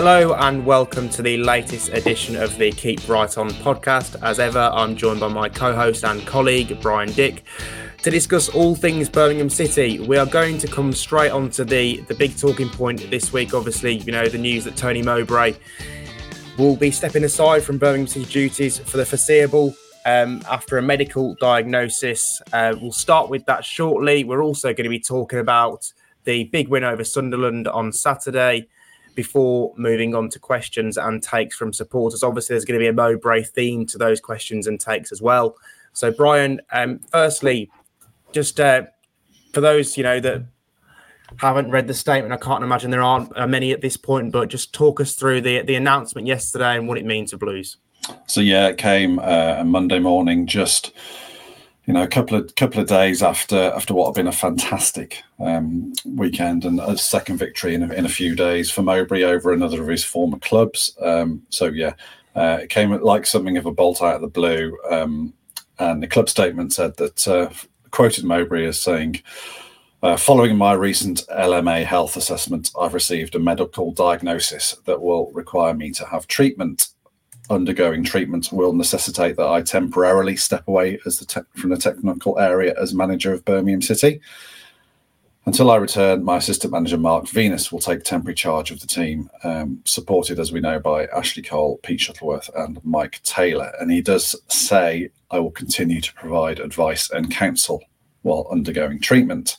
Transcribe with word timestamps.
Hello 0.00 0.32
and 0.34 0.64
welcome 0.64 1.08
to 1.08 1.22
the 1.22 1.38
latest 1.38 1.88
edition 1.88 2.36
of 2.36 2.56
the 2.56 2.70
Keep 2.70 3.08
Right 3.08 3.36
On 3.36 3.50
podcast. 3.50 4.14
As 4.22 4.38
ever, 4.38 4.70
I'm 4.72 4.94
joined 4.94 5.18
by 5.18 5.26
my 5.26 5.48
co 5.48 5.74
host 5.74 6.04
and 6.04 6.24
colleague, 6.24 6.80
Brian 6.80 7.10
Dick, 7.10 7.42
to 8.04 8.08
discuss 8.08 8.48
all 8.48 8.76
things 8.76 9.08
Birmingham 9.08 9.50
City. 9.50 9.98
We 9.98 10.16
are 10.16 10.24
going 10.24 10.58
to 10.58 10.68
come 10.68 10.92
straight 10.92 11.32
on 11.32 11.50
to 11.50 11.64
the, 11.64 11.96
the 12.02 12.14
big 12.14 12.38
talking 12.38 12.68
point 12.68 13.10
this 13.10 13.32
week. 13.32 13.54
Obviously, 13.54 13.96
you 13.96 14.12
know, 14.12 14.28
the 14.28 14.38
news 14.38 14.62
that 14.66 14.76
Tony 14.76 15.02
Mowbray 15.02 15.56
will 16.56 16.76
be 16.76 16.92
stepping 16.92 17.24
aside 17.24 17.64
from 17.64 17.76
Birmingham 17.76 18.06
City 18.06 18.26
duties 18.26 18.78
for 18.78 18.98
the 18.98 19.04
foreseeable. 19.04 19.74
Um, 20.06 20.42
after 20.48 20.78
a 20.78 20.82
medical 20.82 21.34
diagnosis. 21.40 22.40
Uh, 22.52 22.76
we'll 22.80 22.92
start 22.92 23.30
with 23.30 23.44
that 23.46 23.64
shortly. 23.64 24.22
We're 24.22 24.44
also 24.44 24.68
going 24.68 24.84
to 24.84 24.90
be 24.90 25.00
talking 25.00 25.40
about 25.40 25.92
the 26.22 26.44
big 26.44 26.68
win 26.68 26.84
over 26.84 27.02
Sunderland 27.02 27.66
on 27.66 27.92
Saturday 27.92 28.68
before 29.18 29.74
moving 29.76 30.14
on 30.14 30.28
to 30.28 30.38
questions 30.38 30.96
and 30.96 31.20
takes 31.20 31.56
from 31.56 31.72
supporters. 31.72 32.22
Obviously, 32.22 32.54
there's 32.54 32.64
going 32.64 32.78
to 32.78 32.84
be 32.84 32.86
a 32.86 32.92
Mowbray 32.92 33.42
theme 33.42 33.84
to 33.86 33.98
those 33.98 34.20
questions 34.20 34.68
and 34.68 34.78
takes 34.78 35.10
as 35.10 35.20
well. 35.20 35.56
So, 35.92 36.12
Brian, 36.12 36.60
um, 36.70 37.00
firstly, 37.10 37.68
just 38.30 38.60
uh, 38.60 38.82
for 39.52 39.60
those 39.60 39.96
you 39.96 40.04
know 40.04 40.20
that 40.20 40.44
haven't 41.38 41.72
read 41.72 41.88
the 41.88 41.94
statement, 41.94 42.32
I 42.32 42.36
can't 42.36 42.62
imagine 42.62 42.92
there 42.92 43.02
aren't 43.02 43.36
uh, 43.36 43.44
many 43.48 43.72
at 43.72 43.80
this 43.80 43.96
point. 43.96 44.30
But 44.30 44.50
just 44.50 44.72
talk 44.72 45.00
us 45.00 45.16
through 45.16 45.40
the 45.40 45.62
the 45.62 45.74
announcement 45.74 46.28
yesterday 46.28 46.76
and 46.76 46.86
what 46.86 46.96
it 46.96 47.04
means 47.04 47.30
to 47.30 47.38
Blues. 47.38 47.76
So 48.28 48.40
yeah, 48.40 48.68
it 48.68 48.78
came 48.78 49.18
uh, 49.18 49.64
Monday 49.64 49.98
morning, 49.98 50.46
just 50.46 50.92
you 51.88 51.94
know, 51.94 52.02
a 52.02 52.06
couple 52.06 52.36
of 52.36 52.54
couple 52.54 52.82
of 52.82 52.86
days 52.86 53.22
after 53.22 53.72
after 53.74 53.94
what 53.94 54.08
had 54.08 54.14
been 54.14 54.26
a 54.26 54.32
fantastic 54.32 55.22
um, 55.40 55.94
weekend 56.04 56.66
and 56.66 56.78
a 56.80 56.98
second 56.98 57.38
victory 57.38 57.74
in 57.74 57.82
a, 57.82 57.94
in 57.94 58.04
a 58.04 58.10
few 58.10 58.36
days 58.36 58.70
for 58.70 58.82
Mowbray 58.82 59.22
over 59.22 59.54
another 59.54 59.80
of 59.80 59.88
his 59.88 60.04
former 60.04 60.38
clubs. 60.38 60.94
Um, 61.00 61.46
so 61.48 61.68
yeah, 61.68 61.94
uh, 62.36 62.58
it 62.60 62.68
came 62.68 62.90
like 62.90 63.24
something 63.24 63.56
of 63.56 63.64
a 63.64 63.72
bolt 63.72 64.02
out 64.02 64.16
of 64.16 64.20
the 64.20 64.28
blue. 64.28 64.76
Um, 64.90 65.32
and 65.78 66.02
the 66.02 66.08
club 66.08 66.28
statement 66.28 66.74
said 66.74 66.94
that 66.98 67.26
uh, 67.26 67.48
quoted 67.90 68.24
Mowbray 68.24 68.66
as 68.66 68.80
saying. 68.80 69.22
Uh, 70.00 70.16
following 70.16 70.56
my 70.56 70.74
recent 70.74 71.26
LMA 71.26 71.84
health 71.84 72.16
assessment, 72.16 72.70
I've 72.80 72.94
received 72.94 73.34
a 73.34 73.40
medical 73.40 73.90
diagnosis 73.90 74.76
that 74.84 75.02
will 75.02 75.32
require 75.32 75.74
me 75.74 75.90
to 75.90 76.06
have 76.06 76.28
treatment 76.28 76.90
undergoing 77.50 78.04
treatment 78.04 78.52
will 78.52 78.72
necessitate 78.72 79.36
that 79.36 79.48
I 79.48 79.62
temporarily 79.62 80.36
step 80.36 80.66
away 80.68 80.98
the 81.04 81.24
te- 81.26 81.60
from 81.60 81.70
the 81.70 81.76
technical 81.76 82.38
area 82.38 82.74
as 82.80 82.94
manager 82.94 83.32
of 83.32 83.44
Birmingham 83.44 83.82
City. 83.82 84.20
Until 85.46 85.70
I 85.70 85.76
return, 85.76 86.24
my 86.24 86.36
assistant 86.36 86.74
manager 86.74 86.98
Mark 86.98 87.26
Venus 87.26 87.72
will 87.72 87.78
take 87.78 88.04
temporary 88.04 88.34
charge 88.34 88.70
of 88.70 88.80
the 88.80 88.86
team, 88.86 89.30
um, 89.44 89.80
supported 89.86 90.38
as 90.38 90.52
we 90.52 90.60
know 90.60 90.78
by 90.78 91.06
Ashley 91.06 91.42
Cole, 91.42 91.78
Pete 91.82 92.00
Shuttleworth, 92.00 92.50
and 92.54 92.78
Mike 92.84 93.22
Taylor. 93.22 93.72
And 93.80 93.90
he 93.90 94.02
does 94.02 94.36
say, 94.48 95.08
I 95.30 95.38
will 95.38 95.50
continue 95.50 96.02
to 96.02 96.12
provide 96.12 96.60
advice 96.60 97.10
and 97.10 97.30
counsel 97.30 97.82
while 98.22 98.46
undergoing 98.50 99.00
treatment. 99.00 99.56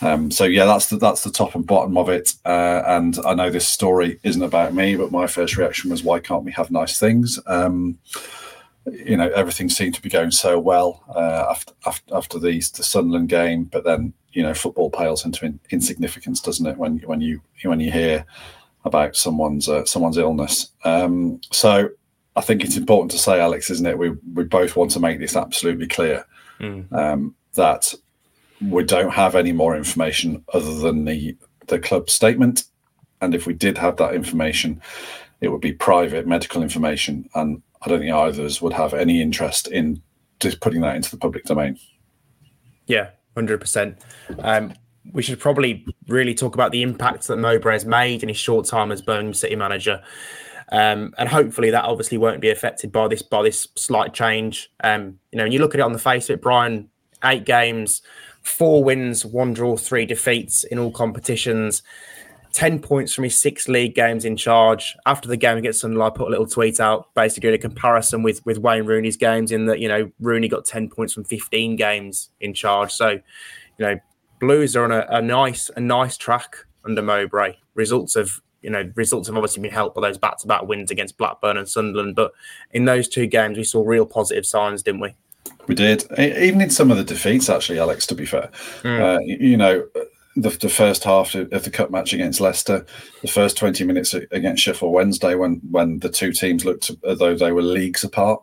Um, 0.00 0.30
so 0.30 0.44
yeah, 0.44 0.64
that's 0.64 0.88
the 0.88 0.96
that's 0.96 1.24
the 1.24 1.30
top 1.30 1.54
and 1.54 1.66
bottom 1.66 1.96
of 1.96 2.08
it. 2.08 2.34
Uh, 2.44 2.82
and 2.86 3.18
I 3.26 3.34
know 3.34 3.50
this 3.50 3.66
story 3.66 4.20
isn't 4.22 4.42
about 4.42 4.74
me, 4.74 4.96
but 4.96 5.10
my 5.10 5.26
first 5.26 5.56
reaction 5.56 5.90
was, 5.90 6.02
why 6.02 6.20
can't 6.20 6.44
we 6.44 6.52
have 6.52 6.70
nice 6.70 6.98
things? 6.98 7.40
Um, 7.46 7.98
you 8.86 9.16
know, 9.16 9.28
everything 9.30 9.68
seemed 9.68 9.94
to 9.94 10.02
be 10.02 10.08
going 10.08 10.30
so 10.30 10.58
well 10.58 11.02
uh, 11.14 11.46
after, 11.50 11.72
after 11.84 12.14
after 12.14 12.38
the 12.38 12.58
the 12.58 12.84
Sunderland 12.84 13.28
game, 13.28 13.64
but 13.64 13.84
then 13.84 14.12
you 14.32 14.42
know, 14.42 14.54
football 14.54 14.90
pales 14.90 15.24
into 15.24 15.44
in, 15.44 15.58
insignificance, 15.70 16.40
doesn't 16.40 16.66
it? 16.66 16.78
When 16.78 16.98
when 16.98 17.20
you 17.20 17.40
when 17.64 17.80
you 17.80 17.90
hear 17.90 18.24
about 18.84 19.16
someone's 19.16 19.68
uh, 19.68 19.84
someone's 19.84 20.18
illness. 20.18 20.70
Um, 20.84 21.40
so 21.50 21.90
I 22.36 22.40
think 22.40 22.62
it's 22.62 22.76
important 22.76 23.10
to 23.10 23.18
say, 23.18 23.40
Alex, 23.40 23.68
isn't 23.70 23.86
it? 23.86 23.98
We 23.98 24.10
we 24.34 24.44
both 24.44 24.76
want 24.76 24.92
to 24.92 25.00
make 25.00 25.18
this 25.18 25.36
absolutely 25.36 25.88
clear 25.88 26.24
mm. 26.60 27.34
that 27.54 27.94
we 28.60 28.84
don't 28.84 29.12
have 29.12 29.34
any 29.34 29.52
more 29.52 29.76
information 29.76 30.44
other 30.52 30.74
than 30.78 31.04
the 31.04 31.36
the 31.66 31.78
club 31.78 32.10
statement. 32.10 32.64
And 33.20 33.34
if 33.34 33.46
we 33.46 33.52
did 33.52 33.78
have 33.78 33.96
that 33.96 34.14
information, 34.14 34.80
it 35.40 35.48
would 35.48 35.60
be 35.60 35.72
private 35.72 36.26
medical 36.26 36.62
information. 36.62 37.28
And 37.34 37.62
I 37.82 37.88
don't 37.88 38.00
think 38.00 38.12
either 38.12 38.40
of 38.40 38.46
us 38.46 38.62
would 38.62 38.72
have 38.72 38.94
any 38.94 39.20
interest 39.20 39.68
in 39.68 40.02
just 40.40 40.60
putting 40.60 40.80
that 40.82 40.96
into 40.96 41.10
the 41.10 41.16
public 41.16 41.44
domain. 41.44 41.78
Yeah, 42.86 43.10
hundred 43.34 43.54
um, 43.54 43.60
percent. 43.60 43.98
We 45.10 45.22
should 45.22 45.40
probably 45.40 45.86
really 46.06 46.34
talk 46.34 46.54
about 46.54 46.70
the 46.70 46.82
impact 46.82 47.28
that 47.28 47.38
Mowbray 47.38 47.72
has 47.72 47.86
made 47.86 48.22
in 48.22 48.28
his 48.28 48.36
short 48.36 48.66
time 48.66 48.92
as 48.92 49.00
Birmingham 49.00 49.32
City 49.32 49.56
manager. 49.56 50.02
Um, 50.70 51.14
and 51.16 51.30
hopefully 51.30 51.70
that 51.70 51.84
obviously 51.84 52.18
won't 52.18 52.42
be 52.42 52.50
affected 52.50 52.92
by 52.92 53.08
this 53.08 53.22
by 53.22 53.42
this 53.42 53.68
slight 53.74 54.12
change. 54.12 54.70
Um, 54.84 55.18
you 55.32 55.38
know, 55.38 55.44
when 55.44 55.52
you 55.52 55.60
look 55.60 55.74
at 55.74 55.80
it 55.80 55.84
on 55.84 55.94
the 55.94 55.98
face 55.98 56.28
of 56.28 56.34
it, 56.34 56.42
Brian, 56.42 56.90
eight 57.24 57.44
games, 57.44 58.02
four 58.42 58.82
wins, 58.82 59.24
one 59.24 59.52
draw, 59.52 59.76
three 59.76 60.06
defeats 60.06 60.64
in 60.64 60.78
all 60.78 60.90
competitions. 60.90 61.82
10 62.52 62.80
points 62.80 63.14
from 63.14 63.24
his 63.24 63.38
six 63.38 63.68
league 63.68 63.94
games 63.94 64.24
in 64.24 64.36
charge. 64.36 64.96
After 65.06 65.28
the 65.28 65.36
game 65.36 65.58
against 65.58 65.80
Sunderland, 65.80 66.12
I 66.12 66.16
put 66.16 66.28
a 66.28 66.30
little 66.30 66.46
tweet 66.46 66.80
out 66.80 67.14
basically 67.14 67.50
in 67.50 67.54
a 67.54 67.58
comparison 67.58 68.22
with, 68.22 68.44
with 68.46 68.58
Wayne 68.58 68.84
Rooney's 68.84 69.16
games 69.16 69.52
in 69.52 69.66
that, 69.66 69.80
you 69.80 69.88
know, 69.88 70.10
Rooney 70.18 70.48
got 70.48 70.64
10 70.64 70.88
points 70.88 71.12
from 71.12 71.24
15 71.24 71.76
games 71.76 72.30
in 72.40 72.54
charge. 72.54 72.92
So, 72.92 73.10
you 73.10 73.20
know, 73.78 74.00
Blues 74.40 74.76
are 74.76 74.84
on 74.84 74.92
a, 74.92 75.06
a 75.10 75.20
nice, 75.20 75.70
a 75.76 75.80
nice 75.80 76.16
track 76.16 76.56
under 76.84 77.02
Mowbray. 77.02 77.54
Results 77.74 78.14
have, 78.14 78.40
you 78.62 78.70
know, 78.70 78.90
results 78.94 79.28
have 79.28 79.36
obviously 79.36 79.62
been 79.62 79.72
helped 79.72 79.96
by 79.96 80.02
those 80.02 80.18
back 80.18 80.38
to 80.38 80.46
back 80.46 80.62
wins 80.62 80.90
against 80.90 81.18
Blackburn 81.18 81.56
and 81.56 81.68
Sunderland. 81.68 82.14
But 82.14 82.32
in 82.72 82.84
those 82.84 83.08
two 83.08 83.26
games, 83.26 83.58
we 83.58 83.64
saw 83.64 83.82
real 83.84 84.06
positive 84.06 84.46
signs, 84.46 84.82
didn't 84.82 85.00
we? 85.00 85.14
We 85.68 85.74
did, 85.74 86.06
even 86.18 86.60
in 86.62 86.70
some 86.70 86.90
of 86.90 86.96
the 86.96 87.04
defeats. 87.04 87.50
Actually, 87.50 87.78
Alex, 87.78 88.06
to 88.06 88.14
be 88.14 88.24
fair, 88.24 88.50
mm. 88.82 89.00
uh, 89.00 89.20
you 89.20 89.56
know, 89.56 89.86
the, 90.34 90.48
the, 90.48 90.68
first 90.68 91.04
half 91.04 91.34
of 91.34 91.64
the 91.64 91.70
cup 91.70 91.90
match 91.90 92.14
against 92.14 92.40
Leicester, 92.40 92.86
the 93.20 93.28
first 93.28 93.56
twenty 93.56 93.84
minutes 93.84 94.14
against 94.14 94.62
Sheffield 94.62 94.92
Wednesday, 94.92 95.34
when 95.34 95.60
when 95.70 95.98
the 95.98 96.08
two 96.08 96.32
teams 96.32 96.64
looked 96.64 96.90
as 97.06 97.18
though 97.18 97.36
they 97.36 97.52
were 97.52 97.62
leagues 97.62 98.02
apart. 98.02 98.42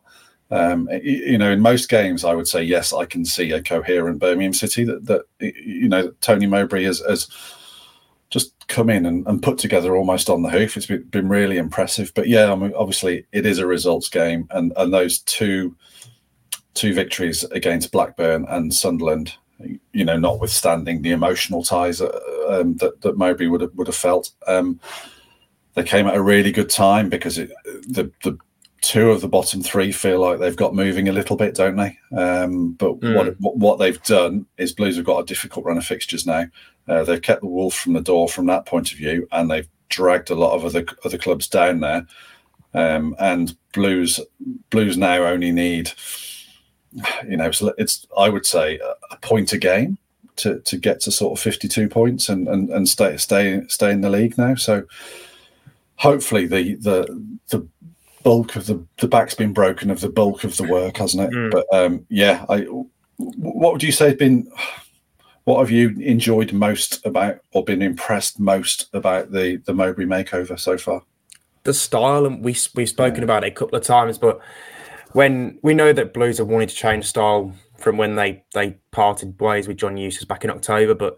Um, 0.51 0.87
you 1.01 1.39
know, 1.39 1.51
in 1.51 1.59
most 1.59 1.89
games, 1.89 2.23
I 2.23 2.35
would 2.35 2.47
say 2.47 2.61
yes, 2.61 2.93
I 2.93 3.05
can 3.05 3.25
see 3.25 3.51
a 3.51 3.63
coherent 3.63 4.19
Birmingham 4.19 4.53
City 4.53 4.83
that 4.83 5.05
that 5.05 5.21
you 5.39 5.89
know 5.89 6.11
Tony 6.21 6.45
Mowbray 6.45 6.83
has, 6.83 6.99
has 7.09 7.27
just 8.29 8.67
come 8.67 8.89
in 8.89 9.05
and, 9.05 9.25
and, 9.27 9.41
put 9.41 9.57
together 9.57 9.95
almost 9.95 10.29
on 10.29 10.41
the 10.41 10.49
hoof. 10.49 10.75
It's 10.75 10.87
been, 10.87 11.03
been 11.03 11.29
really 11.29 11.57
impressive. 11.57 12.11
But 12.15 12.27
yeah, 12.27 12.51
I 12.51 12.55
mean, 12.55 12.73
obviously 12.75 13.25
it 13.31 13.45
is 13.45 13.59
a 13.59 13.65
results 13.65 14.09
game, 14.09 14.47
and 14.51 14.71
and 14.77 14.93
those 14.93 15.19
two 15.19 15.75
two 16.75 16.93
victories 16.93 17.43
against 17.45 17.91
Blackburn 17.91 18.45
and 18.47 18.73
Sunderland. 18.73 19.33
You 19.93 20.05
know, 20.05 20.17
notwithstanding 20.17 21.01
the 21.01 21.11
emotional 21.11 21.63
ties 21.63 22.01
uh, 22.01 22.11
um, 22.49 22.75
that 22.75 23.01
that 23.01 23.17
Mowbray 23.17 23.47
would 23.47 23.61
have, 23.61 23.73
would 23.75 23.87
have 23.87 23.95
felt, 23.95 24.31
um, 24.47 24.79
they 25.73 25.83
came 25.83 26.07
at 26.07 26.15
a 26.15 26.21
really 26.21 26.51
good 26.51 26.69
time 26.69 27.09
because 27.09 27.37
it, 27.37 27.51
the 27.87 28.11
the 28.23 28.37
two 28.81 29.09
of 29.09 29.21
the 29.21 29.27
bottom 29.27 29.63
three 29.63 29.91
feel 29.91 30.19
like 30.19 30.39
they've 30.39 30.55
got 30.55 30.75
moving 30.75 31.07
a 31.07 31.13
little 31.13 31.35
bit, 31.35 31.55
don't 31.55 31.75
they? 31.75 31.97
Um, 32.15 32.73
but 32.73 32.99
mm. 32.99 33.15
what, 33.15 33.39
what, 33.39 33.57
what 33.57 33.79
they've 33.79 34.01
done 34.03 34.45
is 34.57 34.73
Blues 34.73 34.97
have 34.97 35.05
got 35.05 35.19
a 35.19 35.25
difficult 35.25 35.65
run 35.65 35.77
of 35.77 35.85
fixtures 35.85 36.27
now. 36.27 36.45
Uh, 36.87 37.03
they've 37.03 37.21
kept 37.21 37.41
the 37.41 37.47
wolf 37.47 37.73
from 37.73 37.93
the 37.93 38.01
door 38.01 38.29
from 38.29 38.45
that 38.45 38.65
point 38.65 38.91
of 38.91 38.97
view, 38.97 39.27
and 39.31 39.49
they've 39.49 39.67
dragged 39.89 40.29
a 40.29 40.35
lot 40.35 40.53
of 40.53 40.65
other 40.65 40.85
other 41.03 41.17
clubs 41.17 41.47
down 41.47 41.79
there. 41.79 42.05
Um, 42.73 43.15
and 43.19 43.55
Blues 43.73 44.19
Blues 44.69 44.97
now 44.97 45.23
only 45.23 45.51
need 45.51 45.91
you 47.27 47.37
know, 47.37 47.45
it's, 47.45 47.61
it's 47.77 48.07
I 48.17 48.29
would 48.29 48.45
say 48.45 48.79
a 49.11 49.17
point 49.17 49.53
a 49.53 49.57
game 49.57 49.97
to 50.37 50.59
to 50.61 50.77
get 50.77 50.99
to 51.01 51.11
sort 51.11 51.37
of 51.37 51.43
52 51.43 51.87
points 51.89 52.29
and 52.29 52.47
and, 52.47 52.69
and 52.69 52.87
stay 52.87 53.17
stay 53.17 53.61
stay 53.67 53.91
in 53.91 54.01
the 54.01 54.09
league 54.09 54.37
now. 54.37 54.55
So 54.55 54.83
hopefully 55.97 56.45
the 56.45 56.75
the 56.75 57.37
the 57.49 57.67
bulk 58.23 58.55
of 58.55 58.65
the 58.65 58.83
the 58.97 59.07
back's 59.07 59.35
been 59.35 59.53
broken 59.53 59.89
of 59.89 60.01
the 60.01 60.09
bulk 60.09 60.43
of 60.43 60.57
the 60.57 60.63
work, 60.63 60.97
hasn't 60.97 61.23
it? 61.23 61.35
Mm. 61.35 61.51
But 61.51 61.65
um, 61.73 62.05
yeah, 62.09 62.45
I 62.49 62.61
what 63.17 63.73
would 63.73 63.83
you 63.83 63.91
say 63.91 64.07
has 64.07 64.15
been 64.15 64.51
what 65.45 65.59
have 65.59 65.71
you 65.71 65.89
enjoyed 65.99 66.51
most 66.51 67.05
about 67.05 67.39
or 67.53 67.63
been 67.63 67.81
impressed 67.81 68.39
most 68.39 68.89
about 68.93 69.31
the 69.31 69.57
the 69.65 69.73
Mowbray 69.73 70.05
makeover 70.05 70.59
so 70.59 70.77
far? 70.77 71.03
The 71.63 71.73
style, 71.73 72.25
and 72.25 72.43
we 72.43 72.55
we've 72.75 72.89
spoken 72.89 73.19
yeah. 73.19 73.25
about 73.25 73.43
it 73.43 73.53
a 73.53 73.55
couple 73.55 73.77
of 73.77 73.83
times, 73.83 74.17
but 74.17 74.39
when 75.15 75.57
we 75.61 75.73
know 75.73 75.93
that 75.93 76.13
Blues 76.13 76.39
have 76.39 76.47
wanted 76.47 76.67
to 76.67 76.75
change 76.75 77.05
style 77.05 77.53
from 77.77 77.95
when 77.95 78.15
they 78.15 78.43
they 78.53 78.77
parted 78.91 79.39
ways 79.39 79.65
with 79.65 79.77
John 79.77 79.95
Eustace 79.95 80.25
back 80.25 80.43
in 80.43 80.49
October, 80.49 80.93
but 80.93 81.17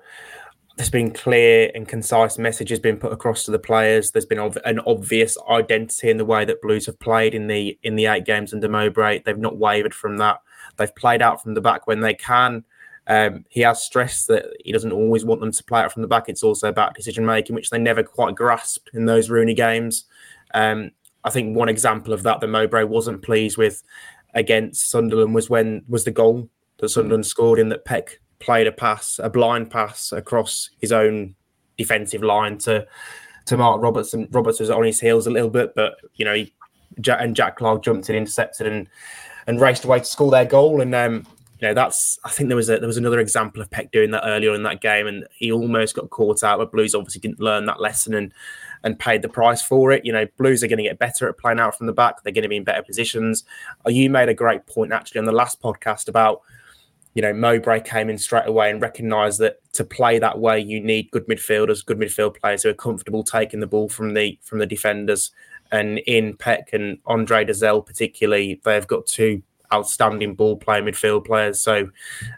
there's 0.75 0.91
been 0.91 1.09
clear 1.09 1.71
and 1.73 1.87
concise 1.87 2.37
messages 2.37 2.77
being 2.77 2.97
put 2.97 3.11
across 3.11 3.43
to 3.45 3.51
the 3.51 3.57
players. 3.57 4.11
There's 4.11 4.27
been 4.27 4.53
an 4.65 4.79
obvious 4.85 5.35
identity 5.49 6.11
in 6.11 6.17
the 6.17 6.25
way 6.25 6.45
that 6.45 6.61
Blues 6.61 6.85
have 6.85 6.99
played 6.99 7.33
in 7.33 7.47
the 7.47 7.75
in 7.81 7.95
the 7.95 8.05
eight 8.05 8.23
games 8.23 8.53
under 8.53 8.69
Mowbray. 8.69 9.23
They've 9.25 9.35
not 9.35 9.57
wavered 9.57 9.95
from 9.95 10.17
that. 10.17 10.41
They've 10.77 10.95
played 10.95 11.23
out 11.23 11.41
from 11.41 11.55
the 11.55 11.61
back 11.61 11.87
when 11.87 12.01
they 12.01 12.13
can. 12.13 12.65
Um, 13.07 13.45
he 13.49 13.61
has 13.61 13.81
stressed 13.81 14.27
that 14.27 14.45
he 14.63 14.71
doesn't 14.71 14.91
always 14.91 15.25
want 15.25 15.41
them 15.41 15.51
to 15.51 15.63
play 15.63 15.81
out 15.81 15.91
from 15.91 16.03
the 16.03 16.07
back. 16.07 16.25
It's 16.29 16.43
also 16.43 16.69
about 16.69 16.93
decision 16.93 17.25
making, 17.25 17.55
which 17.55 17.71
they 17.71 17.79
never 17.79 18.03
quite 18.03 18.35
grasped 18.35 18.91
in 18.93 19.05
those 19.05 19.31
Rooney 19.31 19.55
games. 19.55 20.05
Um, 20.53 20.91
I 21.23 21.29
think 21.29 21.55
one 21.55 21.69
example 21.69 22.13
of 22.13 22.23
that 22.23 22.39
that 22.39 22.47
Mowbray 22.47 22.83
wasn't 22.83 23.21
pleased 23.21 23.57
with 23.57 23.83
against 24.33 24.89
Sunderland 24.89 25.33
was 25.33 25.49
when 25.49 25.83
was 25.87 26.03
the 26.03 26.11
goal 26.11 26.49
that 26.77 26.89
Sunderland 26.89 27.25
scored 27.25 27.59
in 27.59 27.69
that 27.69 27.85
Paik 27.85 28.17
played 28.39 28.67
a 28.67 28.71
pass, 28.71 29.19
a 29.19 29.29
blind 29.29 29.69
pass 29.71 30.11
across 30.11 30.69
his 30.79 30.91
own 30.91 31.35
defensive 31.77 32.23
line 32.23 32.57
to 32.59 32.85
to 33.45 33.57
Mark 33.57 33.81
Robertson. 33.81 34.27
Roberts 34.31 34.59
was 34.59 34.69
on 34.69 34.83
his 34.83 34.99
heels 34.99 35.25
a 35.25 35.31
little 35.31 35.49
bit, 35.49 35.73
but 35.75 35.95
you 36.15 36.25
know, 36.25 36.33
he, 36.33 36.53
and 37.07 37.35
Jack 37.35 37.57
Clarke 37.57 37.83
jumped 37.83 38.09
in, 38.09 38.15
intercepted, 38.15 38.67
and 38.67 38.87
and 39.47 39.61
raced 39.61 39.85
away 39.85 39.99
to 39.99 40.05
score 40.05 40.31
their 40.31 40.45
goal. 40.45 40.81
And 40.81 40.93
um, 40.93 41.25
you 41.59 41.67
know, 41.67 41.73
that's 41.73 42.19
I 42.23 42.29
think 42.29 42.49
there 42.49 42.57
was 42.57 42.69
a, 42.69 42.77
there 42.77 42.87
was 42.87 42.97
another 42.97 43.19
example 43.19 43.61
of 43.61 43.69
Paik 43.69 43.91
doing 43.91 44.11
that 44.11 44.25
earlier 44.25 44.53
in 44.53 44.63
that 44.63 44.81
game, 44.81 45.07
and 45.07 45.25
he 45.35 45.51
almost 45.51 45.95
got 45.95 46.09
caught 46.09 46.43
out. 46.43 46.59
But 46.59 46.71
Blues 46.71 46.93
obviously 46.93 47.21
didn't 47.21 47.39
learn 47.39 47.65
that 47.65 47.81
lesson 47.81 48.13
and 48.13 48.33
and 48.87 48.97
paid 48.97 49.21
the 49.21 49.29
price 49.29 49.61
for 49.61 49.91
it. 49.91 50.03
You 50.03 50.13
know, 50.13 50.25
Blues 50.37 50.63
are 50.63 50.67
going 50.67 50.77
to 50.77 50.83
get 50.83 50.97
better 50.97 51.29
at 51.29 51.37
playing 51.37 51.59
out 51.59 51.77
from 51.77 51.85
the 51.85 51.93
back. 51.93 52.23
They're 52.23 52.33
going 52.33 52.43
to 52.43 52.49
be 52.49 52.57
in 52.57 52.63
better 52.63 52.81
positions. 52.81 53.43
Uh, 53.85 53.91
you 53.91 54.09
made 54.09 54.29
a 54.29 54.33
great 54.33 54.65
point 54.65 54.91
actually 54.91 55.19
on 55.19 55.25
the 55.25 55.31
last 55.31 55.61
podcast 55.61 56.07
about 56.07 56.41
you 57.13 57.23
know, 57.23 57.33
Mowbray 57.33 57.81
came 57.81 58.11
in 58.11 58.17
straight 58.19 58.45
away 58.45 58.69
and 58.69 58.79
recognised 58.79 59.39
that 59.39 59.59
to 59.73 59.83
play 59.83 60.19
that 60.19 60.37
way, 60.37 60.59
you 60.59 60.79
need 60.79 61.09
good 61.09 61.27
midfielders, 61.27 61.83
good 61.83 61.97
midfield 61.97 62.39
players 62.39 62.61
who 62.61 62.69
are 62.69 62.75
comfortable 62.75 63.23
taking 63.23 63.59
the 63.59 63.65
ball 63.65 63.89
from 63.89 64.13
the 64.13 64.37
from 64.43 64.59
the 64.59 64.67
defenders. 64.67 65.31
And 65.71 65.97
in 66.05 66.37
Paik 66.37 66.73
and 66.73 66.99
Andre 67.07 67.43
Dozzell 67.43 67.83
particularly, 67.83 68.61
they've 68.63 68.85
got 68.85 69.07
two 69.07 69.41
outstanding 69.73 70.35
ball 70.35 70.57
playing 70.57 70.85
midfield 70.85 71.25
players. 71.25 71.59
So 71.59 71.89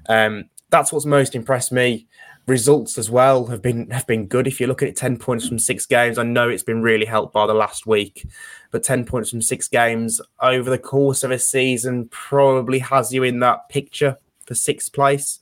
um, 0.07 0.45
that's 0.69 0.93
what's 0.93 1.05
most 1.05 1.35
impressed 1.35 1.73
me. 1.73 2.07
Results 2.49 2.97
as 2.97 3.11
well 3.11 3.45
have 3.45 3.61
been 3.61 3.91
have 3.91 4.07
been 4.07 4.25
good. 4.25 4.47
If 4.47 4.59
you 4.59 4.65
look 4.65 4.81
at 4.81 4.89
it, 4.89 4.95
ten 4.95 5.17
points 5.17 5.47
from 5.47 5.59
six 5.59 5.85
games. 5.85 6.17
I 6.17 6.23
know 6.23 6.49
it's 6.49 6.63
been 6.63 6.81
really 6.81 7.05
helped 7.05 7.31
by 7.31 7.45
the 7.45 7.53
last 7.53 7.85
week, 7.85 8.25
but 8.71 8.81
ten 8.81 9.05
points 9.05 9.29
from 9.29 9.43
six 9.43 9.67
games 9.67 10.19
over 10.41 10.67
the 10.67 10.79
course 10.79 11.23
of 11.23 11.29
a 11.29 11.37
season 11.37 12.07
probably 12.09 12.79
has 12.79 13.13
you 13.13 13.21
in 13.21 13.39
that 13.41 13.69
picture 13.69 14.17
for 14.47 14.55
sixth 14.55 14.91
place. 14.91 15.39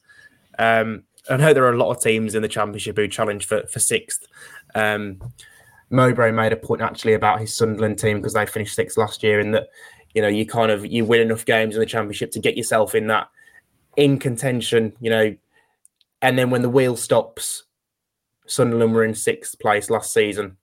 Um, 0.60 1.04
I 1.30 1.38
know 1.38 1.54
there 1.54 1.64
are 1.64 1.74
a 1.74 1.78
lot 1.78 1.96
of 1.96 2.04
teams 2.04 2.36
in 2.36 2.42
the 2.42 2.50
championship 2.50 2.98
who 2.98 3.08
challenge 3.08 3.48
for, 3.48 3.66
for 3.68 3.80
sixth. 3.80 4.28
Um, 4.76 5.22
Mowbray 5.90 6.34
made 6.34 6.52
a 6.52 6.58
point 6.58 6.82
actually 6.82 7.14
about 7.14 7.40
his 7.40 7.56
Sunderland 7.56 8.00
team 8.00 8.18
because 8.18 8.34
they 8.34 8.46
finished 8.46 8.76
sixth 8.76 8.98
last 8.98 9.24
year, 9.24 9.40
and 9.40 9.54
that 9.54 9.70
you 10.14 10.22
know 10.22 10.28
you 10.28 10.46
kind 10.46 10.72
of 10.72 10.86
you 10.86 11.06
win 11.06 11.22
enough 11.22 11.46
games 11.46 11.74
in 11.74 11.80
the 11.80 11.86
championship 11.86 12.32
to 12.32 12.40
get 12.40 12.58
yourself 12.58 12.96
in 12.96 13.08
that 13.08 13.30
in 13.96 14.20
contention, 14.20 14.94
you 15.00 15.10
know, 15.10 15.36
and 16.22 16.38
then 16.38 16.50
when 16.50 16.62
the 16.62 16.70
wheel 16.70 16.96
stops, 16.96 17.64
Sunderland 18.46 18.94
were 18.94 19.04
in 19.04 19.14
sixth 19.14 19.60
place 19.60 19.90
last 19.90 20.14
season. 20.14 20.58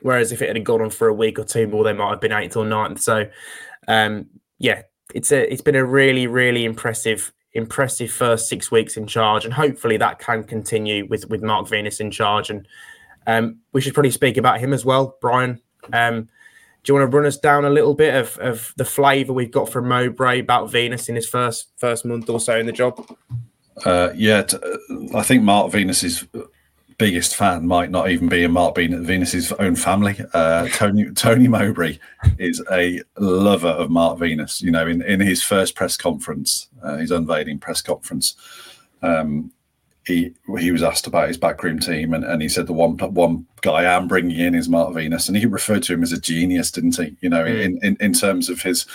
Whereas 0.00 0.32
if 0.32 0.40
it 0.40 0.54
had 0.54 0.64
gone 0.64 0.80
on 0.80 0.90
for 0.90 1.08
a 1.08 1.14
week 1.14 1.38
or 1.38 1.44
two 1.44 1.66
more, 1.66 1.84
they 1.84 1.92
might 1.92 2.10
have 2.10 2.20
been 2.20 2.32
eighth 2.32 2.56
or 2.56 2.64
ninth. 2.64 3.00
So, 3.00 3.28
um, 3.88 4.26
yeah, 4.58 4.82
it's 5.14 5.30
a 5.32 5.52
it's 5.52 5.62
been 5.62 5.76
a 5.76 5.84
really 5.84 6.26
really 6.26 6.64
impressive 6.64 7.32
impressive 7.52 8.10
first 8.10 8.48
six 8.48 8.70
weeks 8.70 8.96
in 8.96 9.06
charge, 9.06 9.44
and 9.44 9.52
hopefully 9.52 9.98
that 9.98 10.18
can 10.18 10.44
continue 10.44 11.06
with 11.06 11.28
with 11.28 11.42
Mark 11.42 11.68
Venus 11.68 12.00
in 12.00 12.10
charge. 12.10 12.48
And 12.48 12.66
um, 13.26 13.58
we 13.72 13.80
should 13.80 13.94
probably 13.94 14.10
speak 14.10 14.36
about 14.36 14.60
him 14.60 14.72
as 14.72 14.84
well, 14.84 15.18
Brian. 15.20 15.60
Um, 15.92 16.28
do 16.84 16.92
you 16.92 16.98
want 16.98 17.10
to 17.10 17.16
run 17.16 17.26
us 17.26 17.38
down 17.38 17.64
a 17.64 17.70
little 17.70 17.94
bit 17.94 18.14
of, 18.14 18.36
of 18.38 18.74
the 18.76 18.84
flavour 18.84 19.32
we've 19.32 19.52
got 19.52 19.68
from 19.68 19.88
Mowbray 19.88 20.40
about 20.40 20.70
Venus 20.70 21.08
in 21.08 21.14
his 21.14 21.28
first 21.28 21.70
first 21.76 22.04
month 22.04 22.28
or 22.28 22.40
so 22.40 22.58
in 22.58 22.66
the 22.66 22.72
job? 22.72 23.06
Uh, 23.84 24.10
yeah, 24.14 24.42
t- 24.42 24.56
uh, 24.56 25.16
I 25.16 25.22
think 25.22 25.42
Mark 25.42 25.72
Venus's 25.72 26.26
biggest 26.98 27.34
fan 27.34 27.66
might 27.66 27.90
not 27.90 28.10
even 28.10 28.28
be 28.28 28.44
in 28.44 28.52
Mark 28.52 28.76
Venus's 28.76 29.52
own 29.54 29.74
family. 29.74 30.16
Uh, 30.34 30.68
Tony 30.68 31.10
Tony 31.14 31.48
Mowbray 31.48 31.98
is 32.38 32.62
a 32.70 33.00
lover 33.18 33.68
of 33.68 33.90
Mark 33.90 34.18
Venus. 34.18 34.62
You 34.62 34.70
know, 34.70 34.86
in, 34.86 35.02
in 35.02 35.20
his 35.20 35.42
first 35.42 35.74
press 35.74 35.96
conference, 35.96 36.68
uh, 36.82 36.98
his 36.98 37.10
unveiling 37.10 37.58
press 37.58 37.82
conference, 37.82 38.36
um, 39.02 39.50
he 40.06 40.32
he 40.58 40.70
was 40.70 40.82
asked 40.82 41.06
about 41.06 41.28
his 41.28 41.38
backroom 41.38 41.78
team, 41.78 42.14
and, 42.14 42.24
and 42.24 42.40
he 42.40 42.48
said 42.48 42.66
the 42.66 42.72
one 42.72 42.96
one 42.98 43.46
guy 43.62 43.94
I'm 43.94 44.08
bringing 44.08 44.38
in 44.38 44.54
is 44.54 44.68
Mark 44.68 44.94
Venus, 44.94 45.28
and 45.28 45.36
he 45.36 45.46
referred 45.46 45.82
to 45.84 45.94
him 45.94 46.02
as 46.02 46.12
a 46.12 46.20
genius, 46.20 46.70
didn't 46.70 46.96
he? 46.96 47.16
You 47.20 47.30
know, 47.30 47.44
mm. 47.44 47.64
in, 47.64 47.78
in 47.82 47.96
in 48.00 48.12
terms 48.12 48.48
of 48.48 48.62
his. 48.62 48.86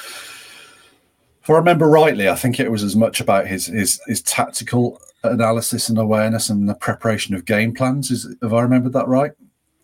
If 1.48 1.52
I 1.52 1.56
remember 1.56 1.88
rightly, 1.88 2.28
I 2.28 2.36
think 2.36 2.60
it 2.60 2.70
was 2.70 2.84
as 2.84 2.98
much 2.98 3.22
about 3.22 3.48
his 3.48 3.68
his 3.68 4.02
his 4.06 4.22
tactical 4.22 5.00
analysis 5.24 5.88
and 5.88 5.98
awareness 5.98 6.50
and 6.50 6.68
the 6.68 6.76
preparation 6.76 7.34
of 7.36 7.46
game 7.46 7.74
plans. 7.74 8.12
Is 8.12 8.36
have 8.42 8.54
I 8.54 8.60
remembered 8.60 8.92
that 8.92 9.08
right? 9.08 9.32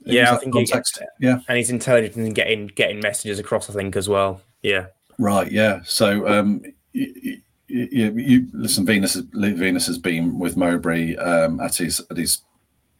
Yeah, 0.03 0.33
I 0.33 0.39
think 0.39 0.51
context. 0.51 0.99
He, 0.99 1.25
yeah, 1.25 1.39
and 1.47 1.57
he's 1.57 1.69
intelligent 1.69 2.17
in 2.17 2.33
getting 2.33 2.67
getting 2.67 2.99
messages 2.99 3.39
across. 3.39 3.69
I 3.69 3.73
think 3.73 3.95
as 3.95 4.09
well. 4.09 4.41
Yeah. 4.61 4.87
Right. 5.17 5.49
Yeah. 5.49 5.79
So, 5.85 6.27
um, 6.27 6.63
you, 6.91 7.39
you, 7.69 8.11
you 8.11 8.47
listen. 8.51 8.85
Venus 8.85 9.15
Venus 9.15 9.87
has 9.87 9.97
been 9.97 10.37
with 10.37 10.57
Mowbray 10.57 11.15
um, 11.15 11.61
at 11.61 11.77
his 11.77 12.01
at 12.11 12.17
his. 12.17 12.41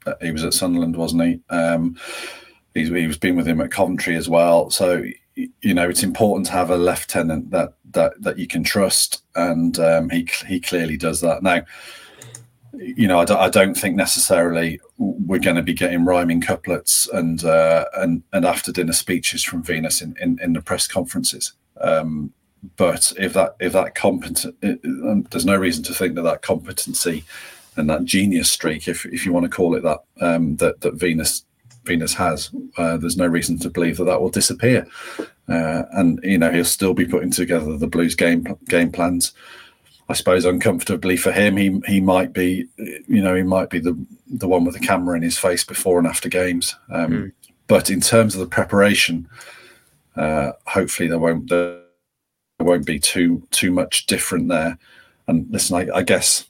Uh, 0.06 0.14
he 0.22 0.32
was 0.32 0.46
at 0.46 0.54
Sunderland, 0.54 0.96
wasn't 0.96 1.24
he? 1.24 1.42
Um, 1.50 2.00
he's 2.74 2.88
he 2.88 3.08
was 3.08 3.18
been 3.18 3.36
with 3.36 3.46
him 3.46 3.60
at 3.60 3.72
Coventry 3.72 4.16
as 4.16 4.30
well. 4.30 4.70
So 4.70 5.04
you 5.36 5.74
know 5.74 5.90
it's 5.90 6.04
important 6.04 6.46
to 6.48 6.54
have 6.54 6.70
a 6.70 6.78
lieutenant 6.78 7.52
that 7.52 7.74
that 7.92 8.14
that 8.22 8.38
you 8.38 8.48
can 8.48 8.64
trust, 8.64 9.24
and 9.36 9.80
um, 9.80 10.10
he 10.10 10.28
he 10.48 10.60
clearly 10.60 10.98
does 10.98 11.22
that 11.22 11.44
now 11.44 11.64
you 12.74 13.08
know, 13.08 13.20
I 13.20 13.26
don't, 13.26 13.40
I 13.40 13.50
don't 13.50 13.76
think 13.76 13.96
necessarily 13.96 14.80
we're 14.98 15.40
going 15.40 15.56
to 15.56 15.62
be 15.62 15.74
getting 15.74 16.06
rhyming 16.06 16.42
couplets 16.42 17.08
and 17.14 17.44
uh, 17.44 17.86
and 17.96 18.24
and 18.34 18.46
after 18.46 18.72
dinner 18.72 18.94
speeches 18.94 19.44
from 19.44 19.64
Venus 19.64 20.02
in, 20.02 20.16
in, 20.20 20.40
in 20.42 20.54
the 20.54 20.62
press 20.62 20.88
conferences. 20.88 21.54
Um, 21.80 22.34
but 22.78 23.14
if 23.18 23.34
that 23.34 23.56
if 23.60 23.74
that 23.74 23.96
competent, 23.96 24.56
um, 24.64 25.28
there's 25.30 25.46
no 25.46 25.56
reason 25.56 25.84
to 25.84 25.94
think 25.94 26.16
that 26.16 26.24
that 26.24 26.42
competency 26.42 27.24
and 27.76 27.90
that 27.90 28.06
genius 28.06 28.52
streak, 28.52 28.88
if 28.88 29.06
if 29.06 29.26
you 29.26 29.34
want 29.34 29.44
to 29.44 29.56
call 29.56 29.76
it 29.76 29.84
that, 29.84 30.00
um, 30.22 30.56
that 30.58 30.82
that 30.82 30.96
Venus 30.96 31.46
Venus 31.86 32.14
has, 32.14 32.52
uh, 32.78 32.98
there's 32.98 33.18
no 33.18 33.28
reason 33.28 33.60
to 33.60 33.70
believe 33.70 33.98
that 33.98 34.06
that 34.06 34.22
will 34.22 34.30
disappear. 34.30 34.88
Uh, 35.48 35.84
and 35.92 36.20
you 36.24 36.38
know, 36.38 36.52
he'll 36.52 36.66
still 36.66 36.94
be 36.94 37.06
putting 37.06 37.32
together 37.32 37.78
the 37.78 37.88
Blues 37.88 38.16
game 38.16 38.58
game 38.70 38.92
plans. 38.92 39.34
I 40.10 40.14
suppose 40.14 40.46
uncomfortably 40.46 41.18
for 41.18 41.32
him, 41.32 41.58
he 41.58 41.82
he 41.86 42.00
might 42.00 42.34
be, 42.34 42.68
you 42.78 43.22
know, 43.22 43.36
he 43.36 43.44
might 43.44 43.70
be 43.70 43.80
the 43.80 43.98
the 44.28 44.48
one 44.48 44.64
with 44.64 44.74
the 44.74 44.86
camera 44.86 45.16
in 45.16 45.24
his 45.24 45.38
face 45.38 45.64
before 45.64 45.98
and 45.98 46.08
after 46.08 46.30
games. 46.30 46.76
Um, 46.90 47.12
mm. 47.12 47.32
But 47.68 47.90
in 47.90 48.02
terms 48.02 48.36
of 48.36 48.42
the 48.42 48.48
preparation, 48.48 49.28
uh, 50.16 50.52
hopefully 50.66 51.10
there 51.10 51.20
won't 51.20 51.50
there 51.50 51.82
won't 52.60 52.86
be 52.86 53.00
too 53.00 53.46
too 53.52 53.72
much 53.72 54.06
different 54.06 54.48
there. 54.48 54.78
And 55.28 55.48
listen, 55.50 55.76
I, 55.78 55.98
I 55.98 56.04
guess 56.04 56.46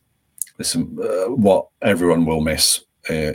listen, 0.58 0.98
uh, 1.02 1.32
what 1.32 1.68
everyone 1.82 2.26
will 2.26 2.42
miss 2.42 2.84
uh, 3.10 3.34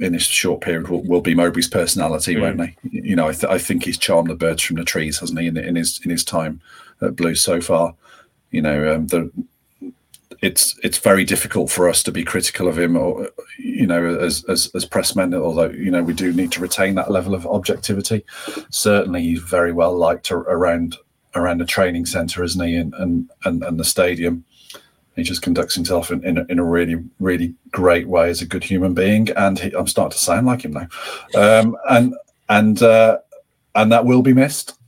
in 0.00 0.12
this 0.12 0.24
short 0.24 0.60
period 0.60 0.88
will, 0.88 1.02
will 1.04 1.20
be 1.20 1.34
Mowbray's 1.34 1.68
personality, 1.68 2.34
mm. 2.34 2.40
won't 2.42 2.58
they? 2.58 2.76
You 2.90 3.16
know, 3.16 3.28
I, 3.28 3.32
th- 3.32 3.50
I, 3.50 3.58
think 3.58 3.84
he's 3.84 3.98
charmed 3.98 4.28
the 4.28 4.34
birds 4.34 4.62
from 4.62 4.76
the 4.76 4.84
trees, 4.84 5.18
hasn't 5.18 5.40
he, 5.40 5.46
in, 5.46 5.56
in 5.56 5.76
his 5.76 6.00
in 6.04 6.10
his 6.10 6.24
time 6.24 6.60
at 7.00 7.16
Blues 7.16 7.42
so 7.42 7.60
far? 7.60 7.94
You 8.50 8.62
know, 8.62 8.94
um, 8.94 9.06
the, 9.06 9.30
it's 10.42 10.78
it's 10.82 10.98
very 10.98 11.24
difficult 11.24 11.70
for 11.70 11.88
us 11.88 12.02
to 12.04 12.12
be 12.12 12.22
critical 12.22 12.68
of 12.68 12.78
him, 12.78 12.96
or 12.96 13.30
you 13.58 13.86
know, 13.86 14.18
as 14.18 14.44
as 14.44 14.70
as 14.74 14.84
pressmen. 14.84 15.34
Although 15.34 15.70
you 15.70 15.90
know, 15.90 16.02
we 16.02 16.14
do 16.14 16.32
need 16.32 16.52
to 16.52 16.60
retain 16.60 16.94
that 16.96 17.10
level 17.10 17.34
of 17.34 17.46
objectivity. 17.46 18.24
Certainly, 18.70 19.22
he's 19.22 19.40
very 19.40 19.72
well 19.72 19.96
liked 19.96 20.30
around 20.30 20.96
around 21.34 21.58
the 21.58 21.64
training 21.66 22.06
centre, 22.06 22.44
isn't 22.44 22.66
he? 22.66 22.76
And 22.76 22.94
and 22.94 23.30
and, 23.44 23.64
and 23.64 23.80
the 23.80 23.84
stadium. 23.84 24.44
He 25.18 25.24
just 25.24 25.42
conducts 25.42 25.74
himself 25.74 26.10
in, 26.10 26.24
in 26.24 26.38
a, 26.38 26.44
in, 26.48 26.58
a, 26.58 26.64
really, 26.64 27.02
really 27.18 27.54
great 27.70 28.08
way 28.08 28.30
as 28.30 28.40
a 28.40 28.46
good 28.46 28.64
human 28.64 28.94
being, 28.94 29.30
and 29.30 29.58
he, 29.58 29.72
I'm 29.72 29.86
starting 29.86 30.12
to 30.12 30.18
sound 30.18 30.46
like 30.46 30.64
him 30.64 30.72
now. 30.72 30.88
Um, 31.34 31.76
and 31.88 32.14
and 32.48 32.82
uh, 32.82 33.18
and 33.74 33.92
that 33.92 34.04
will 34.04 34.22
be 34.22 34.32
missed. 34.32 34.78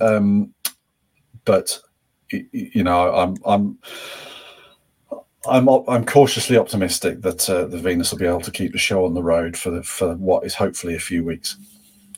Um, 0.00 0.54
but 1.44 1.80
you 2.30 2.82
know, 2.82 3.14
I'm 3.14 3.36
I'm 3.44 3.78
I'm 5.48 5.68
I'm 5.68 6.04
cautiously 6.04 6.56
optimistic 6.56 7.22
that 7.22 7.48
uh, 7.48 7.66
the 7.66 7.78
Venus 7.78 8.10
will 8.10 8.18
be 8.18 8.26
able 8.26 8.40
to 8.42 8.50
keep 8.50 8.72
the 8.72 8.78
show 8.78 9.04
on 9.04 9.14
the 9.14 9.22
road 9.22 9.56
for 9.56 9.70
the, 9.70 9.82
for 9.82 10.14
what 10.16 10.44
is 10.44 10.54
hopefully 10.54 10.94
a 10.94 11.00
few 11.00 11.24
weeks. 11.24 11.56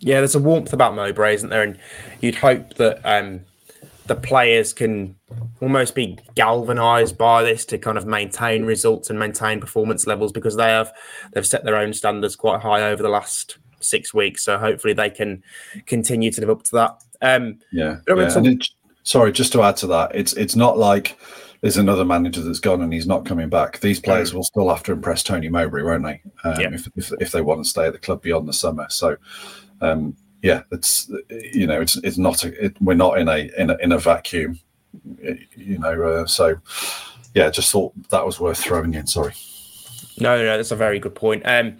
Yeah, 0.00 0.19
there's 0.19 0.35
a 0.35 0.40
warmth 0.40 0.73
about 0.73 0.95
Mowbray, 0.95 1.35
isn't 1.35 1.50
there? 1.50 1.62
And 1.62 1.79
you'd 2.21 2.37
hope 2.37 2.75
that 2.75 3.00
um, 3.05 3.43
the 4.11 4.17
players 4.17 4.73
can 4.73 5.14
almost 5.61 5.95
be 5.95 6.19
galvanised 6.35 7.17
by 7.17 7.45
this 7.45 7.64
to 7.64 7.79
kind 7.79 7.97
of 7.97 8.07
maintain 8.07 8.64
results 8.64 9.09
and 9.09 9.17
maintain 9.21 9.61
performance 9.61 10.05
levels 10.05 10.33
because 10.33 10.57
they 10.57 10.67
have 10.67 10.93
they've 11.31 11.47
set 11.47 11.62
their 11.62 11.76
own 11.76 11.93
standards 11.93 12.35
quite 12.35 12.61
high 12.61 12.83
over 12.83 13.05
the 13.05 13.09
last 13.09 13.59
six 13.79 14.12
weeks. 14.12 14.45
So 14.45 14.59
hopefully 14.59 14.95
they 14.95 15.11
can 15.11 15.45
continue 15.87 16.33
to 16.33 16.40
live 16.40 16.50
up 16.50 16.64
to 16.64 16.71
that. 16.73 17.05
Um, 17.23 17.61
yeah, 17.71 17.99
yeah. 18.09 18.29
It, 18.37 18.69
sorry, 19.05 19.31
just 19.31 19.52
to 19.52 19.62
add 19.62 19.76
to 19.76 19.87
that, 19.87 20.11
it's 20.12 20.33
it's 20.33 20.57
not 20.57 20.76
like 20.76 21.17
there's 21.61 21.76
another 21.76 22.05
manager 22.05 22.43
that's 22.43 22.59
gone 22.59 22.83
and 22.83 22.93
he's 22.93 23.07
not 23.07 23.25
coming 23.25 23.49
back. 23.49 23.79
These 23.79 24.00
players 24.00 24.35
will 24.35 24.43
still 24.43 24.71
have 24.71 24.83
to 24.85 24.93
impress 24.93 25.23
Tony 25.23 25.49
Mowbray, 25.49 25.85
won't 25.85 26.02
they? 26.02 26.21
Um, 26.43 26.61
yeah. 26.61 26.71
if, 26.73 26.88
if, 26.97 27.12
if 27.21 27.31
they 27.31 27.43
want 27.43 27.62
to 27.62 27.71
stay 27.71 27.87
at 27.87 27.93
the 27.93 27.99
club 28.00 28.23
beyond 28.23 28.49
the 28.49 28.52
summer. 28.52 28.87
So, 28.88 29.19
um, 29.81 30.17
yeah, 30.42 30.62
it's 30.73 31.11
you 31.52 31.66
know, 31.66 31.80
it's 31.80 31.97
it's 31.97 32.18
not 32.18 32.44
a, 32.44 32.66
it, 32.66 32.76
we're 32.80 32.94
not 32.94 33.18
in 33.18 33.28
a 33.28 33.50
in 33.59 33.70
a 33.70 33.76
in 33.76 33.92
a 33.92 33.99
vacuum, 33.99 34.59
you 35.56 35.78
know. 35.78 36.02
Uh, 36.02 36.26
so, 36.26 36.56
yeah, 37.35 37.50
just 37.50 37.70
thought 37.70 37.92
that 38.11 38.25
was 38.25 38.40
worth 38.40 38.59
throwing 38.59 38.94
in. 38.94 39.06
Sorry. 39.06 39.35
No, 40.18 40.37
no, 40.37 40.56
that's 40.56 40.70
a 40.70 40.76
very 40.76 40.99
good 40.99 41.14
point. 41.14 41.42
Um, 41.44 41.78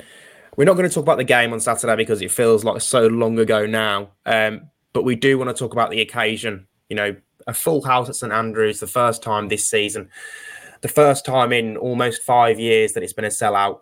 we're 0.57 0.64
not 0.64 0.76
going 0.76 0.88
to 0.88 0.95
talk 0.95 1.05
about 1.05 1.19
the 1.19 1.25
game 1.25 1.52
on 1.52 1.61
Saturday 1.61 1.97
because 1.97 2.21
it 2.23 2.31
feels 2.31 2.64
like 2.64 2.81
so 2.81 3.07
long 3.07 3.38
ago 3.38 3.67
now. 3.67 4.11
Um, 4.26 4.71
but 4.93 5.05
we 5.05 5.17
do 5.17 5.38
want 5.38 5.49
to 5.49 5.55
talk 5.55 5.73
about 5.73 5.90
the 5.90 6.00
occasion. 6.00 6.67
You 6.88 6.97
know, 6.97 7.17
a 7.47 7.55
full 7.55 7.83
house 7.83 8.09
at 8.09 8.17
St 8.17 8.33
Andrews, 8.33 8.81
the 8.81 8.87
first 8.87 9.23
time 9.23 9.49
this 9.49 9.69
season, 9.69 10.11
the 10.81 10.88
first 10.88 11.25
time 11.25 11.52
in 11.52 11.76
almost 11.76 12.23
five 12.23 12.59
years 12.59 12.93
that 12.93 13.02
it's 13.02 13.12
been 13.12 13.25
a 13.25 13.29
sellout. 13.29 13.81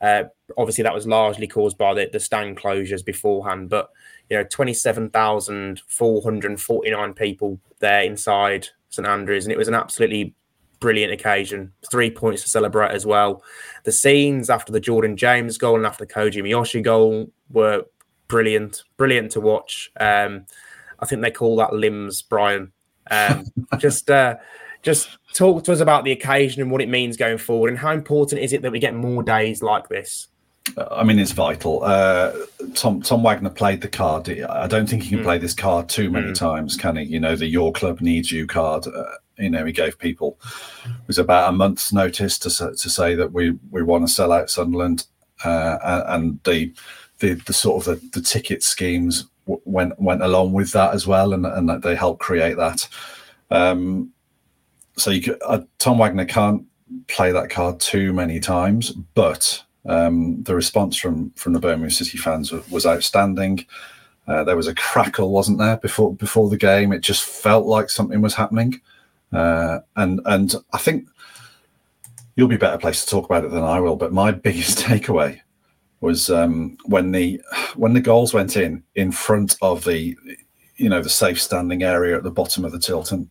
Uh, 0.00 0.24
obviously, 0.56 0.84
that 0.84 0.94
was 0.94 1.06
largely 1.06 1.46
caused 1.46 1.78
by 1.78 1.94
the, 1.94 2.08
the 2.12 2.20
stand 2.20 2.56
closures 2.56 3.04
beforehand, 3.04 3.68
but 3.68 3.90
you 4.30 4.36
know, 4.36 4.44
27,449 4.44 7.14
people 7.14 7.58
there 7.80 8.02
inside 8.02 8.68
St 8.90 9.06
Andrews, 9.06 9.44
and 9.44 9.52
it 9.52 9.58
was 9.58 9.68
an 9.68 9.74
absolutely 9.74 10.34
brilliant 10.80 11.12
occasion. 11.12 11.72
Three 11.90 12.10
points 12.10 12.42
to 12.42 12.48
celebrate 12.48 12.92
as 12.92 13.06
well. 13.06 13.42
The 13.84 13.92
scenes 13.92 14.50
after 14.50 14.72
the 14.72 14.80
Jordan 14.80 15.16
James 15.16 15.58
goal 15.58 15.76
and 15.76 15.86
after 15.86 16.04
the 16.04 16.12
Koji 16.12 16.42
Miyoshi 16.42 16.82
goal 16.82 17.30
were 17.50 17.84
brilliant, 18.28 18.84
brilliant 18.96 19.32
to 19.32 19.40
watch. 19.40 19.90
Um, 19.98 20.46
I 21.00 21.06
think 21.06 21.22
they 21.22 21.30
call 21.30 21.56
that 21.56 21.72
limbs, 21.72 22.22
Brian. 22.22 22.72
Um, 23.10 23.44
just, 23.78 24.10
uh, 24.10 24.36
just 24.82 25.18
talk 25.34 25.64
to 25.64 25.72
us 25.72 25.80
about 25.80 26.04
the 26.04 26.12
occasion 26.12 26.62
and 26.62 26.70
what 26.70 26.82
it 26.82 26.88
means 26.88 27.16
going 27.16 27.38
forward, 27.38 27.68
and 27.68 27.78
how 27.78 27.92
important 27.92 28.40
is 28.40 28.52
it 28.52 28.62
that 28.62 28.72
we 28.72 28.78
get 28.78 28.94
more 28.94 29.22
days 29.22 29.62
like 29.62 29.88
this? 29.88 30.28
I 30.76 31.04
mean, 31.04 31.18
it's 31.18 31.32
vital. 31.32 31.82
Uh, 31.82 32.32
Tom 32.74 33.02
Tom 33.02 33.22
Wagner 33.22 33.50
played 33.50 33.80
the 33.80 33.88
card. 33.88 34.28
I 34.28 34.66
don't 34.66 34.88
think 34.88 35.02
he 35.02 35.10
can 35.10 35.20
mm. 35.20 35.24
play 35.24 35.38
this 35.38 35.54
card 35.54 35.88
too 35.88 36.10
many 36.10 36.28
mm. 36.28 36.34
times, 36.34 36.76
can 36.76 36.96
he? 36.96 37.04
You 37.04 37.20
know, 37.20 37.36
the 37.36 37.46
Your 37.46 37.72
Club 37.72 38.00
Needs 38.00 38.30
You 38.30 38.46
card. 38.46 38.86
Uh, 38.86 39.04
you 39.38 39.50
know, 39.50 39.64
he 39.64 39.72
gave 39.72 39.98
people 39.98 40.38
it 40.84 41.06
was 41.06 41.18
about 41.18 41.48
a 41.48 41.52
month's 41.52 41.92
notice 41.92 42.38
to 42.40 42.50
to 42.50 42.90
say 42.90 43.14
that 43.14 43.32
we 43.32 43.52
we 43.70 43.82
want 43.82 44.06
to 44.06 44.12
sell 44.12 44.32
out 44.32 44.50
Sunderland, 44.50 45.06
uh, 45.44 46.02
and 46.08 46.40
the 46.44 46.72
the 47.18 47.34
the 47.34 47.52
sort 47.52 47.86
of 47.86 48.00
the, 48.00 48.08
the 48.18 48.24
ticket 48.24 48.62
schemes 48.62 49.26
went 49.46 49.98
went 50.00 50.22
along 50.22 50.52
with 50.52 50.72
that 50.72 50.94
as 50.94 51.06
well, 51.06 51.32
and 51.32 51.46
and 51.46 51.68
that 51.68 51.82
they 51.82 51.94
helped 51.94 52.20
create 52.20 52.56
that. 52.56 52.88
Um, 53.50 54.12
so 54.96 55.10
you 55.10 55.22
could, 55.22 55.38
uh, 55.46 55.60
Tom 55.78 55.98
Wagner 55.98 56.24
can't 56.24 56.64
play 57.06 57.32
that 57.32 57.50
card 57.50 57.80
too 57.80 58.12
many 58.12 58.40
times, 58.40 58.90
but 58.90 59.62
um, 59.88 60.42
the 60.42 60.54
response 60.54 60.96
from 60.96 61.30
from 61.30 61.54
the 61.54 61.60
Birmingham 61.60 61.90
City 61.90 62.18
fans 62.18 62.52
was, 62.70 62.86
outstanding. 62.86 63.66
Uh, 64.26 64.44
there 64.44 64.56
was 64.56 64.66
a 64.66 64.74
crackle, 64.74 65.32
wasn't 65.32 65.58
there, 65.58 65.78
before 65.78 66.14
before 66.14 66.50
the 66.50 66.58
game? 66.58 66.92
It 66.92 67.00
just 67.00 67.24
felt 67.24 67.66
like 67.66 67.88
something 67.88 68.20
was 68.20 68.34
happening, 68.34 68.80
uh, 69.32 69.78
and 69.96 70.20
and 70.26 70.54
I 70.74 70.78
think 70.78 71.08
you'll 72.36 72.48
be 72.48 72.58
better 72.58 72.78
placed 72.78 73.04
to 73.04 73.10
talk 73.10 73.24
about 73.24 73.44
it 73.44 73.50
than 73.50 73.64
I 73.64 73.80
will. 73.80 73.96
But 73.96 74.12
my 74.12 74.30
biggest 74.46 74.78
takeaway 74.78 75.40
was 76.00 76.28
um, 76.28 76.76
when 76.84 77.12
the 77.12 77.40
when 77.74 77.94
the 77.94 78.00
goals 78.00 78.34
went 78.34 78.56
in 78.56 78.82
in 78.94 79.10
front 79.10 79.56
of 79.62 79.84
the 79.84 80.14
you 80.76 80.90
know 80.90 81.02
the 81.02 81.08
safe 81.08 81.40
standing 81.40 81.82
area 81.82 82.14
at 82.14 82.24
the 82.24 82.30
bottom 82.30 82.64
of 82.64 82.72
the 82.72 82.78
Tilton. 82.78 83.30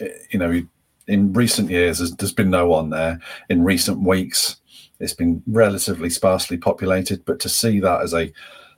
Eh, 0.00 0.08
you 0.30 0.38
know, 0.38 0.62
in 1.08 1.32
recent 1.32 1.70
years, 1.70 1.98
there's, 1.98 2.14
there's 2.16 2.32
been 2.32 2.50
no 2.50 2.68
one 2.68 2.90
there. 2.90 3.18
In 3.48 3.64
recent 3.64 4.02
weeks, 4.02 4.56
it's 5.00 5.14
been 5.14 5.42
relatively 5.46 6.10
sparsely 6.10 6.56
populated. 6.56 7.24
But 7.24 7.40
to 7.40 7.48
see 7.48 7.80
that 7.80 8.02
as 8.02 8.14
a 8.14 8.32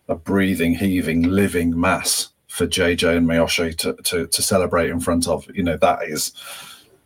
a 0.09 0.15
breathing, 0.15 0.75
heaving, 0.75 1.23
living 1.25 1.79
mass 1.79 2.31
for 2.49 2.67
JJ 2.67 3.19
and 3.19 3.29
Miyoshi 3.29 3.77
to, 3.77 3.93
to, 4.05 4.27
to 4.27 4.43
celebrate 4.43 4.91
in 4.91 5.01
front 5.01 5.29
of, 5.29 5.47
you 5.55 5.63
know, 5.63 5.77
that 5.77 6.05
is 6.05 6.33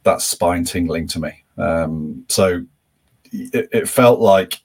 that's 0.04 0.24
spine 0.24 0.64
tingling 0.64 1.08
to 1.08 1.20
me. 1.20 1.44
Um, 1.58 2.24
so 2.28 2.64
it, 3.32 3.68
it 3.72 3.88
felt 3.88 4.20
like 4.20 4.60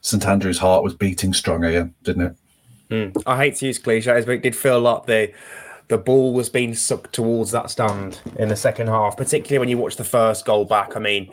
St 0.00 0.24
Andrew's 0.26 0.58
heart 0.58 0.84
was 0.84 0.94
beating 0.94 1.32
strong 1.32 1.64
again, 1.64 1.94
didn't 2.02 2.22
it? 2.22 2.36
Mm. 2.90 3.22
I 3.26 3.36
hate 3.36 3.56
to 3.56 3.66
use 3.66 3.78
cliches, 3.78 4.24
but 4.24 4.32
it 4.32 4.42
did 4.42 4.54
feel 4.54 4.80
like 4.80 5.06
the 5.06 5.32
the 5.88 5.98
ball 5.98 6.32
was 6.34 6.48
being 6.48 6.74
sucked 6.74 7.12
towards 7.12 7.52
that 7.52 7.70
stand 7.70 8.20
in 8.40 8.48
the 8.48 8.56
second 8.56 8.88
half, 8.88 9.16
particularly 9.16 9.60
when 9.60 9.68
you 9.68 9.78
watch 9.78 9.94
the 9.94 10.04
first 10.04 10.44
goal 10.44 10.64
back. 10.64 10.96
I 10.96 10.98
mean, 10.98 11.30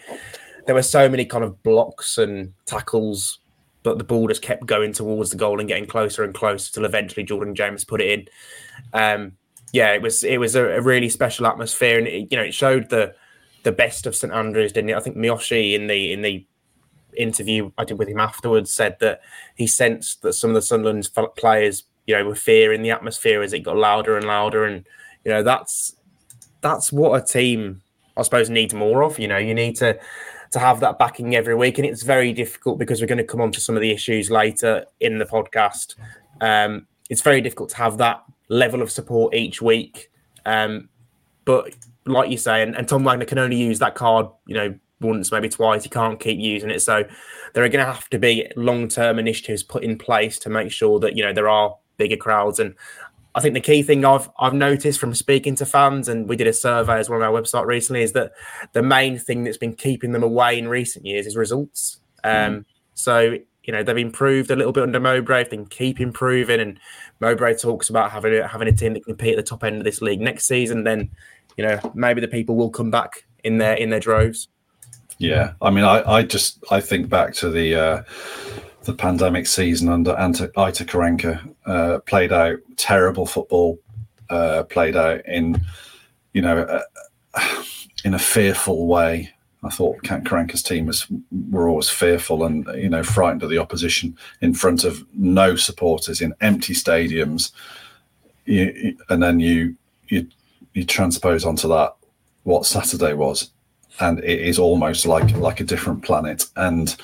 there 0.65 0.75
were 0.75 0.81
so 0.81 1.09
many 1.09 1.25
kind 1.25 1.43
of 1.43 1.61
blocks 1.63 2.17
and 2.17 2.53
tackles, 2.65 3.39
but 3.83 3.97
the 3.97 4.03
ball 4.03 4.27
just 4.27 4.41
kept 4.41 4.65
going 4.65 4.93
towards 4.93 5.29
the 5.29 5.37
goal 5.37 5.59
and 5.59 5.67
getting 5.67 5.85
closer 5.85 6.23
and 6.23 6.33
closer 6.33 6.71
till 6.73 6.85
eventually 6.85 7.23
Jordan 7.23 7.55
James 7.55 7.83
put 7.83 8.01
it 8.01 8.19
in. 8.19 8.27
Um, 8.93 9.33
yeah, 9.73 9.91
it 9.93 10.01
was 10.01 10.23
it 10.23 10.37
was 10.37 10.55
a, 10.55 10.63
a 10.77 10.81
really 10.81 11.09
special 11.09 11.47
atmosphere, 11.47 11.97
and 11.97 12.07
it, 12.07 12.31
you 12.31 12.37
know 12.37 12.43
it 12.43 12.53
showed 12.53 12.89
the 12.89 13.15
the 13.63 13.71
best 13.71 14.05
of 14.05 14.15
St 14.15 14.31
Andrews, 14.31 14.71
didn't 14.71 14.91
it? 14.91 14.95
I 14.95 14.99
think 14.99 15.17
Miyoshi 15.17 15.73
in 15.73 15.87
the 15.87 16.13
in 16.13 16.21
the 16.21 16.45
interview 17.17 17.71
I 17.77 17.85
did 17.85 17.99
with 17.99 18.07
him 18.07 18.19
afterwards 18.19 18.71
said 18.71 18.97
that 18.99 19.21
he 19.55 19.67
sensed 19.67 20.21
that 20.21 20.33
some 20.33 20.49
of 20.49 20.55
the 20.55 20.61
Sunderland 20.61 21.07
players, 21.37 21.83
you 22.07 22.15
know, 22.15 22.25
were 22.25 22.35
fearing 22.35 22.81
the 22.81 22.91
atmosphere 22.91 23.41
as 23.41 23.53
it 23.53 23.59
got 23.59 23.77
louder 23.77 24.17
and 24.17 24.25
louder, 24.25 24.65
and 24.65 24.85
you 25.25 25.31
know 25.31 25.43
that's 25.43 25.95
that's 26.61 26.91
what 26.91 27.21
a 27.21 27.25
team 27.25 27.81
I 28.15 28.21
suppose 28.21 28.49
needs 28.49 28.73
more 28.73 29.03
of. 29.03 29.19
You 29.19 29.27
know, 29.27 29.37
you 29.37 29.53
need 29.53 29.75
to 29.77 29.99
to 30.53 30.59
have 30.59 30.79
that 30.79 30.97
backing 30.97 31.35
every 31.35 31.55
week, 31.55 31.77
and 31.77 31.85
it's 31.85 32.03
very 32.03 32.31
difficult 32.31 32.79
because 32.79 33.01
we're 33.01 33.07
going 33.07 33.17
to 33.17 33.23
come 33.23 33.41
on 33.41 33.51
to 33.51 33.59
some 33.59 33.75
of 33.75 33.81
the 33.81 33.91
issues 33.91 34.31
later 34.31 34.85
in 34.99 35.17
the 35.17 35.25
podcast. 35.25 35.95
Um, 36.41 36.87
it's 37.09 37.21
very 37.21 37.41
difficult 37.41 37.69
to 37.71 37.77
have 37.77 37.97
that 37.97 38.23
level 38.49 38.81
of 38.81 38.91
support 38.91 39.33
each 39.33 39.61
week, 39.61 40.11
um, 40.45 40.89
but 41.45 41.75
like 42.05 42.29
you 42.29 42.37
say, 42.37 42.61
and, 42.61 42.75
and 42.75 42.87
Tom 42.87 43.03
Wagner 43.03 43.25
can 43.25 43.39
only 43.39 43.57
use 43.57 43.79
that 43.79 43.95
card, 43.95 44.27
you 44.45 44.55
know, 44.55 44.75
once, 45.01 45.31
maybe 45.31 45.49
twice. 45.49 45.83
He 45.83 45.89
can't 45.89 46.19
keep 46.19 46.39
using 46.39 46.69
it. 46.69 46.81
So 46.81 47.03
there 47.53 47.63
are 47.63 47.69
going 47.69 47.85
to 47.85 47.91
have 47.91 48.09
to 48.09 48.19
be 48.19 48.49
long 48.55 48.87
term 48.87 49.19
initiatives 49.19 49.63
put 49.63 49.83
in 49.83 49.97
place 49.97 50.39
to 50.39 50.49
make 50.49 50.71
sure 50.71 50.99
that, 50.99 51.15
you 51.15 51.23
know, 51.23 51.33
there 51.33 51.49
are 51.49 51.75
bigger 51.97 52.17
crowds. 52.17 52.59
And 52.59 52.75
I 53.35 53.41
think 53.41 53.53
the 53.53 53.61
key 53.61 53.81
thing 53.81 54.05
I've 54.05 54.29
I've 54.39 54.53
noticed 54.53 54.99
from 54.99 55.15
speaking 55.15 55.55
to 55.55 55.65
fans, 55.65 56.07
and 56.07 56.29
we 56.29 56.35
did 56.35 56.47
a 56.47 56.53
survey 56.53 56.99
as 56.99 57.09
well 57.09 57.21
on 57.21 57.25
our 57.25 57.41
website 57.41 57.65
recently, 57.65 58.03
is 58.03 58.13
that 58.13 58.31
the 58.73 58.83
main 58.83 59.17
thing 59.17 59.43
that's 59.43 59.57
been 59.57 59.73
keeping 59.73 60.11
them 60.11 60.23
away 60.23 60.57
in 60.57 60.67
recent 60.67 61.05
years 61.05 61.25
is 61.25 61.35
results. 61.35 61.99
Um, 62.23 62.31
mm. 62.31 62.65
So 62.93 63.37
you 63.63 63.73
know 63.73 63.81
they've 63.81 63.97
improved 63.97 64.51
a 64.51 64.55
little 64.55 64.71
bit 64.71 64.83
under 64.83 64.99
Mowbray. 64.99 65.41
If 65.41 65.49
they 65.49 65.57
can 65.57 65.65
keep 65.65 65.99
improving, 65.99 66.59
and 66.59 66.79
Mowbray 67.21 67.55
talks 67.55 67.89
about 67.89 68.11
having 68.11 68.35
a, 68.35 68.47
having 68.47 68.67
a 68.67 68.71
team 68.73 68.93
that 68.93 69.03
can 69.03 69.15
compete 69.15 69.37
at 69.37 69.43
the 69.43 69.49
top 69.49 69.63
end 69.63 69.77
of 69.77 69.83
this 69.83 70.01
league 70.01 70.21
next 70.21 70.45
season. 70.45 70.83
Then 70.83 71.09
you 71.57 71.65
know 71.65 71.79
maybe 71.95 72.21
the 72.21 72.27
people 72.27 72.55
will 72.55 72.69
come 72.69 72.91
back 72.91 73.25
in 73.43 73.57
their 73.57 73.73
in 73.75 73.89
their 73.89 73.99
droves. 73.99 74.47
Yeah, 75.17 75.53
I 75.61 75.69
mean, 75.69 75.85
I, 75.85 76.17
I 76.17 76.23
just 76.23 76.63
I 76.71 76.81
think 76.81 77.09
back 77.09 77.33
to 77.35 77.49
the 77.49 77.75
uh, 77.75 78.03
the 78.83 78.93
pandemic 78.93 79.47
season 79.47 79.89
under 79.89 80.13
Anta, 80.13 80.51
Aitor 80.53 80.85
Karanka, 80.85 81.55
uh, 81.65 81.99
played 81.99 82.31
out 82.31 82.59
terrible 82.77 83.25
football, 83.25 83.79
uh, 84.29 84.63
played 84.63 84.95
out 84.95 85.25
in 85.25 85.61
you 86.33 86.41
know 86.41 86.59
uh, 87.33 87.63
in 88.03 88.13
a 88.13 88.19
fearful 88.19 88.87
way. 88.87 89.29
I 89.65 89.69
thought 89.69 90.03
Karanka's 90.03 90.61
team 90.61 90.87
was 90.87 91.07
were 91.49 91.69
always 91.69 91.89
fearful 91.89 92.43
and 92.43 92.67
you 92.75 92.89
know 92.89 93.03
frightened 93.03 93.43
of 93.43 93.49
the 93.49 93.59
opposition 93.59 94.17
in 94.41 94.53
front 94.53 94.83
of 94.83 95.05
no 95.13 95.55
supporters 95.55 96.19
in 96.19 96.33
empty 96.41 96.73
stadiums, 96.73 97.51
you, 98.45 98.97
and 99.09 99.23
then 99.23 99.39
you 99.39 99.75
you 100.09 100.27
you 100.73 100.83
transpose 100.83 101.45
onto 101.45 101.69
that 101.69 101.95
what 102.43 102.65
Saturday 102.65 103.13
was 103.13 103.51
and 103.99 104.19
it 104.19 104.41
is 104.41 104.59
almost 104.59 105.05
like 105.05 105.31
like 105.37 105.59
a 105.59 105.63
different 105.63 106.03
planet. 106.03 106.45
And 106.55 106.95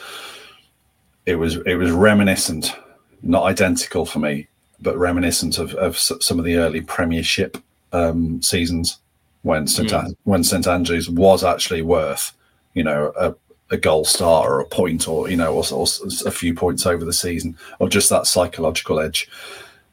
it 1.30 1.36
was 1.36 1.58
it 1.66 1.76
was 1.76 1.92
reminiscent, 1.92 2.74
not 3.22 3.44
identical 3.44 4.06
for 4.06 4.20
me, 4.20 4.48
but 4.82 4.98
reminiscent 4.98 5.60
of, 5.60 5.76
of 5.76 5.98
some 5.98 6.40
of 6.40 6.46
the 6.46 6.56
early 6.56 6.82
Premiership 6.82 7.58
um, 7.94 8.42
seasons 8.42 8.98
when 9.44 9.68
St 9.68 9.90
mm. 9.90 10.16
when 10.24 10.44
St 10.44 10.68
Andrews 10.68 11.08
was 11.08 11.44
actually 11.44 11.84
worth, 11.84 12.34
you 12.74 12.84
know, 12.84 13.14
a, 13.16 13.36
a 13.70 13.78
goal 13.78 14.06
star 14.06 14.52
or 14.52 14.60
a 14.60 14.66
point 14.66 15.08
or 15.08 15.30
you 15.30 15.38
know 15.38 15.54
or, 15.54 15.64
or, 15.72 15.86
a 16.26 16.32
few 16.32 16.56
points 16.56 16.88
over 16.88 17.06
the 17.06 17.14
season 17.14 17.56
or 17.80 17.88
just 17.88 18.10
that 18.10 18.26
psychological 18.26 19.00
edge. 19.00 19.30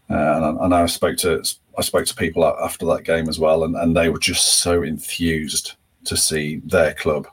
Uh, 0.08 0.14
and, 0.42 0.58
and 0.60 0.74
I 0.74 0.86
spoke 0.86 1.18
to 1.18 1.42
I 1.76 1.82
spoke 1.82 2.06
to 2.06 2.14
people 2.14 2.46
after 2.46 2.86
that 2.86 3.04
game 3.04 3.28
as 3.28 3.38
well, 3.38 3.62
and, 3.64 3.76
and 3.76 3.94
they 3.94 4.08
were 4.08 4.18
just 4.18 4.58
so 4.60 4.82
enthused 4.82 5.74
to 6.04 6.16
see 6.16 6.62
their 6.64 6.94
club, 6.94 7.28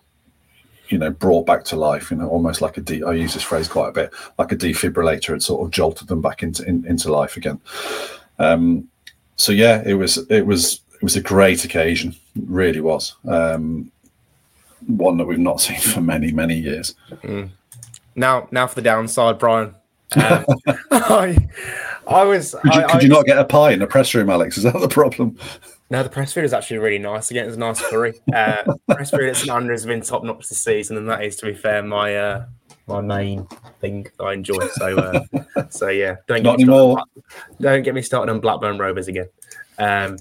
you 0.90 0.98
know, 0.98 1.10
brought 1.10 1.46
back 1.46 1.64
to 1.66 1.76
life. 1.76 2.12
You 2.12 2.18
know, 2.18 2.30
almost 2.30 2.62
like 2.62 2.78
a 2.78 2.82
de- 2.82 3.04
I 3.04 3.14
use 3.14 3.34
this 3.34 3.44
phrase 3.44 3.68
quite 3.68 3.90
a 3.90 3.92
bit, 3.92 4.14
like 4.38 4.52
a 4.52 4.56
defibrillator 4.56 5.30
had 5.30 5.44
sort 5.44 5.66
of 5.66 5.72
jolted 5.72 6.08
them 6.08 6.22
back 6.22 6.44
into 6.44 6.64
in, 6.66 6.86
into 6.86 7.12
life 7.12 7.38
again. 7.38 7.60
Um, 8.40 8.90
so 9.36 9.52
yeah, 9.52 9.82
it 9.86 9.94
was 9.94 10.18
it 10.30 10.46
was 10.46 10.82
it 10.94 11.04
was 11.04 11.16
a 11.16 11.22
great 11.22 11.66
occasion, 11.66 12.16
it 12.36 12.44
really 12.46 12.82
was. 12.82 13.16
Um, 13.28 13.92
one 14.88 15.18
that 15.18 15.26
we've 15.26 15.40
not 15.40 15.62
seen 15.62 15.80
for 15.80 16.02
many 16.02 16.32
many 16.32 16.58
years. 16.58 16.96
Mm. 17.24 17.50
Now, 18.16 18.48
now 18.52 18.68
for 18.68 18.76
the 18.76 18.82
downside, 18.82 19.40
Brian. 19.40 19.76
Um, 20.16 20.46
I, 20.92 21.50
I 22.06 22.24
was. 22.24 22.54
Could 22.62 22.76
you, 22.76 22.82
I, 22.82 22.92
could 22.92 23.02
you 23.02 23.10
not 23.10 23.26
get 23.26 23.40
a 23.40 23.46
pie 23.46 23.72
in 23.72 23.80
the 23.80 23.88
press 23.88 24.14
room, 24.14 24.30
Alex? 24.30 24.58
Is 24.58 24.64
that 24.64 24.80
the 24.80 24.88
problem? 24.88 25.40
No, 25.94 26.02
the 26.02 26.10
press 26.10 26.34
food 26.34 26.44
is 26.44 26.54
actually 26.54 26.80
really 26.80 26.98
nice. 26.98 27.30
Again, 27.30 27.46
it's 27.46 27.56
a 27.56 27.60
nice 27.60 27.80
curry. 27.80 28.16
Uh, 28.34 28.64
press 28.90 29.12
food 29.12 29.30
at 29.30 29.36
St 29.38 29.52
Andrews 29.52 29.84
have 29.84 29.90
been 29.90 30.02
top 30.02 30.24
notch 30.24 30.50
this 30.50 30.58
season, 30.58 30.98
and 30.98 31.08
that 31.08 31.24
is, 31.24 31.36
to 31.36 31.46
be 31.46 31.54
fair, 31.54 31.84
my 31.84 32.16
uh, 32.18 32.46
my 32.88 33.00
main 33.00 33.46
thing 33.80 34.08
that 34.18 34.24
I 34.24 34.34
enjoy. 34.34 34.58
So, 34.70 34.98
uh, 34.98 35.68
so 35.70 35.90
yeah, 35.90 36.16
don't 36.28 36.42
Not 36.42 36.58
get 36.58 36.66
me 36.68 36.74
anymore. 36.74 36.98
started- 36.98 37.62
Don't 37.62 37.84
get 37.84 37.94
me 37.94 38.02
started 38.02 38.32
on 38.32 38.40
Blackburn 38.40 38.80
Rovers 38.80 39.08
again. 39.08 39.30
Um, 39.78 40.18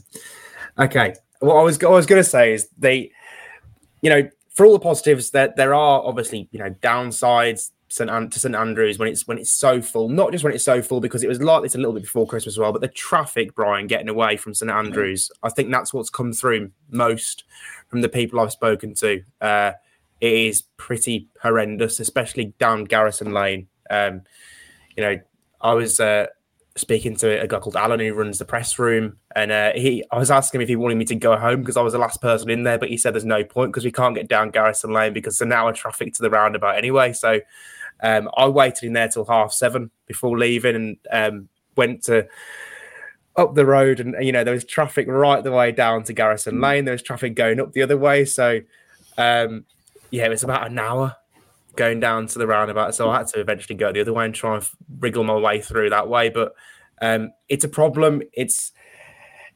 okay, 0.79 1.15
what 1.39 1.55
I 1.55 1.63
was 1.63 1.79
what 1.79 1.93
I 1.93 1.95
was 1.95 2.05
going 2.05 2.23
to 2.23 2.29
say 2.29 2.53
is 2.53 2.69
they, 2.77 3.11
you 4.03 4.11
know, 4.11 4.29
for 4.51 4.67
all 4.67 4.75
the 4.75 4.79
positives, 4.79 5.31
that 5.31 5.57
there 5.57 5.73
are 5.73 6.03
obviously 6.05 6.51
you 6.53 6.59
know 6.59 6.69
downsides. 6.83 7.71
St. 7.93 8.09
An- 8.09 8.31
to 8.31 8.41
St 8.41 8.55
Andrews 8.55 8.99
when 8.99 9.07
it's 9.07 9.27
when 9.27 9.37
it's 9.37 9.51
so 9.51 9.83
full, 9.83 10.09
not 10.09 10.33
just 10.33 10.43
when 10.43 10.55
it's 10.55 10.65
so 10.65 10.81
full 10.81 10.99
because 10.99 11.23
it 11.23 11.29
was 11.29 11.43
like 11.43 11.63
this 11.63 11.75
a 11.75 11.79
little 11.79 11.93
bit 11.93 12.05
before 12.05 12.27
Christmas 12.27 12.55
as 12.55 12.59
well, 12.59 12.73
but 12.73 12.81
the 12.81 12.89
traffic, 12.89 13.55
Brian, 13.55 13.87
getting 13.87 14.09
away 14.09 14.39
from 14.39 14.55
St 14.55 14.71
Andrews, 14.71 15.31
I 15.43 15.51
think 15.51 15.71
that's 15.71 15.93
what's 15.93 16.09
come 16.09 16.33
through 16.33 16.71
most 16.89 17.45
from 17.89 18.01
the 18.01 18.09
people 18.09 18.41
I've 18.41 18.51
spoken 18.51 18.95
to. 18.95 19.23
Uh, 19.43 19.73
it 20.23 20.33
is 20.33 20.63
pretty 20.79 21.29
horrendous, 21.43 22.01
especially 22.01 22.55
down 22.59 22.85
Garrison 22.85 23.35
Lane. 23.35 23.69
Um, 23.91 24.23
you 24.97 25.03
know, 25.03 25.21
I 25.61 25.75
was 25.75 26.01
uh, 26.01 26.29
speaking 26.77 27.15
to 27.17 27.43
a 27.43 27.47
guy 27.47 27.59
called 27.59 27.77
Alan 27.77 28.01
who 28.01 28.15
runs 28.15 28.39
the 28.39 28.47
press 28.47 28.79
room, 28.79 29.19
and 29.37 29.53
uh, 29.53 29.73
he 29.75 30.03
I 30.11 30.17
was 30.17 30.31
asking 30.31 30.61
him 30.61 30.63
if 30.63 30.69
he 30.71 30.77
wanted 30.77 30.95
me 30.95 31.05
to 31.05 31.15
go 31.15 31.37
home 31.37 31.61
because 31.61 31.77
I 31.77 31.83
was 31.83 31.93
the 31.93 31.99
last 31.99 32.23
person 32.23 32.49
in 32.49 32.63
there, 32.63 32.79
but 32.79 32.89
he 32.89 32.97
said 32.97 33.13
there's 33.13 33.27
no 33.27 33.45
point 33.45 33.71
because 33.71 33.85
we 33.85 33.93
can't 33.93 34.15
get 34.15 34.29
down 34.29 34.51
Garrison 34.51 34.95
Lane 34.95 35.13
because 35.13 35.37
there's 35.37 35.47
an 35.47 35.53
hour 35.53 35.75
traffic 35.75 36.15
to 36.15 36.23
the 36.23 36.31
roundabout 36.31 36.79
anyway. 36.79 37.13
So 37.13 37.41
um, 38.03 38.29
I 38.37 38.49
waited 38.49 38.85
in 38.85 38.93
there 38.93 39.09
till 39.09 39.25
half 39.25 39.53
seven 39.53 39.91
before 40.07 40.37
leaving 40.39 40.75
and 40.77 40.97
um, 41.11 41.49
went 41.77 42.03
to 42.05 42.27
up 43.37 43.55
the 43.55 43.65
road, 43.65 44.01
and 44.01 44.15
you 44.21 44.33
know 44.33 44.45
there 44.45 44.55
was 44.55 44.65
traffic 44.65 45.07
right 45.09 45.43
the 45.43 45.53
way 45.53 45.73
down 45.73 46.03
to 46.05 46.13
Garrison 46.13 46.61
Lane. 46.61 46.85
There 46.85 46.93
was 46.93 47.03
traffic 47.03 47.35
going 47.35 47.61
up 47.61 47.73
the 47.73 47.83
other 47.83 47.97
way, 47.97 48.25
so 48.25 48.61
um, 49.17 49.65
yeah, 50.11 50.27
it 50.27 50.31
was 50.31 50.43
about 50.43 50.67
an 50.67 50.79
hour 50.79 51.17
going 51.77 52.01
down 52.01 52.27
to 52.27 52.39
the 52.39 52.47
roundabout. 52.47 52.95
So 52.95 53.09
I 53.11 53.19
had 53.19 53.29
to 53.29 53.41
eventually 53.41 53.77
go 53.77 53.93
the 53.93 54.01
other 54.01 54.13
way 54.13 54.27
and 54.27 54.35
try 54.35 54.57
and 54.57 54.69
wriggle 54.99 55.25
my 55.25 55.37
way 55.37 55.61
through 55.61 55.91
that 55.91 56.09
way. 56.09 56.29
But 56.29 56.53
um, 57.01 57.33
it's 57.49 57.65
a 57.65 57.69
problem. 57.69 58.23
It's 58.33 58.73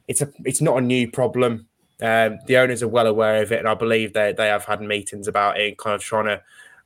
it's 0.07 0.21
a 0.21 0.31
it's 0.45 0.61
not 0.61 0.77
a 0.77 0.81
new 0.81 1.11
problem. 1.11 1.67
Um, 2.01 2.37
the 2.45 2.57
owners 2.57 2.83
are 2.83 2.87
well 2.87 3.07
aware 3.07 3.41
of 3.41 3.51
it, 3.51 3.59
and 3.59 3.67
I 3.67 3.73
believe 3.73 4.13
they 4.13 4.33
they 4.33 4.47
have 4.47 4.65
had 4.65 4.81
meetings 4.81 5.27
about 5.27 5.59
it, 5.59 5.77
kind 5.77 5.95
of 5.95 6.01
trying 6.01 6.25
to 6.25 6.41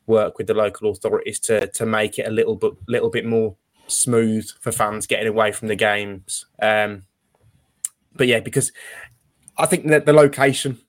work 0.08 0.38
with 0.38 0.48
the 0.48 0.54
local 0.54 0.92
authorities 0.92 1.40
to 1.40 1.68
to 1.68 1.86
make 1.86 2.20
it 2.20 2.28
a 2.28 2.32
little 2.32 2.56
bit 2.56 2.74
little 2.88 3.10
bit 3.10 3.26
more 3.26 3.56
smooth 3.88 4.50
for 4.60 4.72
fans 4.72 5.08
getting 5.08 5.28
away 5.28 5.52
from 5.52 5.68
the 5.68 5.76
games. 5.76 6.46
Um, 6.62 7.04
but 8.16 8.28
yeah, 8.28 8.40
because 8.40 8.72
I 9.58 9.66
think 9.66 9.88
that 9.88 10.06
the 10.06 10.14
location 10.14 10.80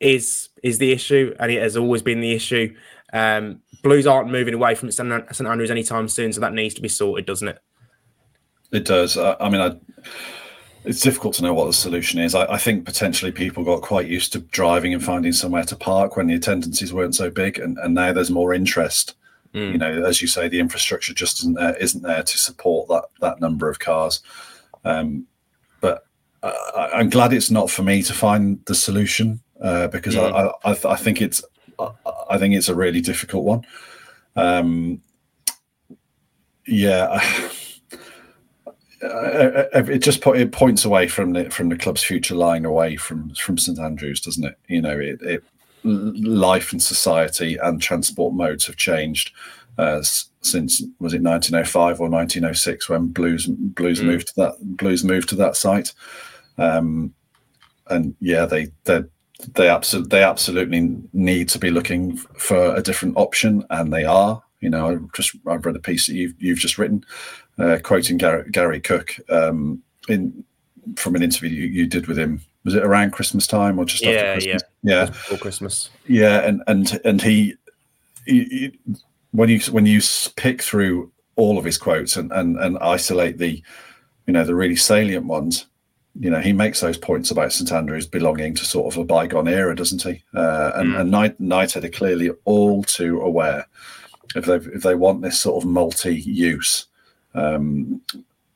is 0.00 0.48
is 0.62 0.78
the 0.78 0.92
issue, 0.92 1.34
and 1.38 1.50
it 1.50 1.62
has 1.62 1.76
always 1.76 2.02
been 2.02 2.20
the 2.20 2.32
issue. 2.32 2.74
Um, 3.12 3.60
Blues 3.82 4.06
aren't 4.06 4.30
moving 4.30 4.54
away 4.54 4.74
from 4.74 4.90
St 4.90 5.10
Andrews 5.10 5.70
anytime 5.70 6.08
soon, 6.08 6.32
so 6.32 6.40
that 6.40 6.52
needs 6.52 6.74
to 6.74 6.82
be 6.82 6.88
sorted, 6.88 7.26
doesn't 7.26 7.48
it? 7.48 7.58
It 8.70 8.84
does. 8.84 9.18
I, 9.18 9.36
I 9.40 9.48
mean, 9.50 9.60
I, 9.60 9.76
it's 10.84 11.00
difficult 11.00 11.34
to 11.34 11.42
know 11.42 11.54
what 11.54 11.66
the 11.66 11.72
solution 11.72 12.20
is. 12.20 12.34
I, 12.34 12.54
I 12.54 12.58
think 12.58 12.84
potentially 12.84 13.32
people 13.32 13.64
got 13.64 13.82
quite 13.82 14.08
used 14.08 14.32
to 14.32 14.40
driving 14.40 14.92
and 14.92 15.04
finding 15.04 15.32
somewhere 15.32 15.64
to 15.64 15.76
park 15.76 16.16
when 16.16 16.26
the 16.26 16.34
attendances 16.34 16.92
weren't 16.92 17.14
so 17.14 17.30
big, 17.30 17.58
and, 17.58 17.78
and 17.78 17.94
now 17.94 18.12
there's 18.12 18.30
more 18.30 18.52
interest. 18.52 19.14
You 19.72 19.78
know, 19.78 20.04
as 20.06 20.22
you 20.22 20.28
say, 20.28 20.48
the 20.48 20.60
infrastructure 20.60 21.12
just 21.12 21.40
isn't 21.40 21.54
there, 21.54 21.76
isn't 21.76 22.02
there 22.02 22.22
to 22.22 22.38
support 22.38 22.88
that 22.88 23.04
that 23.20 23.40
number 23.40 23.68
of 23.68 23.78
cars. 23.78 24.22
Um, 24.84 25.26
but 25.80 26.06
I, 26.42 26.90
I'm 26.94 27.10
glad 27.10 27.32
it's 27.34 27.50
not 27.50 27.70
for 27.70 27.82
me 27.82 28.02
to 28.02 28.14
find 28.14 28.64
the 28.64 28.74
solution 28.74 29.40
uh, 29.60 29.88
because 29.88 30.16
I, 30.16 30.28
I, 30.28 30.52
I, 30.64 30.76
I 30.92 30.96
think 30.96 31.20
it's 31.20 31.44
I 31.78 32.38
think 32.38 32.54
it's 32.54 32.70
a 32.70 32.74
really 32.74 33.00
difficult 33.00 33.44
one. 33.44 33.66
Um, 34.36 35.02
yeah. 36.66 37.20
Uh, 39.02 39.64
it 39.74 39.98
just 39.98 40.20
po- 40.20 40.34
it 40.34 40.52
points 40.52 40.84
away 40.84 41.08
from 41.08 41.32
the 41.32 41.50
from 41.50 41.68
the 41.68 41.76
club's 41.76 42.02
future 42.02 42.34
lying 42.34 42.64
away 42.64 42.96
from 42.96 43.34
from 43.34 43.58
St 43.58 43.78
Andrews, 43.78 44.20
doesn't 44.20 44.44
it? 44.44 44.56
You 44.68 44.82
know, 44.82 44.98
it, 44.98 45.20
it 45.22 45.44
life 45.84 46.70
and 46.72 46.82
society 46.82 47.56
and 47.56 47.82
transport 47.82 48.34
modes 48.34 48.66
have 48.66 48.76
changed 48.76 49.32
uh, 49.78 50.00
since 50.42 50.80
was 51.00 51.12
it 51.14 51.22
1905 51.22 52.00
or 52.00 52.08
1906 52.08 52.88
when 52.88 53.08
Blues 53.08 53.46
Blues 53.46 54.00
Mm. 54.00 54.04
moved 54.04 54.28
to 54.28 54.34
that 54.36 54.76
Blues 54.76 55.02
moved 55.02 55.28
to 55.30 55.36
that 55.36 55.56
site, 55.56 55.92
um, 56.58 57.12
and 57.88 58.14
yeah, 58.20 58.46
they 58.46 58.68
they 58.84 59.02
they 59.54 59.68
absolutely 59.68 60.08
they 60.10 60.22
absolutely 60.22 60.96
need 61.12 61.48
to 61.48 61.58
be 61.58 61.70
looking 61.70 62.16
for 62.16 62.76
a 62.76 62.82
different 62.82 63.16
option, 63.16 63.64
and 63.70 63.92
they 63.92 64.04
are. 64.04 64.42
You 64.60 64.70
know, 64.70 64.90
I 64.90 64.96
just 65.16 65.34
I've 65.48 65.66
read 65.66 65.74
a 65.74 65.80
piece 65.80 66.06
that 66.06 66.14
you've 66.14 66.34
you've 66.38 66.60
just 66.60 66.78
written, 66.78 67.04
uh, 67.58 67.78
quoting 67.82 68.16
Garry, 68.18 68.50
Garry 68.50 68.80
Cook 68.80 69.16
um, 69.30 69.82
in 70.08 70.44
from 70.96 71.14
an 71.14 71.22
interview 71.22 71.48
you, 71.50 71.66
you 71.68 71.86
did 71.86 72.06
with 72.06 72.18
him. 72.18 72.40
Was 72.64 72.74
it 72.74 72.84
around 72.84 73.12
Christmas 73.12 73.46
time 73.46 73.78
or 73.78 73.84
just 73.84 74.02
Yeah, 74.02 74.10
after 74.10 74.32
Christmas? 74.34 74.62
Yeah, 74.82 75.06
Just 75.06 75.12
before 75.12 75.38
Christmas. 75.38 75.90
yeah, 76.06 76.40
and 76.46 76.62
and 76.66 77.00
and 77.04 77.20
he, 77.22 77.54
he, 78.26 78.44
he- 78.44 78.78
when 79.32 79.48
you 79.48 79.60
when 79.70 79.86
you 79.86 80.00
pick 80.36 80.60
through 80.62 81.10
all 81.36 81.56
of 81.58 81.64
his 81.64 81.78
quotes 81.78 82.16
and 82.16 82.30
and 82.32 82.56
and 82.58 82.78
isolate 82.78 83.38
the, 83.38 83.62
you 84.26 84.32
know, 84.32 84.44
the 84.44 84.54
really 84.54 84.76
salient 84.76 85.24
ones, 85.26 85.66
you 86.20 86.28
know, 86.30 86.40
he 86.40 86.52
makes 86.52 86.80
those 86.80 86.98
points 86.98 87.30
about 87.30 87.52
St 87.52 87.72
Andrews 87.72 88.06
belonging 88.06 88.54
to 88.56 88.64
sort 88.66 88.92
of 88.92 89.00
a 89.00 89.04
bygone 89.04 89.48
era, 89.48 89.74
doesn't 89.74 90.02
he? 90.02 90.22
Uh, 90.34 90.72
and 90.74 90.90
Mm. 90.92 91.00
and 91.00 91.10
Knight, 91.10 91.40
Knighthead 91.40 91.84
are 91.84 91.88
clearly 91.88 92.30
all 92.44 92.82
too 92.84 93.20
aware 93.22 93.66
if 94.36 94.44
they 94.44 94.56
if 94.56 94.82
they 94.82 94.94
want 94.94 95.22
this 95.22 95.40
sort 95.40 95.62
of 95.64 95.68
multi-use 95.70 96.86
um, 97.34 98.00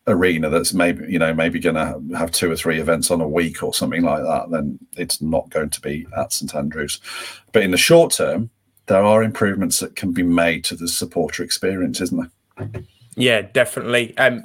arena 0.09 0.49
that's 0.49 0.73
maybe 0.73 1.05
you 1.11 1.19
know 1.19 1.35
maybe 1.35 1.59
going 1.59 1.75
to 1.75 2.17
have 2.17 2.31
two 2.31 2.51
or 2.51 2.57
three 2.57 2.81
events 2.81 3.11
on 3.11 3.21
a 3.21 3.29
week 3.29 3.63
or 3.63 3.75
something 3.75 4.03
like 4.03 4.23
that, 4.23 4.51
then 4.51 4.79
it's 4.97 5.21
not 5.21 5.49
going 5.51 5.71
to 5.71 5.81
be 5.81 6.07
at 6.17 6.33
St 6.33 6.55
Andrews. 6.55 7.01
But 7.53 7.63
in 7.63 7.71
the 7.71 7.77
short 7.77 8.13
term, 8.13 8.51
there 8.87 9.03
are 9.03 9.23
improvements 9.23 9.81
that 9.81 9.97
can 9.97 10.13
be 10.13 10.23
made 10.23 10.65
to 10.65 10.77
the 10.77 10.89
supporter 10.89 11.43
experience, 11.43 12.01
isn't 12.01 12.31
there? 12.57 12.71
Yeah, 13.17 13.43
definitely. 13.43 14.17
Um, 14.19 14.45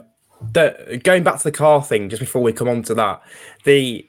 the 0.54 1.00
going 1.04 1.24
back 1.24 1.38
to 1.38 1.44
the 1.44 1.52
car 1.52 1.84
thing, 1.84 2.10
just 2.10 2.20
before 2.20 2.42
we 2.42 2.54
come 2.54 2.68
on 2.68 2.82
to 2.84 2.96
that, 2.96 3.22
the 3.64 4.08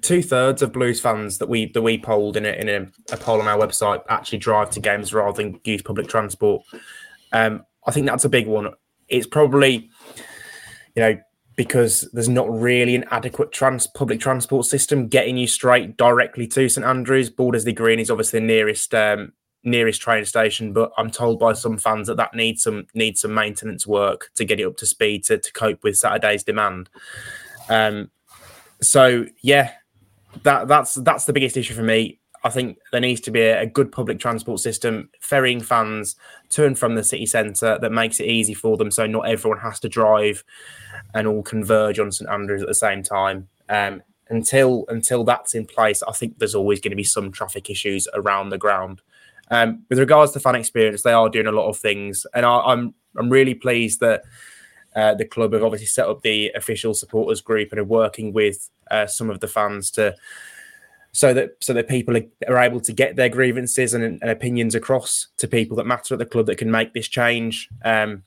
two 0.00 0.22
thirds 0.22 0.62
of 0.62 0.72
Blues 0.72 1.00
fans 1.00 1.38
that 1.38 1.48
we 1.48 1.66
that 1.72 1.82
we 1.82 1.98
polled 1.98 2.36
in 2.36 2.46
a 2.46 2.50
in 2.50 2.68
a, 2.68 2.86
a 3.12 3.16
poll 3.16 3.40
on 3.40 3.48
our 3.48 3.58
website 3.58 4.02
actually 4.08 4.38
drive 4.38 4.70
to 4.70 4.80
games 4.80 5.12
rather 5.12 5.42
than 5.42 5.60
use 5.64 5.82
public 5.82 6.08
transport. 6.08 6.62
Um, 7.32 7.64
I 7.86 7.90
think 7.90 8.06
that's 8.06 8.24
a 8.24 8.28
big 8.28 8.46
one. 8.46 8.68
It's 9.12 9.26
probably, 9.26 9.90
you 10.96 11.02
know, 11.02 11.18
because 11.54 12.08
there's 12.12 12.28
not 12.28 12.50
really 12.50 12.94
an 12.94 13.04
adequate 13.10 13.52
trans 13.52 13.86
public 13.86 14.20
transport 14.20 14.66
system 14.66 15.08
getting 15.08 15.36
you 15.36 15.46
straight 15.46 15.96
directly 15.96 16.46
to 16.48 16.68
St 16.68 16.84
Andrews. 16.84 17.30
Bordesley 17.30 17.74
Green 17.74 18.00
is 18.00 18.10
obviously 18.10 18.40
the 18.40 18.46
nearest 18.46 18.94
um, 18.94 19.32
nearest 19.64 20.00
train 20.00 20.24
station, 20.24 20.72
but 20.72 20.92
I'm 20.96 21.10
told 21.10 21.38
by 21.38 21.52
some 21.52 21.78
fans 21.78 22.06
that 22.08 22.16
that 22.16 22.34
needs 22.34 22.62
some 22.62 22.86
needs 22.94 23.20
some 23.20 23.34
maintenance 23.34 23.86
work 23.86 24.30
to 24.36 24.44
get 24.44 24.60
it 24.60 24.66
up 24.66 24.76
to 24.78 24.86
speed 24.86 25.24
to, 25.24 25.38
to 25.38 25.52
cope 25.52 25.84
with 25.84 25.96
Saturday's 25.96 26.42
demand. 26.42 26.88
Um, 27.68 28.10
so 28.80 29.26
yeah, 29.42 29.72
that 30.42 30.68
that's 30.68 30.94
that's 30.94 31.26
the 31.26 31.32
biggest 31.32 31.56
issue 31.56 31.74
for 31.74 31.82
me. 31.82 32.18
I 32.44 32.50
think 32.50 32.78
there 32.90 33.00
needs 33.00 33.20
to 33.22 33.30
be 33.30 33.40
a, 33.40 33.66
good 33.66 33.92
public 33.92 34.18
transport 34.18 34.60
system, 34.60 35.10
ferrying 35.20 35.60
fans 35.60 36.16
to 36.50 36.66
and 36.66 36.78
from 36.78 36.94
the 36.94 37.04
city 37.04 37.26
centre 37.26 37.78
that 37.80 37.92
makes 37.92 38.18
it 38.20 38.26
easy 38.26 38.54
for 38.54 38.76
them, 38.76 38.90
so 38.90 39.06
not 39.06 39.28
everyone 39.28 39.60
has 39.60 39.78
to 39.80 39.88
drive 39.88 40.44
and 41.14 41.26
all 41.26 41.42
converge 41.42 41.98
on 41.98 42.10
St 42.10 42.28
Andrews 42.28 42.62
at 42.62 42.68
the 42.68 42.74
same 42.74 43.02
time. 43.02 43.48
Um, 43.68 44.02
until 44.28 44.84
until 44.88 45.24
that's 45.24 45.54
in 45.54 45.66
place, 45.66 46.02
I 46.02 46.12
think 46.12 46.38
there's 46.38 46.54
always 46.54 46.80
going 46.80 46.90
to 46.90 46.96
be 46.96 47.04
some 47.04 47.30
traffic 47.30 47.70
issues 47.70 48.08
around 48.14 48.48
the 48.48 48.58
ground. 48.58 49.02
Um, 49.50 49.84
with 49.88 49.98
regards 49.98 50.32
to 50.32 50.40
fan 50.40 50.54
experience, 50.54 51.02
they 51.02 51.12
are 51.12 51.28
doing 51.28 51.46
a 51.46 51.52
lot 51.52 51.68
of 51.68 51.76
things, 51.76 52.26
and 52.34 52.44
I, 52.44 52.58
I'm 52.58 52.94
I'm 53.16 53.30
really 53.30 53.54
pleased 53.54 54.00
that 54.00 54.22
uh, 54.96 55.14
the 55.14 55.24
club 55.24 55.52
have 55.52 55.62
obviously 55.62 55.86
set 55.86 56.08
up 56.08 56.22
the 56.22 56.50
official 56.54 56.94
supporters 56.94 57.40
group 57.40 57.70
and 57.70 57.78
are 57.78 57.84
working 57.84 58.32
with 58.32 58.70
uh, 58.90 59.06
some 59.06 59.30
of 59.30 59.40
the 59.40 59.48
fans 59.48 59.90
to 59.92 60.14
so 61.12 61.34
that 61.34 61.56
so 61.60 61.72
that 61.74 61.88
people 61.88 62.16
are, 62.48 62.58
able 62.58 62.80
to 62.80 62.92
get 62.92 63.16
their 63.16 63.28
grievances 63.28 63.92
and, 63.92 64.02
and 64.02 64.30
opinions 64.30 64.74
across 64.74 65.28
to 65.36 65.46
people 65.46 65.76
that 65.76 65.86
matter 65.86 66.14
at 66.14 66.18
the 66.18 66.26
club 66.26 66.46
that 66.46 66.56
can 66.56 66.70
make 66.70 66.94
this 66.94 67.08
change. 67.08 67.68
Um, 67.84 68.22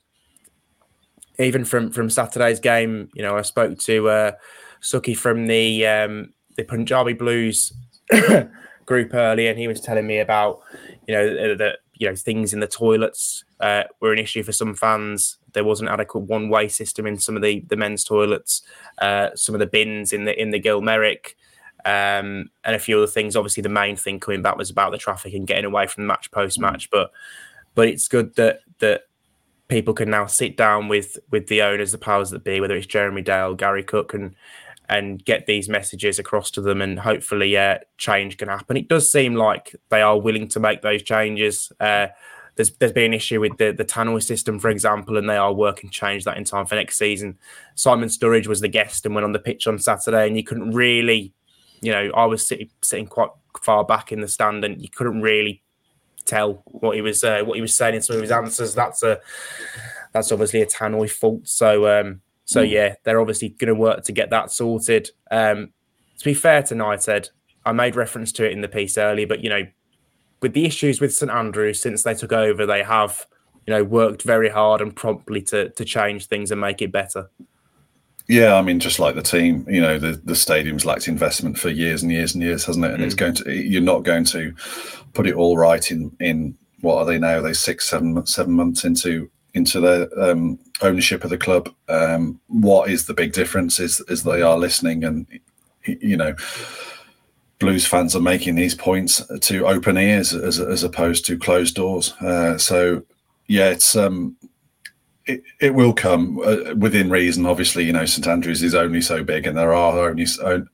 even 1.38 1.64
from 1.64 1.90
from 1.90 2.08
Saturday's 2.08 2.60
game, 2.60 3.10
you 3.14 3.22
know, 3.22 3.36
I 3.36 3.42
spoke 3.42 3.78
to 3.80 4.08
uh, 4.08 4.32
Suki 4.80 5.16
from 5.16 5.46
the 5.46 5.86
um, 5.86 6.32
the 6.56 6.62
Punjabi 6.62 7.12
Blues 7.12 7.72
group 8.86 9.14
earlier, 9.14 9.50
and 9.50 9.58
he 9.58 9.68
was 9.68 9.80
telling 9.80 10.06
me 10.06 10.20
about 10.20 10.60
you 11.08 11.14
know 11.14 11.56
that 11.56 11.78
you 11.94 12.08
know 12.08 12.14
things 12.14 12.54
in 12.54 12.60
the 12.60 12.68
toilets 12.68 13.44
uh, 13.60 13.82
were 14.00 14.12
an 14.12 14.20
issue 14.20 14.44
for 14.44 14.52
some 14.52 14.74
fans. 14.74 15.38
There 15.54 15.64
wasn't 15.64 15.90
adequate 15.90 16.20
one 16.20 16.48
way 16.48 16.68
system 16.68 17.06
in 17.06 17.18
some 17.18 17.34
of 17.34 17.42
the 17.42 17.64
the 17.68 17.76
men's 17.76 18.04
toilets, 18.04 18.62
uh, 18.98 19.30
some 19.34 19.56
of 19.56 19.58
the 19.58 19.66
bins 19.66 20.12
in 20.12 20.24
the 20.24 20.40
in 20.40 20.50
the 20.50 20.60
Gil 20.60 20.80
Merrick. 20.80 21.36
Um, 21.86 22.50
and 22.64 22.74
a 22.74 22.80
few 22.80 22.98
other 22.98 23.06
things. 23.06 23.36
Obviously, 23.36 23.62
the 23.62 23.68
main 23.68 23.96
thing 23.96 24.20
coming 24.20 24.42
back 24.42 24.56
was 24.56 24.70
about 24.70 24.90
the 24.90 24.98
traffic 24.98 25.32
and 25.32 25.46
getting 25.46 25.64
away 25.64 25.86
from 25.86 26.02
the 26.02 26.08
match 26.08 26.30
post 26.32 26.60
match. 26.60 26.90
But 26.90 27.12
but 27.74 27.88
it's 27.88 28.08
good 28.08 28.34
that 28.34 28.60
that 28.80 29.02
people 29.68 29.94
can 29.94 30.10
now 30.10 30.26
sit 30.26 30.56
down 30.56 30.88
with 30.88 31.16
with 31.30 31.46
the 31.46 31.62
owners, 31.62 31.92
the 31.92 31.98
powers 31.98 32.30
that 32.30 32.44
be, 32.44 32.60
whether 32.60 32.74
it's 32.74 32.86
Jeremy 32.86 33.22
Dale, 33.22 33.54
Garry 33.54 33.84
Cook, 33.84 34.14
and 34.14 34.34
and 34.88 35.24
get 35.24 35.46
these 35.46 35.68
messages 35.68 36.18
across 36.18 36.50
to 36.52 36.60
them, 36.60 36.80
and 36.80 36.98
hopefully, 36.98 37.56
uh, 37.56 37.78
change 37.98 38.36
can 38.36 38.48
happen. 38.48 38.76
It 38.76 38.88
does 38.88 39.10
seem 39.10 39.34
like 39.34 39.74
they 39.88 40.02
are 40.02 40.18
willing 40.18 40.48
to 40.48 40.60
make 40.60 40.82
those 40.82 41.02
changes. 41.02 41.72
Uh, 41.80 42.08
there's 42.56 42.70
there's 42.72 42.92
been 42.92 43.06
an 43.06 43.14
issue 43.14 43.40
with 43.40 43.56
the 43.58 43.72
the 43.72 43.84
tannoy 43.84 44.22
system, 44.22 44.58
for 44.58 44.70
example, 44.70 45.16
and 45.16 45.28
they 45.28 45.36
are 45.36 45.52
working 45.52 45.90
to 45.90 45.94
change 45.94 46.24
that 46.24 46.36
in 46.36 46.44
time 46.44 46.66
for 46.66 46.74
next 46.74 46.98
season. 46.98 47.38
Simon 47.74 48.08
Sturridge 48.08 48.46
was 48.46 48.60
the 48.60 48.68
guest 48.68 49.04
and 49.06 49.14
went 49.14 49.24
on 49.24 49.32
the 49.32 49.38
pitch 49.38 49.66
on 49.66 49.78
Saturday, 49.78 50.26
and 50.26 50.36
you 50.36 50.44
couldn't 50.44 50.70
really, 50.70 51.32
you 51.80 51.92
know, 51.92 52.10
I 52.14 52.24
was 52.26 52.46
sitting 52.46 52.70
sitting 52.82 53.06
quite 53.06 53.30
far 53.62 53.84
back 53.84 54.12
in 54.12 54.20
the 54.20 54.28
stand, 54.28 54.64
and 54.64 54.80
you 54.80 54.88
couldn't 54.88 55.20
really 55.20 55.62
tell 56.24 56.62
what 56.66 56.96
he 56.96 57.00
was 57.00 57.24
uh, 57.24 57.42
what 57.44 57.56
he 57.56 57.62
was 57.62 57.74
saying 57.74 57.94
in 57.94 58.02
some 58.02 58.16
of 58.16 58.22
his 58.22 58.30
answers. 58.30 58.74
That's 58.74 59.02
a 59.02 59.20
that's 60.12 60.32
obviously 60.32 60.62
a 60.62 60.66
tannoy 60.66 61.10
fault. 61.10 61.46
So 61.46 62.00
um, 62.00 62.20
so 62.44 62.64
mm. 62.64 62.70
yeah, 62.70 62.94
they're 63.04 63.20
obviously 63.20 63.50
going 63.50 63.68
to 63.68 63.74
work 63.74 64.04
to 64.04 64.12
get 64.12 64.30
that 64.30 64.50
sorted. 64.50 65.10
Um, 65.30 65.72
to 66.18 66.24
be 66.24 66.34
fair 66.34 66.62
to 66.62 66.74
United, 66.74 67.28
I 67.64 67.72
made 67.72 67.96
reference 67.96 68.32
to 68.32 68.46
it 68.46 68.52
in 68.52 68.60
the 68.60 68.68
piece 68.68 68.96
earlier, 68.96 69.26
but 69.26 69.42
you 69.42 69.50
know, 69.50 69.66
with 70.40 70.54
the 70.54 70.64
issues 70.64 71.00
with 71.00 71.14
St 71.14 71.30
Andrews 71.30 71.80
since 71.80 72.02
they 72.02 72.14
took 72.14 72.32
over, 72.32 72.66
they 72.66 72.82
have 72.82 73.26
you 73.66 73.74
know 73.74 73.84
worked 73.84 74.22
very 74.22 74.48
hard 74.48 74.80
and 74.80 74.94
promptly 74.94 75.42
to 75.42 75.70
to 75.70 75.84
change 75.84 76.26
things 76.26 76.50
and 76.50 76.60
make 76.60 76.82
it 76.82 76.92
better. 76.92 77.30
Yeah, 78.28 78.54
I 78.54 78.62
mean, 78.62 78.80
just 78.80 78.98
like 78.98 79.14
the 79.14 79.22
team, 79.22 79.64
you 79.68 79.80
know, 79.80 79.98
the, 79.98 80.20
the 80.24 80.34
stadium's 80.34 80.84
lacked 80.84 81.06
investment 81.06 81.58
for 81.58 81.68
years 81.68 82.02
and 82.02 82.10
years 82.10 82.34
and 82.34 82.42
years, 82.42 82.64
hasn't 82.64 82.84
it? 82.84 82.92
And 82.92 83.02
mm. 83.02 83.06
it's 83.06 83.14
going 83.14 83.34
to, 83.34 83.52
you're 83.52 83.80
not 83.80 84.02
going 84.02 84.24
to 84.26 84.52
put 85.12 85.28
it 85.28 85.34
all 85.34 85.56
right 85.56 85.90
in, 85.90 86.14
in 86.18 86.56
what 86.80 86.96
are 86.96 87.04
they 87.04 87.18
now? 87.18 87.40
They 87.40 87.52
six, 87.52 87.88
seven, 87.88 88.26
seven 88.26 88.52
months 88.52 88.84
into 88.84 89.30
into 89.54 89.80
their 89.80 90.06
um, 90.22 90.58
ownership 90.82 91.24
of 91.24 91.30
the 91.30 91.38
club. 91.38 91.72
Um, 91.88 92.38
what 92.48 92.90
is 92.90 93.06
the 93.06 93.14
big 93.14 93.32
difference 93.32 93.80
is 93.80 94.00
is 94.08 94.22
they 94.22 94.42
are 94.42 94.58
listening, 94.58 95.02
and 95.02 95.26
you 95.84 96.16
know, 96.16 96.34
Blues 97.58 97.86
fans 97.86 98.14
are 98.14 98.20
making 98.20 98.56
these 98.56 98.74
points 98.74 99.22
to 99.40 99.66
open 99.66 99.96
ears 99.96 100.34
as 100.34 100.60
as 100.60 100.82
opposed 100.82 101.24
to 101.26 101.38
closed 101.38 101.74
doors. 101.74 102.12
Uh, 102.20 102.58
so 102.58 103.02
yeah, 103.48 103.70
it's 103.70 103.96
um, 103.96 104.36
it, 105.26 105.42
it 105.60 105.74
will 105.74 105.92
come 105.92 106.38
uh, 106.38 106.74
within 106.76 107.10
reason. 107.10 107.46
Obviously, 107.46 107.84
you 107.84 107.92
know 107.92 108.04
St 108.04 108.26
Andrews 108.26 108.62
is 108.62 108.74
only 108.74 109.00
so 109.00 109.24
big, 109.24 109.46
and 109.46 109.56
there 109.56 109.74
are 109.74 110.08
only 110.08 110.26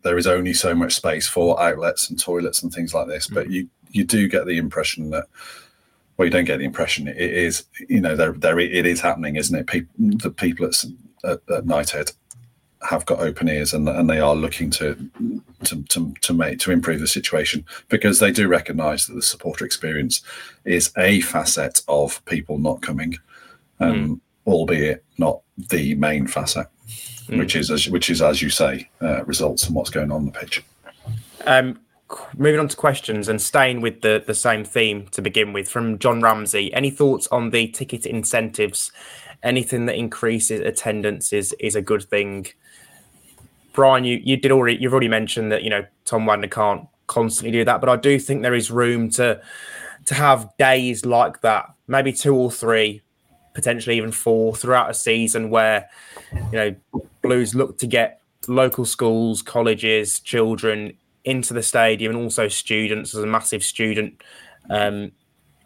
there 0.03 0.19
is 0.19 0.27
only 0.27 0.53
so 0.53 0.75
much 0.75 0.95
space 0.95 1.27
for 1.27 1.61
outlets 1.61 2.11
and 2.11 2.19
toilets 2.19 2.63
and 2.63 2.73
things 2.73 2.93
like 2.93 3.07
this. 3.07 3.27
Mm-hmm. 3.27 3.35
But 3.35 3.51
you 3.51 3.69
you 3.91 4.05
do 4.05 4.29
get 4.29 4.47
the 4.47 4.59
impression 4.59 5.11
that 5.11 5.27
well, 6.17 6.27
you 6.27 6.31
don't 6.31 6.45
get 6.45 6.59
the 6.59 6.65
impression 6.65 7.09
it 7.09 7.17
is 7.17 7.65
you 7.89 8.01
know 8.01 8.15
there 8.15 8.33
there 8.33 8.59
it 8.59 8.87
is 8.87 9.01
happening, 9.01 9.37
isn't 9.37 9.59
it? 9.59 9.67
People 9.67 10.19
the 10.19 10.31
people 10.31 10.67
at, 10.67 10.85
at, 11.25 11.41
at 11.51 11.65
Knighthead 11.65 12.13
have 12.83 13.07
got 13.07 13.21
open 13.21 13.49
ears 13.49 13.73
and, 13.73 13.89
and 13.89 14.11
they 14.11 14.19
are 14.19 14.35
looking 14.35 14.69
to, 14.69 14.97
to 15.63 15.83
to 15.85 16.13
to 16.21 16.35
make 16.35 16.59
to 16.59 16.73
improve 16.73 17.01
the 17.01 17.07
situation 17.07 17.65
because 17.89 18.19
they 18.19 18.33
do 18.33 18.49
recognise 18.49 19.07
that 19.07 19.15
the 19.15 19.23
supporter 19.23 19.65
experience 19.65 20.21
is 20.65 20.93
a 20.99 21.21
facet 21.23 21.81
of 21.89 22.23
people 22.27 22.59
not 22.59 22.83
coming. 22.83 23.17
Um, 23.81 23.95
mm 23.95 24.21
albeit 24.47 25.05
not 25.19 25.41
the 25.57 25.95
main 25.95 26.27
facet, 26.27 26.67
mm. 27.27 27.39
which 27.39 27.57
is 27.57 27.71
as 27.71 27.89
which 27.89 28.11
is 28.11 28.23
as 28.23 28.43
you 28.43 28.51
say, 28.51 28.89
uh, 29.01 29.25
results 29.25 29.67
and 29.67 29.75
what's 29.75 29.91
going 29.91 30.11
on, 30.11 30.19
on 30.19 30.27
the 30.27 30.33
pitch. 30.33 30.63
Um, 31.47 31.81
moving 32.37 32.61
on 32.61 32.69
to 32.69 32.77
questions 32.77 33.29
and 33.29 33.41
staying 33.41 33.81
with 33.81 34.03
the 34.03 34.23
the 34.27 34.35
same 34.35 34.65
theme 34.65 35.07
to 35.09 35.23
begin 35.23 35.53
with, 35.53 35.69
from 35.69 35.99
John 35.99 36.21
Ramsey. 36.21 36.73
Any 36.73 36.91
thoughts 36.91 37.27
on 37.29 37.51
the 37.51 37.69
ticket 37.69 38.07
incentives? 38.07 38.93
Anything 39.43 39.87
that 39.87 39.97
increases 39.97 40.61
attendance 40.61 41.33
is 41.33 41.55
is 41.59 41.75
a 41.75 41.83
good 41.83 42.05
thing. 42.05 42.47
Brian, 43.73 44.05
you, 44.05 44.21
you 44.23 44.37
did 44.37 44.53
already 44.53 44.77
you've 44.81 44.93
already 44.93 45.09
mentioned 45.09 45.51
that 45.53 45.63
you 45.63 45.71
know 45.71 45.85
Tom 46.05 46.27
Wagner 46.27 46.49
can't 46.49 46.87
constantly 47.07 47.51
do 47.51 47.65
that, 47.65 47.81
but 47.81 47.89
I 47.89 47.97
do 47.97 48.19
think 48.19 48.43
there 48.43 48.55
is 48.55 48.71
room 48.71 49.11
to 49.11 49.41
to 50.07 50.15
have 50.15 50.51
days 50.59 51.05
like 51.07 51.41
that, 51.43 51.67
maybe 51.87 52.13
two 52.13 52.35
or 52.35 52.51
three 52.51 53.03
potentially 53.55 53.97
even 53.97 54.13
four 54.13 54.55
throughout 54.55 54.91
a 54.91 54.95
season 54.95 55.51
where 55.51 55.89
you 56.33 56.53
know 56.53 56.75
Blues 57.23 57.55
look 57.55 57.79
to 57.79 57.87
get 57.87 58.21
local 58.49 58.85
schools, 58.85 59.43
colleges, 59.43 60.21
children 60.21 60.95
into 61.25 61.55
the 61.55 61.63
stadium, 61.63 62.15
and 62.15 62.23
also 62.23 62.49
students. 62.49 63.13
There's 63.13 63.25
a 63.25 63.29
massive 63.29 63.63
student 63.63 64.23
um, 64.71 65.13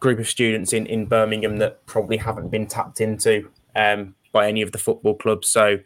group 0.01 0.19
of 0.19 0.29
students 0.29 0.73
in 0.73 0.87
in 0.87 1.07
Birmingham 1.07 1.59
that 1.59 1.85
probably 1.87 2.17
haven't 2.17 2.51
been 2.51 2.67
tapped 2.67 3.01
into 3.01 3.49
um, 3.75 4.15
by 4.33 4.49
any 4.49 4.63
of 4.63 4.73
the 4.73 4.79
football 4.79 5.15
clubs. 5.15 5.49
So 5.49 5.79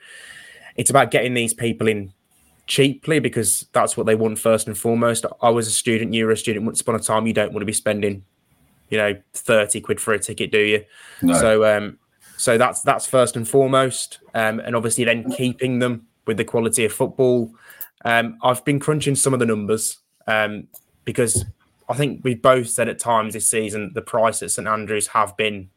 it's 0.76 0.90
about 0.90 1.10
getting 1.10 1.34
these 1.34 1.54
people 1.54 1.88
in 1.88 2.12
cheaply 2.66 3.18
because 3.18 3.66
that's 3.72 3.96
what 3.96 4.06
they 4.06 4.14
want 4.14 4.38
first 4.38 4.66
and 4.66 4.78
foremost. 4.78 5.26
I 5.42 5.50
was 5.50 5.66
a 5.66 5.72
student, 5.72 6.14
you 6.14 6.24
were 6.24 6.32
a 6.32 6.36
student 6.36 6.64
once 6.64 6.80
upon 6.80 6.94
a 6.94 7.00
time. 7.00 7.26
You 7.26 7.32
don't 7.32 7.52
want 7.52 7.62
to 7.62 7.66
be 7.66 7.72
spending 7.72 8.24
you 8.90 8.98
know, 8.98 9.16
30 9.34 9.80
quid 9.80 10.00
for 10.00 10.12
a 10.12 10.18
ticket, 10.18 10.52
do 10.52 10.58
you? 10.58 10.84
No. 11.22 11.34
So 11.34 11.64
um 11.64 11.98
so 12.36 12.56
that's 12.56 12.82
that's 12.82 13.06
first 13.06 13.36
and 13.36 13.46
foremost. 13.46 14.18
Um, 14.34 14.60
and 14.60 14.74
obviously 14.74 15.04
then 15.04 15.30
keeping 15.32 15.78
them 15.78 16.06
with 16.26 16.36
the 16.36 16.44
quality 16.44 16.84
of 16.84 16.92
football. 16.92 17.52
Um, 18.04 18.38
I've 18.42 18.64
been 18.64 18.80
crunching 18.80 19.14
some 19.14 19.34
of 19.34 19.40
the 19.40 19.46
numbers 19.46 19.98
um, 20.26 20.68
because 21.04 21.44
I 21.88 21.94
think 21.94 22.20
we've 22.24 22.40
both 22.40 22.68
said 22.68 22.88
at 22.88 22.98
times 22.98 23.34
this 23.34 23.50
season 23.50 23.92
the 23.94 24.00
price 24.00 24.42
at 24.42 24.50
St 24.50 24.66
Andrews 24.66 25.08
have 25.08 25.36
been 25.36 25.68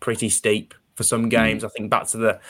pretty 0.00 0.30
steep 0.30 0.72
for 0.94 1.02
some 1.02 1.26
mm. 1.26 1.30
games. 1.30 1.62
Mm. 1.62 1.66
I 1.66 1.68
think 1.68 1.90
back 1.90 2.06
to 2.08 2.16
the 2.16 2.40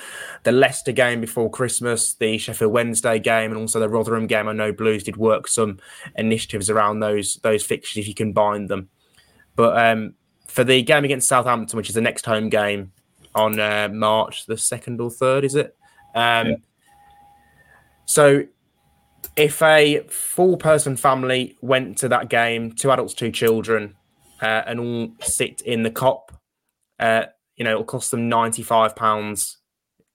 the 0.45 0.53
Leicester 0.53 0.93
game 0.93 1.21
before 1.21 1.51
Christmas, 1.51 2.15
the 2.15 2.39
Sheffield 2.39 2.73
Wednesday 2.73 3.19
game, 3.19 3.51
and 3.51 3.61
also 3.61 3.81
the 3.81 3.89
Rotherham 3.89 4.27
game. 4.27 4.49
I 4.49 4.53
know 4.53 4.73
Blues 4.73 5.03
did 5.03 5.17
work 5.17 5.49
some 5.49 5.79
initiatives 6.17 6.71
around 6.71 7.01
those 7.01 7.41
those 7.43 7.65
fixtures 7.65 8.03
if 8.03 8.09
you 8.09 8.15
combine 8.15 8.67
them. 8.67 8.91
But 9.57 9.79
um, 9.79 10.15
for 10.47 10.65
the 10.65 10.83
game 10.83 11.05
against 11.05 11.29
Southampton, 11.29 11.77
which 11.77 11.89
is 11.89 11.95
the 11.95 12.01
next 12.01 12.27
home 12.27 12.49
game 12.49 12.93
on 13.35 13.61
uh, 13.61 13.89
March 13.93 14.47
the 14.47 14.57
second 14.57 15.01
or 15.01 15.11
third, 15.11 15.45
is 15.45 15.55
it? 15.55 15.77
Um, 16.15 16.49
yeah. 16.49 16.57
So, 18.07 18.45
if 19.37 19.63
a 19.63 20.01
four-person 20.09 20.97
family 20.97 21.57
went 21.61 21.99
to 21.99 22.09
that 22.09 22.29
game, 22.29 22.73
two 22.73 22.91
adults, 22.91 23.15
two 23.15 23.31
children, 23.31 23.95
uh, 24.43 24.63
and 24.67 24.81
all 24.81 25.13
sit 25.21 25.61
in 25.61 25.83
the 25.85 25.91
Kop, 25.91 26.31
uh, 26.99 27.27
you 27.57 27.65
know, 27.65 27.73
it'll 27.73 27.85
cost 27.85 28.11
them 28.11 28.29
ninety-five 28.29 28.97
pounds. 28.97 29.59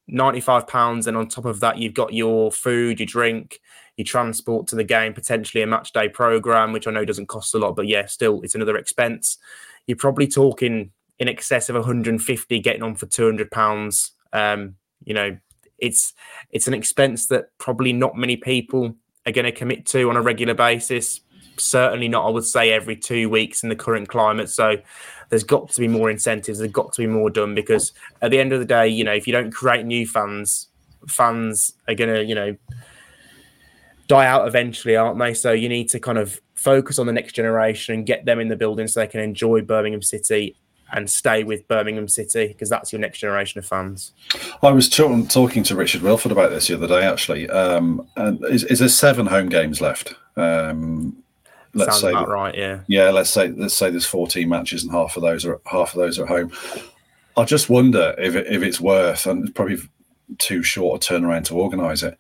Ninety-five 0.08 0.68
pounds, 0.68 1.08
and 1.08 1.16
on 1.16 1.28
top 1.30 1.46
of 1.46 1.62
that, 1.62 1.78
you've 1.78 1.94
got 1.94 2.14
your 2.14 2.52
food, 2.52 3.00
your 3.00 3.08
drink, 3.08 3.60
your 3.98 4.06
transport 4.06 4.68
to 4.68 4.76
the 4.76 4.84
game, 4.84 5.14
potentially 5.14 5.62
a 5.62 5.68
match 5.68 5.94
day 5.94 6.10
program, 6.10 6.74
which 6.74 6.88
I 6.88 6.92
know 6.92 7.06
doesn't 7.06 7.28
cost 7.28 7.56
a 7.56 7.58
lot, 7.58 7.76
but 7.76 7.88
yeah, 7.88 8.06
still 8.06 8.42
it's 8.42 8.56
another 8.56 8.78
expense. 8.78 9.38
You're 9.88 9.98
probably 9.98 10.28
talking 10.28 10.92
in 11.20 11.28
excess 11.28 11.70
of 11.70 11.76
150 11.76 12.60
getting 12.60 12.84
on 12.84 12.96
for 12.96 13.06
200 13.06 13.50
pounds. 13.52 14.12
Um, 14.34 14.76
you 15.04 15.14
know, 15.14 15.38
it's 15.78 16.14
it's 16.52 16.68
an 16.68 16.74
expense 16.74 17.28
that 17.28 17.58
probably 17.58 17.94
not 17.94 18.16
many 18.16 18.38
people 18.38 18.96
are 19.26 19.32
going 19.32 19.46
to 19.46 19.52
commit 19.52 19.86
to 19.88 20.10
on 20.10 20.18
a 20.18 20.22
regular 20.22 20.54
basis. 20.54 21.22
Certainly 21.58 22.10
not, 22.10 22.26
I 22.26 22.30
would 22.30 22.44
say, 22.44 22.72
every 22.72 22.98
two 22.98 23.30
weeks 23.30 23.64
in 23.64 23.70
the 23.70 23.76
current 23.76 24.10
climate. 24.10 24.50
So 24.50 24.78
there's 25.30 25.44
got 25.44 25.70
to 25.70 25.80
be 25.80 25.88
more 25.88 26.10
incentives. 26.10 26.60
There's 26.60 26.72
got 26.72 26.94
to 26.94 27.02
be 27.02 27.08
more 27.08 27.30
done 27.30 27.56
because 27.56 27.94
at 28.22 28.32
the 28.32 28.40
end 28.40 28.52
of 28.54 28.60
the 28.60 28.66
day, 28.66 28.88
you 28.88 29.04
know, 29.04 29.14
if 29.14 29.26
you 29.26 29.34
don't 29.34 29.52
create 29.52 29.86
new 29.86 30.06
fans, 30.06 30.68
fans 31.08 31.74
are 31.88 31.96
going 31.96 32.14
to, 32.14 32.24
you 32.24 32.36
know, 32.36 32.56
die 34.08 34.26
out 34.26 34.48
eventually, 34.48 34.96
aren't 34.96 35.20
they? 35.20 35.34
So 35.34 35.52
you 35.52 35.70
need 35.70 35.90
to 35.90 36.00
kind 36.00 36.18
of 36.18 36.40
focus 36.56 37.00
on 37.00 37.06
the 37.06 37.14
next 37.14 37.34
generation 37.34 37.96
and 37.96 38.06
get 38.06 38.26
them 38.26 38.40
in 38.40 38.48
the 38.48 38.56
building 38.56 38.88
so 38.88 39.00
they 39.00 39.08
can 39.08 39.20
enjoy 39.20 39.62
Birmingham 39.62 40.02
City 40.02 40.56
and 40.92 41.10
stay 41.10 41.44
with 41.44 41.68
Birmingham 41.68 42.08
City 42.08 42.48
because 42.48 42.70
that's 42.70 42.94
your 42.94 43.00
next 43.00 43.20
generation 43.20 43.60
of 43.60 43.66
fans. 43.66 44.14
I 44.62 44.72
was 44.72 44.88
t- 44.88 45.26
talking 45.28 45.64
to 45.64 45.76
Richard 45.76 46.02
Wilford 46.02 46.32
about 46.32 46.52
this 46.52 46.68
the 46.68 46.76
other 46.76 46.88
day, 46.88 47.04
actually. 47.04 47.50
Um, 47.50 48.08
and 48.16 48.44
is, 48.46 48.64
is 48.66 48.80
there 48.80 48.90
seven 48.90 49.26
home 49.26 49.50
games 49.50 49.82
left? 49.82 50.14
Um, 50.38 51.24
let's 51.74 52.00
Sounds 52.00 52.02
say 52.02 52.26
right, 52.26 52.56
yeah. 52.56 52.82
Yeah, 52.88 53.10
let's 53.10 53.30
say 53.30 53.50
let's 53.50 53.74
say 53.74 53.90
there's 53.90 54.06
14 54.06 54.48
matches 54.48 54.84
and 54.84 54.92
half 54.92 55.18
of 55.18 55.24
those 55.24 55.46
are 55.46 55.60
half 55.66 55.94
of 55.94 56.00
those 56.00 56.20
are 56.20 56.24
at 56.24 56.30
home. 56.30 56.52
I 57.38 57.44
just 57.44 57.70
wonder 57.70 58.16
if 58.18 58.36
it, 58.36 58.48
if 58.48 58.62
it's 58.64 58.80
worth 58.80 59.26
and 59.26 59.44
it's 59.44 59.54
probably 59.54 59.78
too 60.38 60.64
short 60.64 61.06
a 61.06 61.14
turnaround 61.14 61.46
to 61.46 61.60
organise 61.60 62.04
it 62.04 62.18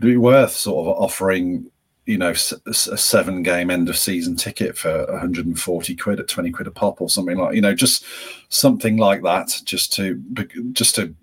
would 0.00 0.06
be 0.06 0.16
worth 0.16 0.52
sort 0.52 0.86
of 0.86 1.02
offering 1.02 1.70
you 2.06 2.18
know, 2.18 2.34
a 2.66 2.74
seven 2.74 3.42
game 3.42 3.70
end 3.70 3.88
of 3.88 3.96
season 3.96 4.36
ticket 4.36 4.76
for 4.76 5.06
140 5.06 5.96
quid 5.96 6.20
at 6.20 6.28
20 6.28 6.50
quid 6.50 6.66
a 6.66 6.70
pop 6.70 7.00
or 7.00 7.08
something 7.08 7.38
like, 7.38 7.54
you 7.54 7.62
know, 7.62 7.74
just 7.74 8.04
something 8.50 8.98
like 8.98 9.22
that, 9.22 9.58
just 9.64 9.92
to 9.94 10.22
just 10.72 10.94
to 10.96 11.14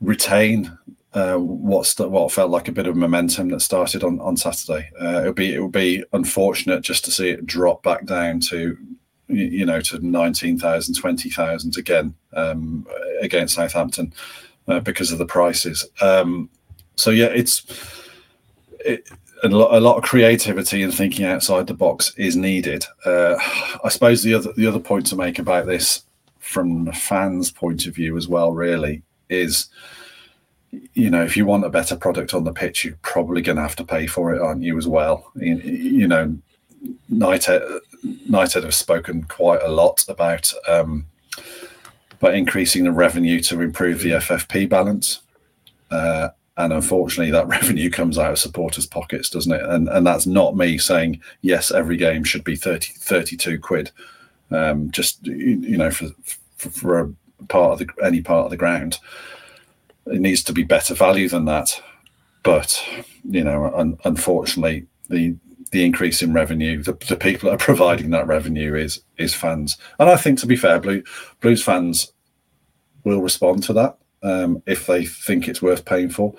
retain 0.00 0.76
uh, 1.12 1.36
what's 1.36 1.98
what 1.98 2.32
felt 2.32 2.50
like 2.50 2.68
a 2.68 2.72
bit 2.72 2.86
of 2.86 2.96
momentum 2.96 3.48
that 3.50 3.60
started 3.60 4.02
on 4.02 4.20
on 4.20 4.38
Saturday. 4.38 4.90
Uh, 5.00 5.22
it 5.22 5.26
would 5.26 5.34
be 5.34 5.54
it 5.54 5.60
would 5.60 5.72
be 5.72 6.02
unfortunate 6.14 6.80
just 6.80 7.04
to 7.04 7.10
see 7.10 7.28
it 7.28 7.46
drop 7.46 7.82
back 7.82 8.06
down 8.06 8.40
to 8.40 8.78
you 9.28 9.66
know 9.66 9.80
to 9.82 9.98
19,000, 9.98 10.94
20,000 10.94 11.76
again 11.76 12.14
um, 12.32 12.86
against 13.20 13.54
Southampton 13.54 14.14
uh, 14.66 14.80
because 14.80 15.12
of 15.12 15.18
the 15.18 15.26
prices. 15.26 15.86
Um, 16.00 16.48
so 16.96 17.10
yeah, 17.10 17.26
it's 17.26 17.64
it, 18.80 19.08
a 19.44 19.48
lot, 19.48 19.74
a 19.74 19.80
lot 19.80 19.96
of 19.96 20.04
creativity 20.04 20.82
and 20.82 20.94
thinking 20.94 21.26
outside 21.26 21.66
the 21.66 21.74
box 21.74 22.14
is 22.16 22.36
needed. 22.36 22.84
Uh, 23.04 23.36
I 23.84 23.88
suppose 23.88 24.22
the 24.22 24.34
other 24.34 24.52
the 24.52 24.66
other 24.66 24.78
point 24.78 25.06
to 25.06 25.16
make 25.16 25.38
about 25.38 25.66
this, 25.66 26.04
from 26.38 26.84
the 26.84 26.92
fans' 26.92 27.50
point 27.50 27.86
of 27.86 27.94
view 27.94 28.16
as 28.16 28.28
well, 28.28 28.52
really 28.52 29.02
is, 29.28 29.68
you 30.94 31.10
know, 31.10 31.22
if 31.24 31.36
you 31.36 31.46
want 31.46 31.64
a 31.64 31.70
better 31.70 31.96
product 31.96 32.34
on 32.34 32.44
the 32.44 32.52
pitch, 32.52 32.84
you're 32.84 32.98
probably 33.02 33.42
going 33.42 33.56
to 33.56 33.62
have 33.62 33.76
to 33.76 33.84
pay 33.84 34.06
for 34.06 34.34
it, 34.34 34.40
aren't 34.40 34.62
you? 34.62 34.78
As 34.78 34.88
well, 34.88 35.30
you, 35.36 35.56
you 35.56 36.08
know, 36.08 36.36
Knighthead, 37.12 37.80
Knighthead 38.28 38.64
have 38.64 38.74
spoken 38.74 39.24
quite 39.24 39.62
a 39.62 39.68
lot 39.68 40.04
about 40.08 40.52
um, 40.68 41.06
about 42.12 42.34
increasing 42.34 42.84
the 42.84 42.92
revenue 42.92 43.40
to 43.40 43.60
improve 43.60 44.00
the 44.00 44.12
FFP 44.12 44.68
balance. 44.68 45.20
Uh, 45.90 46.28
and 46.56 46.72
unfortunately 46.72 47.30
that 47.30 47.48
revenue 47.48 47.90
comes 47.90 48.18
out 48.18 48.32
of 48.32 48.38
supporters 48.38 48.86
pockets 48.86 49.30
doesn't 49.30 49.52
it? 49.52 49.62
And 49.62 49.88
and 49.88 50.06
that's 50.06 50.26
not 50.26 50.56
me 50.56 50.78
saying 50.78 51.20
yes 51.42 51.70
every 51.70 51.96
game 51.96 52.24
should 52.24 52.44
be 52.44 52.56
30 52.56 52.92
32 52.94 53.58
quid. 53.58 53.90
Um, 54.50 54.90
just 54.90 55.26
you 55.26 55.76
know 55.76 55.90
for, 55.90 56.08
for, 56.56 56.70
for 56.70 57.00
a 57.00 57.44
part 57.46 57.72
of 57.72 57.86
the 57.86 58.04
any 58.04 58.20
part 58.20 58.44
of 58.44 58.50
the 58.50 58.56
ground 58.56 58.98
it 60.06 60.20
needs 60.20 60.42
to 60.44 60.52
be 60.52 60.62
better 60.62 60.94
value 60.94 61.28
than 61.28 61.46
that. 61.46 61.80
But 62.42 62.82
you 63.28 63.42
know 63.42 63.72
un, 63.74 63.98
unfortunately 64.04 64.86
the 65.08 65.36
the 65.70 65.84
increase 65.84 66.22
in 66.22 66.32
revenue 66.32 66.80
the, 66.82 66.92
the 67.08 67.16
people 67.16 67.48
that 67.48 67.56
are 67.56 67.58
providing 67.64 68.10
that 68.10 68.26
revenue 68.26 68.74
is 68.74 69.00
is 69.18 69.34
fans. 69.34 69.76
And 69.98 70.08
i 70.08 70.16
think 70.16 70.38
to 70.40 70.46
be 70.46 70.56
fair 70.56 70.78
blue 70.78 71.02
blues 71.40 71.62
fans 71.62 72.12
will 73.02 73.20
respond 73.20 73.62
to 73.64 73.72
that 73.72 73.98
um, 74.24 74.62
if 74.66 74.86
they 74.86 75.04
think 75.04 75.46
it's 75.46 75.62
worth 75.62 75.84
paying 75.84 76.08
for. 76.08 76.34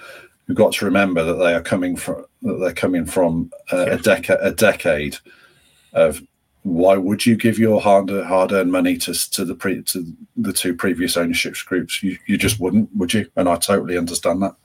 You've 0.47 0.57
got 0.57 0.73
to 0.73 0.85
remember 0.85 1.23
that 1.23 1.35
they 1.35 1.53
are 1.53 1.61
coming 1.61 1.95
from 1.95 2.25
that 2.41 2.59
they're 2.59 2.73
coming 2.73 3.05
from 3.05 3.51
uh, 3.71 3.85
a 3.91 3.97
decade 3.97 4.37
a 4.41 4.51
decade 4.51 5.17
of 5.93 6.21
why 6.63 6.97
would 6.97 7.25
you 7.25 7.35
give 7.35 7.57
your 7.57 7.79
hard 7.79 8.09
hard 8.09 8.51
earned 8.51 8.71
money 8.71 8.97
to 8.97 9.13
to 9.31 9.45
the 9.45 9.55
pre 9.55 9.81
to 9.83 10.13
the 10.35 10.53
two 10.53 10.75
previous 10.75 11.15
ownership 11.15 11.55
groups? 11.65 12.03
You 12.03 12.17
you 12.25 12.37
just 12.37 12.59
wouldn't, 12.59 12.89
would 12.95 13.13
you? 13.13 13.29
And 13.35 13.47
I 13.47 13.55
totally 13.55 13.97
understand 13.97 14.41
that. 14.41 14.55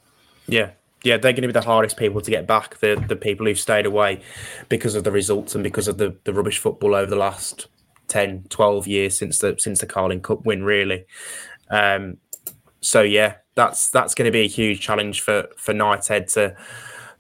Yeah, 0.46 0.70
yeah, 1.02 1.16
they're 1.16 1.33
going 1.33 1.42
to 1.42 1.48
be 1.48 1.52
the 1.52 1.61
hardest 1.61 1.96
people 1.96 2.20
to 2.20 2.30
get 2.30 2.46
back. 2.46 2.78
The 2.78 3.02
the 3.06 3.16
people 3.16 3.46
who've 3.46 3.59
stayed 3.59 3.87
away 3.87 4.22
because 4.68 4.94
of 4.94 5.04
the 5.04 5.12
results 5.12 5.54
and 5.54 5.64
because 5.64 5.88
of 5.88 5.98
the, 5.98 6.16
the 6.24 6.35
rubbish 6.35 6.59
football 6.59 6.94
over 6.94 7.09
the 7.11 7.16
last 7.16 7.68
10, 8.09 8.46
12 8.50 8.87
years 8.87 9.18
since 9.18 9.38
the 9.38 9.56
since 9.59 9.80
the 9.80 9.87
Carling 9.87 10.20
Cup 10.20 10.44
win, 10.44 10.62
really. 10.62 11.06
Um, 11.70 12.18
so 12.80 13.02
yeah, 13.02 13.36
that's 13.54 13.90
that's 13.90 14.14
going 14.14 14.26
to 14.26 14.32
be 14.32 14.42
a 14.42 14.48
huge 14.48 14.80
challenge 14.80 15.20
for 15.20 15.48
for 15.56 15.74
Knighthead 15.74 16.32
to 16.34 16.56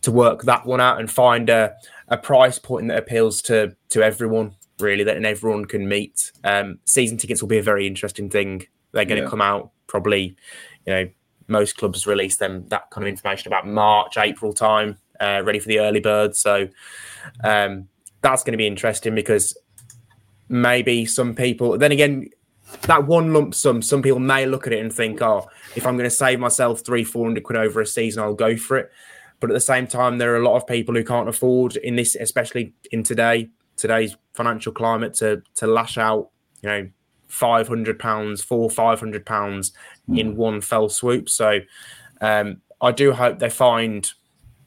to 0.02 0.12
work 0.12 0.42
that 0.44 0.64
one 0.64 0.80
out 0.80 0.98
and 0.98 1.10
find 1.10 1.50
a, 1.50 1.74
a 2.08 2.16
price 2.16 2.58
point 2.58 2.88
that 2.88 2.98
appeals 2.98 3.42
to 3.42 3.76
to 3.90 4.02
everyone 4.02 4.54
really 4.78 5.04
that 5.04 5.22
everyone 5.24 5.64
can 5.64 5.88
meet. 5.88 6.32
Um, 6.44 6.78
season 6.86 7.18
tickets 7.18 7.42
will 7.42 7.48
be 7.48 7.58
a 7.58 7.62
very 7.62 7.86
interesting 7.86 8.30
thing. 8.30 8.66
They're 8.92 9.04
going 9.04 9.18
yeah. 9.18 9.24
to 9.24 9.30
come 9.30 9.42
out 9.42 9.70
probably, 9.86 10.36
you 10.86 10.92
know, 10.92 11.08
most 11.48 11.76
clubs 11.76 12.06
release 12.06 12.36
them 12.36 12.66
that 12.68 12.90
kind 12.90 13.04
of 13.04 13.08
information 13.08 13.48
about 13.48 13.66
March, 13.66 14.16
April 14.16 14.52
time, 14.52 14.96
uh, 15.20 15.42
ready 15.44 15.58
for 15.58 15.68
the 15.68 15.80
early 15.80 16.00
birds. 16.00 16.38
So 16.38 16.68
um, 17.44 17.88
that's 18.22 18.42
going 18.42 18.52
to 18.52 18.58
be 18.58 18.66
interesting 18.66 19.14
because 19.14 19.56
maybe 20.48 21.06
some 21.06 21.34
people. 21.34 21.76
Then 21.76 21.92
again, 21.92 22.30
that 22.82 23.06
one 23.06 23.32
lump 23.32 23.54
sum, 23.54 23.82
some 23.82 24.02
people 24.02 24.18
may 24.18 24.46
look 24.46 24.66
at 24.66 24.72
it 24.72 24.80
and 24.80 24.92
think, 24.92 25.20
oh, 25.22 25.48
if 25.76 25.86
I'm 25.86 25.96
going 25.96 26.08
to 26.08 26.14
save 26.14 26.40
myself 26.40 26.80
three, 26.80 27.04
four 27.04 27.24
hundred 27.24 27.44
quid 27.44 27.58
over 27.58 27.80
a 27.80 27.86
season, 27.86 28.22
I'll 28.22 28.34
go 28.34 28.56
for 28.56 28.78
it. 28.78 28.90
But 29.38 29.50
at 29.50 29.54
the 29.54 29.60
same 29.60 29.86
time, 29.86 30.18
there 30.18 30.34
are 30.34 30.38
a 30.38 30.44
lot 30.44 30.56
of 30.56 30.66
people 30.66 30.94
who 30.94 31.04
can't 31.04 31.28
afford 31.28 31.76
in 31.76 31.96
this, 31.96 32.14
especially 32.14 32.74
in 32.92 33.02
today, 33.02 33.48
today's 33.76 34.16
financial 34.34 34.72
climate, 34.72 35.14
to 35.14 35.42
to 35.56 35.66
lash 35.66 35.98
out, 35.98 36.30
you 36.62 36.68
know, 36.68 36.90
five 37.28 37.68
hundred 37.68 37.98
pounds, 37.98 38.42
four, 38.42 38.68
five 38.70 39.00
hundred 39.00 39.24
pounds 39.24 39.72
mm. 40.08 40.18
in 40.18 40.36
one 40.36 40.60
fell 40.60 40.88
swoop. 40.88 41.28
So 41.30 41.60
um, 42.20 42.60
I 42.80 42.92
do 42.92 43.12
hope 43.12 43.38
they 43.38 43.50
find 43.50 44.10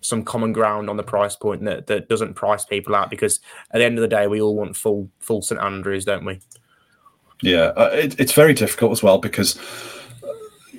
some 0.02 0.24
common 0.24 0.52
ground 0.52 0.90
on 0.90 0.98
the 0.98 1.04
price 1.04 1.36
point 1.36 1.64
that, 1.64 1.88
that 1.88 2.10
doesn't 2.10 2.34
price 2.34 2.66
people 2.66 2.94
out 2.94 3.10
because 3.10 3.40
at 3.72 3.78
the 3.78 3.86
end 3.86 3.98
of 3.98 4.02
the 4.02 4.08
day, 4.08 4.28
we 4.28 4.42
all 4.42 4.56
want 4.56 4.76
full 4.76 5.10
full 5.20 5.42
St 5.42 5.62
Andrews, 5.62 6.06
don't 6.06 6.26
we? 6.26 6.40
Yeah, 7.42 7.74
uh, 7.76 7.90
it, 7.94 8.20
it's 8.20 8.34
very 8.34 8.54
difficult 8.54 8.92
as 8.92 9.04
well 9.04 9.18
because 9.18 9.60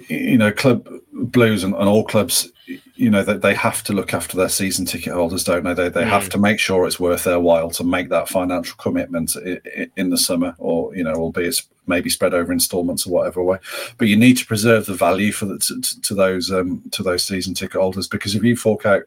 you 0.08 0.38
know 0.38 0.52
club 0.52 0.88
blues 1.12 1.64
and, 1.64 1.74
and 1.74 1.88
all 1.88 2.04
clubs 2.04 2.50
you 2.96 3.10
know 3.10 3.22
they, 3.22 3.36
they 3.36 3.54
have 3.54 3.82
to 3.82 3.92
look 3.92 4.14
after 4.14 4.36
their 4.36 4.48
season 4.48 4.84
ticket 4.84 5.12
holders 5.12 5.44
don't 5.44 5.64
they 5.64 5.74
they, 5.74 5.88
they 5.88 6.02
mm. 6.02 6.08
have 6.08 6.28
to 6.28 6.38
make 6.38 6.58
sure 6.58 6.86
it's 6.86 7.00
worth 7.00 7.24
their 7.24 7.40
while 7.40 7.70
to 7.70 7.84
make 7.84 8.08
that 8.08 8.28
financial 8.28 8.76
commitment 8.76 9.34
in, 9.36 9.90
in 9.96 10.10
the 10.10 10.18
summer 10.18 10.54
or 10.58 10.94
you 10.94 11.04
know 11.04 11.14
albeit 11.14 11.62
maybe 11.86 12.08
spread 12.08 12.34
over 12.34 12.52
installments 12.52 13.06
or 13.06 13.12
whatever 13.12 13.42
way 13.42 13.58
but 13.98 14.08
you 14.08 14.16
need 14.16 14.36
to 14.36 14.46
preserve 14.46 14.86
the 14.86 14.94
value 14.94 15.32
for 15.32 15.46
the, 15.46 15.58
to, 15.58 16.00
to 16.02 16.14
those 16.14 16.50
um, 16.50 16.82
to 16.90 17.02
those 17.02 17.24
season 17.24 17.54
ticket 17.54 17.80
holders 17.80 18.08
because 18.08 18.34
if 18.34 18.42
you 18.42 18.56
fork 18.56 18.86
out 18.86 19.02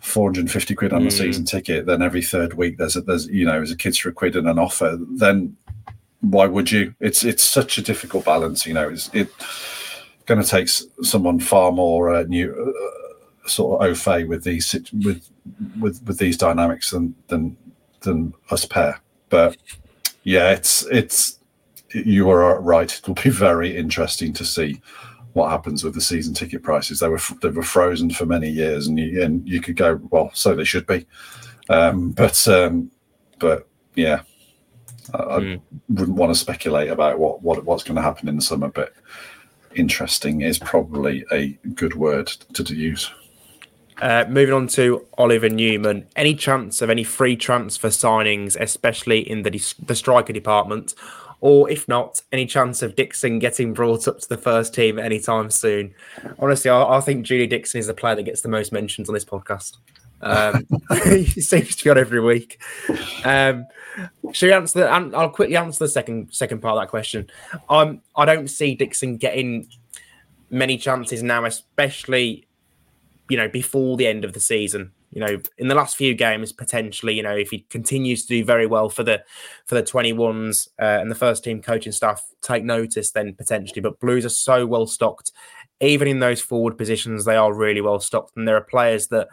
450 0.00 0.74
quid 0.74 0.92
on 0.92 1.02
mm. 1.02 1.06
a 1.06 1.10
season 1.10 1.44
ticket 1.44 1.86
then 1.86 2.02
every 2.02 2.22
third 2.22 2.54
week 2.54 2.78
there's 2.78 2.96
a 2.96 3.00
there's 3.00 3.26
you 3.28 3.44
know 3.44 3.52
there's 3.52 3.72
a 3.72 3.76
kids 3.76 3.98
for 3.98 4.10
a 4.10 4.12
quid 4.12 4.36
and 4.36 4.48
an 4.48 4.58
offer 4.58 4.98
then 5.12 5.56
why 6.30 6.46
would 6.46 6.70
you? 6.70 6.94
It's 7.00 7.24
it's 7.24 7.44
such 7.44 7.78
a 7.78 7.82
difficult 7.82 8.24
balance. 8.24 8.66
You 8.66 8.74
know, 8.74 8.88
it's 8.88 9.10
it 9.12 9.28
going 10.26 10.42
to 10.42 10.48
take 10.48 10.68
someone 11.02 11.38
far 11.38 11.70
more 11.70 12.14
uh, 12.14 12.22
new, 12.22 12.50
uh, 12.52 13.48
sort 13.48 13.80
of 13.80 13.86
au 13.86 13.94
fait 13.94 14.24
with 14.24 14.44
these 14.44 14.74
with 15.04 15.28
with 15.80 16.02
with 16.06 16.18
these 16.18 16.36
dynamics 16.36 16.90
than 16.90 17.14
than 17.28 17.56
than 18.00 18.34
us 18.50 18.64
pair. 18.64 19.00
But 19.28 19.56
yeah, 20.22 20.52
it's 20.52 20.86
it's 20.90 21.38
you 21.92 22.28
are 22.30 22.60
right. 22.60 22.92
It 22.92 23.06
will 23.06 23.14
be 23.14 23.30
very 23.30 23.76
interesting 23.76 24.32
to 24.34 24.44
see 24.44 24.80
what 25.34 25.50
happens 25.50 25.82
with 25.84 25.94
the 25.94 26.00
season 26.00 26.32
ticket 26.32 26.62
prices. 26.62 27.00
They 27.00 27.08
were 27.08 27.20
they 27.42 27.50
were 27.50 27.62
frozen 27.62 28.10
for 28.10 28.26
many 28.26 28.48
years, 28.48 28.86
and 28.86 28.98
you 28.98 29.22
and 29.22 29.46
you 29.46 29.60
could 29.60 29.76
go 29.76 30.00
well, 30.10 30.30
so 30.34 30.54
they 30.54 30.64
should 30.64 30.86
be. 30.86 31.06
Um, 31.68 32.10
but 32.10 32.46
um, 32.48 32.90
but 33.38 33.68
yeah, 33.94 34.22
I, 35.12 35.38
mm. 35.38 35.60
wouldn't 35.88 36.16
want 36.16 36.32
to 36.32 36.38
speculate 36.38 36.90
about 36.90 37.18
what, 37.18 37.42
what 37.42 37.64
what's 37.64 37.82
going 37.82 37.96
to 37.96 38.02
happen 38.02 38.28
in 38.28 38.36
the 38.36 38.42
summer, 38.42 38.68
but 38.68 38.94
interesting 39.74 40.42
is 40.42 40.58
probably 40.58 41.24
a 41.32 41.48
good 41.74 41.94
word 41.94 42.28
to 42.28 42.62
use. 42.74 43.10
Uh, 44.00 44.24
moving 44.28 44.54
on 44.54 44.66
to 44.66 45.06
Oliver 45.18 45.48
Newman. 45.48 46.06
Any 46.16 46.34
chance 46.34 46.82
of 46.82 46.90
any 46.90 47.04
free 47.04 47.36
transfer 47.36 47.88
signings, 47.88 48.56
especially 48.58 49.20
in 49.20 49.42
the 49.42 49.50
the 49.86 49.94
striker 49.94 50.32
department, 50.32 50.94
or 51.40 51.70
if 51.70 51.86
not, 51.86 52.22
any 52.32 52.46
chance 52.46 52.82
of 52.82 52.96
Dixon 52.96 53.38
getting 53.38 53.72
brought 53.72 54.08
up 54.08 54.18
to 54.18 54.28
the 54.28 54.36
first 54.36 54.74
team 54.74 54.98
anytime 54.98 55.50
soon? 55.50 55.94
Honestly, 56.38 56.70
I, 56.70 56.96
I 56.96 57.00
think 57.00 57.24
Julie 57.24 57.46
Dixon 57.46 57.78
is 57.78 57.86
the 57.86 57.94
player 57.94 58.16
that 58.16 58.22
gets 58.22 58.40
the 58.40 58.48
most 58.48 58.72
mentions 58.72 59.08
on 59.08 59.14
this 59.14 59.24
podcast. 59.24 59.76
Um, 60.20 60.66
he 61.04 61.40
seems 61.40 61.76
to 61.76 61.84
be 61.84 61.90
on 61.90 61.98
every 61.98 62.20
week. 62.20 62.60
Um, 63.24 63.66
should 64.32 64.46
we 64.46 64.52
answer 64.52 64.80
the? 64.80 64.88
I'll 64.88 65.30
quickly 65.30 65.56
answer 65.56 65.84
the 65.84 65.88
second 65.88 66.32
second 66.32 66.60
part 66.60 66.76
of 66.76 66.82
that 66.82 66.90
question. 66.90 67.28
Um, 67.68 68.00
I 68.16 68.24
don't 68.24 68.48
see 68.48 68.74
Dixon 68.74 69.16
getting 69.16 69.68
many 70.50 70.78
chances 70.78 71.22
now, 71.22 71.44
especially 71.44 72.46
you 73.28 73.36
know 73.36 73.48
before 73.48 73.96
the 73.96 74.06
end 74.06 74.24
of 74.24 74.32
the 74.32 74.40
season. 74.40 74.92
You 75.10 75.20
know, 75.20 75.40
in 75.58 75.68
the 75.68 75.76
last 75.76 75.96
few 75.96 76.12
games, 76.12 76.50
potentially, 76.50 77.14
you 77.14 77.22
know, 77.22 77.36
if 77.36 77.50
he 77.50 77.60
continues 77.70 78.22
to 78.22 78.28
do 78.28 78.44
very 78.44 78.66
well 78.66 78.88
for 78.88 79.04
the 79.04 79.22
for 79.66 79.76
the 79.76 79.82
twenty 79.82 80.12
ones 80.12 80.68
uh, 80.80 80.98
and 81.00 81.08
the 81.08 81.14
first 81.14 81.44
team 81.44 81.62
coaching 81.62 81.92
staff 81.92 82.24
take 82.42 82.64
notice, 82.64 83.12
then 83.12 83.32
potentially. 83.34 83.80
But 83.80 84.00
Blues 84.00 84.24
are 84.24 84.30
so 84.30 84.66
well 84.66 84.88
stocked, 84.88 85.30
even 85.80 86.08
in 86.08 86.18
those 86.18 86.40
forward 86.40 86.76
positions, 86.76 87.24
they 87.24 87.36
are 87.36 87.52
really 87.52 87.80
well 87.80 88.00
stocked, 88.00 88.36
and 88.36 88.48
there 88.48 88.56
are 88.56 88.64
players 88.64 89.08
that 89.08 89.28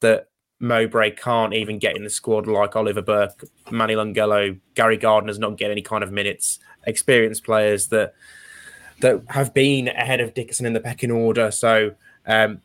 that 0.00 0.28
Mowbray 0.60 1.12
can't 1.12 1.54
even 1.54 1.78
get 1.78 1.96
in 1.96 2.04
the 2.04 2.10
squad 2.10 2.46
like 2.46 2.74
Oliver 2.74 3.02
Burke, 3.02 3.44
Manny 3.70 3.94
Longelo, 3.94 4.58
Gary 4.74 4.96
Gardner's 4.96 5.38
not 5.38 5.56
getting 5.56 5.72
any 5.72 5.82
kind 5.82 6.02
of 6.02 6.10
minutes. 6.10 6.58
Experienced 6.86 7.44
players 7.44 7.88
that 7.88 8.14
that 9.00 9.22
have 9.28 9.54
been 9.54 9.88
ahead 9.88 10.20
of 10.20 10.34
Dickinson 10.34 10.66
in 10.66 10.72
the 10.72 10.80
pecking 10.80 11.10
order. 11.10 11.50
So 11.50 11.92
um, 12.26 12.60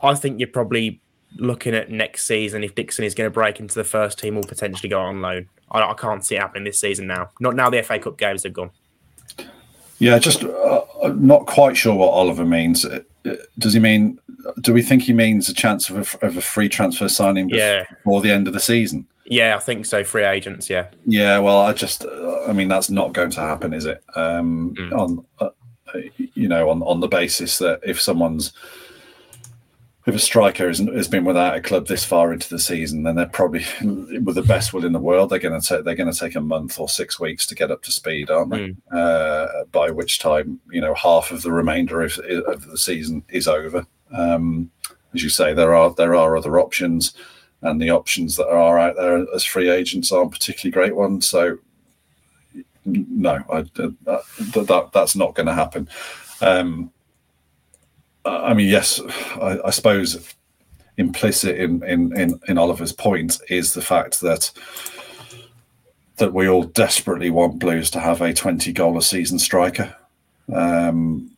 I 0.00 0.14
think 0.14 0.38
you're 0.38 0.48
probably 0.48 1.00
looking 1.36 1.74
at 1.74 1.90
next 1.90 2.26
season, 2.26 2.64
if 2.64 2.74
Dixon 2.74 3.04
is 3.04 3.14
going 3.14 3.26
to 3.26 3.32
break 3.34 3.60
into 3.60 3.74
the 3.74 3.84
first 3.84 4.18
team 4.18 4.36
or 4.36 4.42
potentially 4.42 4.88
go 4.88 5.00
on 5.00 5.20
loan, 5.20 5.48
I, 5.70 5.82
I 5.82 5.94
can't 5.94 6.24
see 6.24 6.36
it 6.36 6.40
happening 6.40 6.64
this 6.64 6.80
season 6.80 7.06
now. 7.06 7.30
Not 7.40 7.56
now 7.56 7.70
the 7.70 7.82
FA 7.82 7.98
Cup 7.98 8.18
games 8.18 8.44
have 8.44 8.52
gone. 8.52 8.70
Yeah, 9.98 10.18
just 10.18 10.44
uh, 10.44 10.84
not 11.16 11.46
quite 11.46 11.76
sure 11.76 11.94
what 11.94 12.10
Oliver 12.10 12.44
means. 12.44 12.86
Does 13.58 13.72
he 13.74 13.80
mean? 13.80 14.18
Do 14.60 14.72
we 14.72 14.82
think 14.82 15.02
he 15.02 15.12
means 15.12 15.48
a 15.48 15.54
chance 15.54 15.90
of 15.90 16.16
a, 16.22 16.26
of 16.26 16.36
a 16.36 16.40
free 16.40 16.68
transfer 16.68 17.08
signing 17.08 17.48
before 17.48 17.58
Yeah. 18.16 18.20
the 18.22 18.30
end 18.30 18.46
of 18.46 18.54
the 18.54 18.60
season? 18.60 19.06
Yeah, 19.24 19.56
I 19.56 19.58
think 19.58 19.84
so. 19.84 20.04
Free 20.04 20.24
agents, 20.24 20.70
yeah. 20.70 20.86
Yeah, 21.04 21.38
well, 21.40 21.58
I 21.60 21.72
just, 21.74 22.06
I 22.48 22.52
mean, 22.54 22.68
that's 22.68 22.88
not 22.88 23.12
going 23.12 23.30
to 23.32 23.40
happen, 23.40 23.74
is 23.74 23.84
it? 23.84 24.02
Um, 24.16 24.74
Mm. 24.78 24.92
On, 24.98 25.26
uh, 25.40 25.50
you 26.34 26.48
know, 26.48 26.68
on 26.70 26.82
on 26.82 27.00
the 27.00 27.08
basis 27.08 27.58
that 27.58 27.80
if 27.82 28.00
someone's 28.00 28.52
if 30.08 30.14
a 30.14 30.18
striker 30.18 30.66
has, 30.68 30.78
has 30.78 31.06
been 31.06 31.24
without 31.24 31.54
a 31.54 31.60
club 31.60 31.86
this 31.86 32.02
far 32.02 32.32
into 32.32 32.48
the 32.48 32.58
season, 32.58 33.02
then 33.02 33.14
they're 33.14 33.26
probably 33.26 33.64
with 33.82 34.36
the 34.36 34.42
best 34.42 34.72
will 34.72 34.86
in 34.86 34.92
the 34.92 34.98
world. 34.98 35.28
They're 35.28 35.38
going 35.38 35.60
to 35.60 35.66
take 35.66 35.84
they're 35.84 35.94
going 35.94 36.10
to 36.10 36.18
take 36.18 36.34
a 36.34 36.40
month 36.40 36.80
or 36.80 36.88
six 36.88 37.20
weeks 37.20 37.44
to 37.46 37.54
get 37.54 37.70
up 37.70 37.82
to 37.82 37.92
speed, 37.92 38.30
aren't 38.30 38.50
they? 38.50 38.74
Uh, 38.90 39.64
by 39.70 39.90
which 39.90 40.18
time, 40.18 40.60
you 40.70 40.80
know, 40.80 40.94
half 40.94 41.30
of 41.30 41.42
the 41.42 41.52
remainder 41.52 42.00
of, 42.00 42.18
of 42.46 42.66
the 42.66 42.78
season 42.78 43.22
is 43.28 43.46
over. 43.46 43.86
Um, 44.10 44.70
as 45.14 45.22
you 45.22 45.28
say, 45.28 45.52
there 45.52 45.74
are 45.74 45.92
there 45.92 46.14
are 46.14 46.36
other 46.38 46.58
options, 46.58 47.12
and 47.60 47.80
the 47.80 47.90
options 47.90 48.36
that 48.36 48.48
are 48.48 48.78
out 48.78 48.96
there 48.96 49.26
as 49.34 49.44
free 49.44 49.68
agents 49.68 50.10
aren't 50.10 50.32
particularly 50.32 50.72
great 50.72 50.96
ones. 50.96 51.28
So, 51.28 51.58
no, 52.86 53.44
I, 53.52 53.62
that, 53.74 53.96
that 54.54 54.90
that's 54.94 55.16
not 55.16 55.34
going 55.34 55.48
to 55.48 55.54
happen. 55.54 55.88
Um, 56.40 56.92
I 58.24 58.54
mean, 58.54 58.68
yes, 58.68 59.00
I, 59.40 59.58
I 59.64 59.70
suppose 59.70 60.34
implicit 60.96 61.56
in, 61.56 61.82
in 61.84 62.16
in 62.18 62.40
in 62.48 62.58
Oliver's 62.58 62.92
point 62.92 63.38
is 63.48 63.72
the 63.74 63.82
fact 63.82 64.20
that 64.20 64.50
that 66.16 66.34
we 66.34 66.48
all 66.48 66.64
desperately 66.64 67.30
want 67.30 67.58
Blues 67.60 67.90
to 67.92 68.00
have 68.00 68.20
a 68.20 68.32
twenty 68.34 68.72
goal 68.72 68.98
a 68.98 69.02
season 69.02 69.38
striker. 69.38 69.94
Um, 70.52 71.30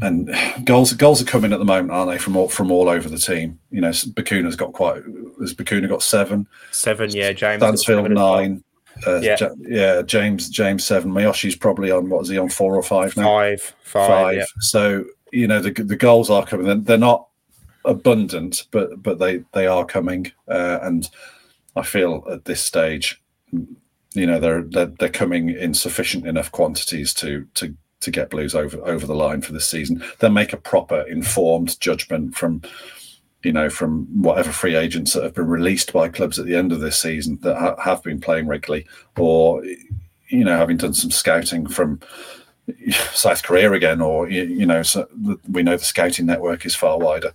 and 0.00 0.34
goals 0.64 0.92
goals 0.94 1.20
are 1.20 1.26
coming 1.26 1.52
at 1.52 1.58
the 1.58 1.64
moment, 1.64 1.90
aren't 1.92 2.10
they? 2.10 2.18
From 2.18 2.36
all 2.36 2.48
from 2.48 2.70
all 2.70 2.88
over 2.88 3.08
the 3.08 3.18
team. 3.18 3.58
You 3.70 3.80
know, 3.82 3.90
Bacuna's 3.90 4.56
got 4.56 4.72
quite. 4.72 5.02
Has 5.40 5.54
Bakuna 5.54 5.88
got 5.88 6.02
seven? 6.02 6.46
Seven, 6.70 7.10
yeah. 7.10 7.32
James 7.32 7.60
Stansfield 7.62 7.98
seven 8.04 8.12
as 8.12 8.16
well. 8.16 8.36
nine. 8.36 8.64
Uh, 9.06 9.20
Yeah. 9.20 9.36
ja- 9.40 9.54
yeah, 9.60 10.02
James 10.02 10.48
James 10.48 10.84
seven. 10.84 11.10
Miyoshi's 11.10 11.56
probably 11.56 11.90
on 11.90 12.08
what 12.08 12.22
is 12.22 12.28
he 12.28 12.38
on 12.38 12.48
four 12.48 12.74
or 12.76 12.82
five 12.82 13.16
now? 13.16 13.24
Five, 13.24 13.74
five, 13.82 14.36
yeah. 14.36 14.44
So 14.60 15.04
you 15.32 15.48
know 15.48 15.60
the 15.60 15.72
the 15.72 15.96
goals 15.96 16.30
are 16.30 16.46
coming. 16.46 16.84
They're, 16.84 16.98
not 16.98 17.26
abundant, 17.84 18.66
but 18.70 19.02
but 19.02 19.18
they 19.18 19.44
they 19.52 19.66
are 19.66 19.84
coming. 19.84 20.30
Uh, 20.46 20.78
and 20.82 21.08
I 21.74 21.82
feel 21.82 22.24
at 22.30 22.44
this 22.44 22.62
stage, 22.62 23.20
you 23.50 24.26
know, 24.26 24.38
they're 24.38 24.62
they're, 24.62 24.92
they're 24.98 25.08
coming 25.08 25.48
in 25.48 25.74
sufficient 25.74 26.26
enough 26.26 26.52
quantities 26.52 27.12
to 27.14 27.46
to 27.54 27.74
to 28.00 28.10
get 28.10 28.30
Blues 28.30 28.54
over 28.54 28.78
over 28.86 29.06
the 29.06 29.14
line 29.14 29.40
for 29.40 29.52
this 29.52 29.68
season. 29.68 30.04
Then 30.20 30.34
make 30.34 30.52
a 30.52 30.58
proper 30.58 31.00
informed 31.02 31.80
judgment 31.80 32.36
from. 32.36 32.62
You 33.44 33.50
know, 33.50 33.68
from 33.70 34.06
whatever 34.22 34.52
free 34.52 34.76
agents 34.76 35.14
that 35.14 35.24
have 35.24 35.34
been 35.34 35.48
released 35.48 35.92
by 35.92 36.08
clubs 36.08 36.38
at 36.38 36.46
the 36.46 36.54
end 36.54 36.70
of 36.70 36.78
this 36.78 37.00
season 37.00 37.40
that 37.42 37.58
ha- 37.58 37.74
have 37.82 38.00
been 38.04 38.20
playing 38.20 38.46
regularly, 38.46 38.86
or 39.18 39.64
you 39.64 40.44
know, 40.44 40.56
having 40.56 40.76
done 40.76 40.94
some 40.94 41.10
scouting 41.10 41.66
from 41.66 41.98
South 43.12 43.42
Korea 43.42 43.72
again, 43.72 44.00
or 44.00 44.28
you, 44.28 44.44
you 44.44 44.66
know, 44.66 44.82
so 44.82 45.08
we 45.50 45.62
know 45.62 45.76
the 45.76 45.84
scouting 45.84 46.26
network 46.26 46.64
is 46.64 46.74
far 46.74 46.98
wider, 46.98 47.32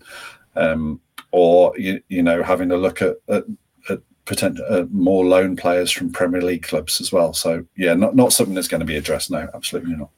um, 0.56 1.02
or 1.32 1.78
you, 1.78 2.02
you 2.08 2.24
know, 2.24 2.44
having 2.44 2.72
a 2.72 2.78
look 2.78 3.02
at, 3.02 3.18
at, 3.28 3.44
at 3.90 4.00
potent, 4.26 4.60
uh, 4.70 4.86
more 4.92 5.26
loan 5.26 5.56
players 5.56 5.92
from 5.92 6.12
Premier 6.12 6.42
League 6.42 6.63
clubs 6.63 7.02
as 7.02 7.12
well. 7.12 7.34
So 7.34 7.66
yeah, 7.76 7.94
not 7.94 8.16
not 8.16 8.34
something 8.34 8.56
that's 8.56 8.68
going 8.68 8.80
to 8.80 8.86
be 8.86 8.98
addressed 8.98 9.30
No, 9.32 9.48
Absolutely 9.54 9.96
not. 9.96 10.10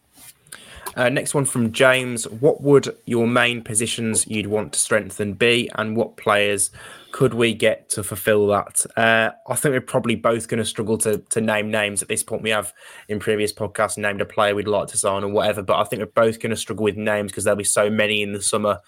Uh, 0.96 1.10
next 1.10 1.34
one 1.34 1.46
from 1.46 1.72
James. 1.72 2.28
What 2.28 2.62
would 2.62 2.96
your 3.06 3.28
main 3.28 3.62
positions 3.62 4.28
you'd 4.28 4.48
want 4.48 4.74
to 4.74 4.80
strengthen 4.80 5.34
be, 5.34 5.70
and 5.76 5.96
what 5.96 6.18
players 6.18 6.72
could 7.12 7.34
we 7.34 7.54
get 7.54 7.90
to 7.90 8.04
fulfill 8.04 8.48
that? 8.48 8.86
Uh, 8.96 9.32
I 9.48 9.56
think 9.56 9.74
we're 9.74 9.82
probably 9.82 10.16
both 10.16 10.48
going 10.48 10.60
to 10.60 10.66
struggle 10.66 10.98
to 11.00 11.18
to 11.18 11.42
name 11.42 11.72
names 11.72 12.02
at 12.02 12.08
this 12.08 12.24
point. 12.24 12.42
We 12.44 12.52
have 12.52 12.74
in 13.08 13.20
previous 13.20 13.52
podcasts 13.52 13.98
named 13.98 14.22
a 14.22 14.26
player 14.26 14.56
we'd 14.56 14.68
like 14.68 14.88
to 14.90 14.98
sign 14.98 15.24
or 15.24 15.30
whatever, 15.30 15.62
but 15.62 15.78
I 15.80 15.84
think 15.84 16.02
we're 16.02 16.24
both 16.24 16.40
going 16.40 16.52
to 16.52 16.56
struggle 16.56 16.84
with 16.84 16.98
names 16.98 17.32
because 17.32 17.44
there'll 17.44 17.58
be 17.58 17.64
so 17.64 17.90
many 17.90 18.22
in 18.22 18.34
the 18.34 18.42
summer, 18.42 18.80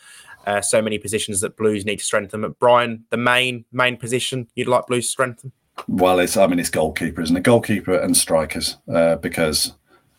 uh, 0.45 0.61
so 0.61 0.81
many 0.81 0.97
positions 0.97 1.41
that 1.41 1.57
Blues 1.57 1.85
need 1.85 1.97
to 1.99 2.05
strengthen. 2.05 2.41
But 2.41 2.59
Brian, 2.59 3.05
the 3.09 3.17
main 3.17 3.65
main 3.71 3.97
position 3.97 4.47
you'd 4.55 4.67
like 4.67 4.87
Blues 4.87 5.05
to 5.05 5.11
strengthen? 5.11 5.51
Well, 5.87 6.19
it's 6.19 6.37
I 6.37 6.47
mean 6.47 6.59
it's 6.59 6.69
goalkeeper, 6.69 7.21
isn't 7.21 7.35
it? 7.37 7.43
Goalkeeper 7.43 7.97
and 7.97 8.15
strikers, 8.15 8.77
uh, 8.93 9.15
because 9.15 9.73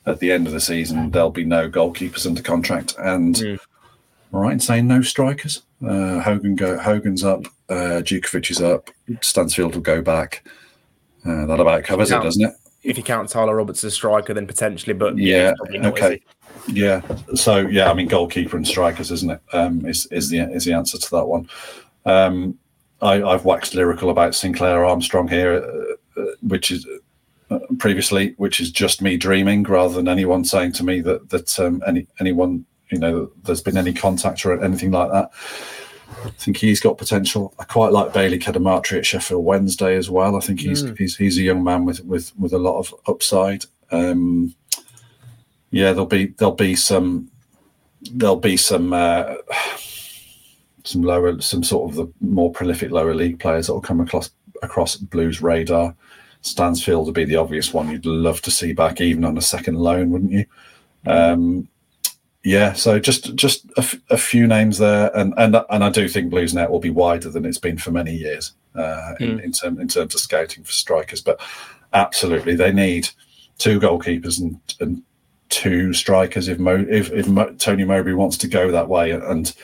at 0.06 0.18
the 0.18 0.32
end 0.32 0.48
of 0.48 0.52
the 0.52 0.60
season 0.60 1.10
there'll 1.12 1.30
be 1.30 1.44
no 1.44 1.70
goalkeepers 1.70 2.26
under 2.26 2.42
contract, 2.42 2.94
and 2.98 3.36
Mm. 3.36 3.58
right 4.32 4.52
in 4.52 4.60
saying 4.60 4.88
no 4.88 5.02
strikers. 5.02 5.62
Uh, 5.86 6.20
Hogan 6.20 6.56
go 6.56 6.78
Hogan's 6.78 7.22
up, 7.24 7.46
uh, 7.72 8.02
Jutkiewicz 8.02 8.50
is 8.50 8.60
up, 8.60 8.90
Stansfield 9.20 9.74
will 9.74 9.82
go 9.82 10.02
back. 10.02 10.44
Uh, 11.24 11.46
that 11.46 11.60
about 11.60 11.84
covers 11.84 12.10
it, 12.10 12.22
doesn't 12.22 12.44
it? 12.44 12.54
If 12.82 12.96
you 12.96 13.04
count 13.04 13.28
Tyler 13.28 13.56
Roberts 13.56 13.84
as 13.84 13.92
a 13.92 13.96
striker, 13.96 14.34
then 14.34 14.46
potentially, 14.46 14.92
but 14.92 15.16
Yeah, 15.16 15.50
he's 15.50 15.56
probably 15.58 15.78
not, 15.78 15.92
okay. 15.92 16.22
Yeah. 16.66 17.00
So 17.34 17.58
yeah, 17.58 17.90
I 17.90 17.94
mean 17.94 18.08
goalkeeper 18.08 18.56
and 18.56 18.66
strikers, 18.66 19.10
isn't 19.10 19.30
it? 19.30 19.40
Um, 19.52 19.86
is 19.86 20.06
is 20.06 20.28
the 20.28 20.40
is 20.40 20.64
the 20.64 20.72
answer 20.72 20.98
to 20.98 21.10
that 21.10 21.26
one? 21.26 21.48
Um, 22.04 22.58
I, 23.00 23.22
I've 23.22 23.44
waxed 23.44 23.74
lyrical 23.74 24.10
about 24.10 24.34
Sinclair 24.34 24.84
Armstrong 24.84 25.28
here, 25.28 25.54
uh, 25.54 26.20
uh, 26.20 26.26
which 26.42 26.70
is 26.70 26.86
uh, 27.50 27.58
previously, 27.78 28.34
which 28.36 28.60
is 28.60 28.70
just 28.70 29.02
me 29.02 29.16
dreaming, 29.16 29.64
rather 29.64 29.94
than 29.94 30.08
anyone 30.08 30.44
saying 30.44 30.72
to 30.72 30.84
me 30.84 31.00
that 31.00 31.30
that 31.30 31.58
um, 31.58 31.82
any 31.86 32.06
anyone 32.20 32.64
you 32.90 32.98
know 32.98 33.30
there's 33.44 33.62
been 33.62 33.76
any 33.76 33.92
contact 33.92 34.44
or 34.44 34.62
anything 34.62 34.90
like 34.90 35.10
that. 35.10 35.30
I 36.24 36.30
think 36.38 36.56
he's 36.56 36.80
got 36.80 36.98
potential. 36.98 37.54
I 37.58 37.64
quite 37.64 37.92
like 37.92 38.12
Bailey 38.12 38.38
Cadamarteri 38.38 38.98
at 38.98 39.06
Sheffield 39.06 39.44
Wednesday 39.44 39.96
as 39.96 40.10
well. 40.10 40.36
I 40.36 40.40
think 40.40 40.60
he's 40.60 40.84
he's 40.96 41.16
he's 41.16 41.38
a 41.38 41.42
young 41.42 41.64
man 41.64 41.84
with 41.84 42.04
with 42.04 42.32
with 42.38 42.52
a 42.52 42.58
lot 42.58 42.78
of 42.78 42.94
upside. 43.06 43.64
Um, 43.90 44.54
yeah, 45.70 45.92
there'll 45.92 46.06
be 46.06 46.26
there'll 46.38 46.54
be 46.54 46.76
some 46.76 47.30
there'll 48.12 48.36
be 48.36 48.56
some 48.56 48.92
uh, 48.92 49.34
some 50.84 51.02
lower 51.02 51.40
some 51.40 51.62
sort 51.62 51.90
of 51.90 51.96
the 51.96 52.12
more 52.20 52.52
prolific 52.52 52.90
lower 52.90 53.14
league 53.14 53.40
players 53.40 53.66
that 53.66 53.74
will 53.74 53.80
come 53.80 54.00
across 54.00 54.30
across 54.62 54.96
Blues 54.96 55.42
radar. 55.42 55.94
Stansfield 56.42 57.06
would 57.06 57.14
be 57.14 57.24
the 57.24 57.36
obvious 57.36 57.72
one 57.72 57.90
you'd 57.90 58.04
love 58.04 58.42
to 58.42 58.50
see 58.50 58.72
back, 58.72 59.00
even 59.00 59.24
on 59.24 59.38
a 59.38 59.42
second 59.42 59.76
loan, 59.76 60.10
wouldn't 60.10 60.32
you? 60.32 60.44
Um, 61.06 61.68
yeah, 62.44 62.72
so 62.72 62.98
just 62.98 63.34
just 63.36 63.64
a, 63.76 63.80
f- 63.80 64.00
a 64.10 64.16
few 64.16 64.46
names 64.46 64.78
there, 64.78 65.16
and 65.16 65.32
and 65.36 65.56
and 65.70 65.84
I 65.84 65.90
do 65.90 66.08
think 66.08 66.30
Blues 66.30 66.54
net 66.54 66.70
will 66.70 66.80
be 66.80 66.90
wider 66.90 67.30
than 67.30 67.44
it's 67.44 67.58
been 67.58 67.78
for 67.78 67.92
many 67.92 68.14
years 68.14 68.52
uh, 68.74 69.14
in 69.20 69.38
in, 69.40 69.52
term, 69.52 69.80
in 69.80 69.88
terms 69.88 70.14
of 70.14 70.20
scouting 70.20 70.64
for 70.64 70.72
strikers. 70.72 71.20
But 71.20 71.40
absolutely, 71.92 72.56
they 72.56 72.72
need 72.72 73.10
two 73.58 73.78
goalkeepers 73.78 74.40
and 74.40 74.58
and 74.80 75.02
two 75.52 75.92
strikers 75.92 76.48
if 76.48 76.58
Mo, 76.58 76.84
if, 76.88 77.12
if 77.12 77.28
Mo, 77.28 77.54
Tony 77.58 77.84
Mowbray 77.84 78.14
wants 78.14 78.38
to 78.38 78.48
go 78.48 78.70
that 78.72 78.88
way. 78.88 79.10
And 79.10 79.54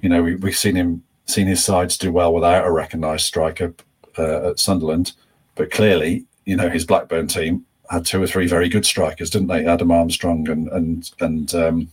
you 0.00 0.08
know, 0.08 0.22
we, 0.22 0.34
we've 0.34 0.56
seen 0.56 0.74
him 0.74 1.02
seen 1.26 1.46
his 1.46 1.64
sides 1.64 1.96
do 1.96 2.12
well 2.12 2.34
without 2.34 2.66
a 2.66 2.70
recognised 2.70 3.24
striker 3.24 3.74
uh, 4.18 4.50
at 4.50 4.58
Sunderland, 4.58 5.12
but 5.54 5.70
clearly, 5.70 6.26
you 6.44 6.56
know, 6.56 6.68
his 6.68 6.84
Blackburn 6.84 7.28
team 7.28 7.64
had 7.90 8.04
two 8.04 8.22
or 8.22 8.26
three 8.26 8.46
very 8.46 8.68
good 8.68 8.84
strikers, 8.84 9.30
didn't 9.30 9.48
they? 9.48 9.64
Adam 9.64 9.90
Armstrong 9.90 10.46
and 10.50 10.68
and 10.68 11.10
and 11.20 11.54
um, 11.54 11.88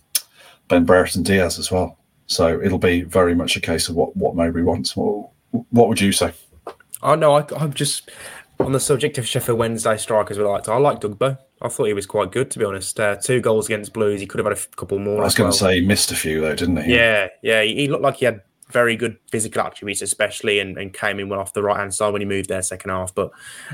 Ben 0.68 0.86
Brereton 0.86 1.24
Diaz 1.24 1.60
as 1.60 1.72
well. 1.72 1.98
So 2.28 2.60
it'll 2.60 2.80
be 2.80 3.02
very 3.02 3.36
much 3.36 3.56
a 3.56 3.62
case 3.62 3.88
of 3.90 3.96
what 3.96 4.16
what 4.16 4.36
Mowbray 4.36 4.64
wants. 4.64 4.96
What, 4.96 5.30
what 5.70 5.88
would 5.88 6.02
you 6.02 6.12
say? 6.12 6.34
Oh 7.04 7.16
no, 7.16 7.36
I, 7.36 7.46
I'm 7.58 7.74
just 7.74 8.10
on 8.60 8.72
the 8.72 8.80
subject 8.80 9.18
of 9.18 9.28
Sheffield 9.28 9.60
Wednesday 9.60 9.98
strikers. 9.98 10.38
We 10.38 10.44
liked. 10.44 10.68
I 10.68 10.78
like 10.78 11.02
Ugbo. 11.02 11.38
I 11.62 11.70
thought 11.70 11.86
he 11.86 11.94
was 11.94 12.06
quite 12.06 12.32
good, 12.32 12.52
to 12.52 12.60
be 12.60 12.66
honest. 12.66 13.00
Uh, 13.00 13.16
two 13.16 13.42
goals 13.42 13.68
against 13.68 13.94
Blues. 13.94 14.20
He 14.20 14.28
could 14.28 14.40
have 14.40 14.48
had 14.48 14.58
a 14.58 14.76
couple 14.76 15.00
more. 15.00 15.22
I 15.22 15.26
was 15.26 15.34
as 15.34 15.38
going 15.38 15.46
well. 15.48 15.54
to 15.54 15.60
say 15.60 15.80
he 15.80 15.86
missed 15.86 16.12
a 16.12 16.16
few 16.16 16.42
though, 16.42 16.56
didn't 16.56 16.78
he? 16.84 16.96
Yeah, 16.96 17.28
yeah. 17.42 17.62
He, 17.62 17.76
he 17.76 17.88
looked 17.88 18.04
like 18.04 18.18
he 18.18 18.26
had 18.26 18.42
very 18.72 18.96
good 18.96 19.18
physical 19.30 19.62
attributes, 19.62 20.02
especially, 20.02 20.60
and, 20.60 20.78
and 20.78 20.94
came 20.94 21.20
in 21.20 21.30
well 21.30 21.40
off 21.40 21.54
the 21.54 21.64
right 21.64 21.78
hand 21.78 21.94
side 21.94 22.12
when 22.12 22.22
he 22.22 22.26
moved 22.26 22.50
there 22.50 22.62
second 22.62 22.90
half. 22.90 23.14
But 23.14 23.32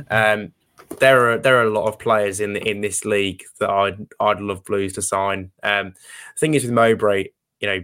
um, 0.09 0.51
there 0.99 1.32
are 1.32 1.38
there 1.38 1.57
are 1.59 1.63
a 1.63 1.69
lot 1.69 1.88
of 1.88 1.99
players 1.99 2.39
in 2.39 2.53
the, 2.53 2.67
in 2.67 2.82
this 2.82 3.05
league 3.05 3.43
that 3.59 3.69
I'd 3.69 4.07
I'd 4.19 4.41
love 4.41 4.63
Blues 4.63 4.93
to 4.93 5.01
sign. 5.01 5.51
Um, 5.63 5.93
thing 6.38 6.53
is 6.53 6.63
with 6.63 6.73
Mowbray, 6.73 7.29
you 7.59 7.67
know, 7.67 7.84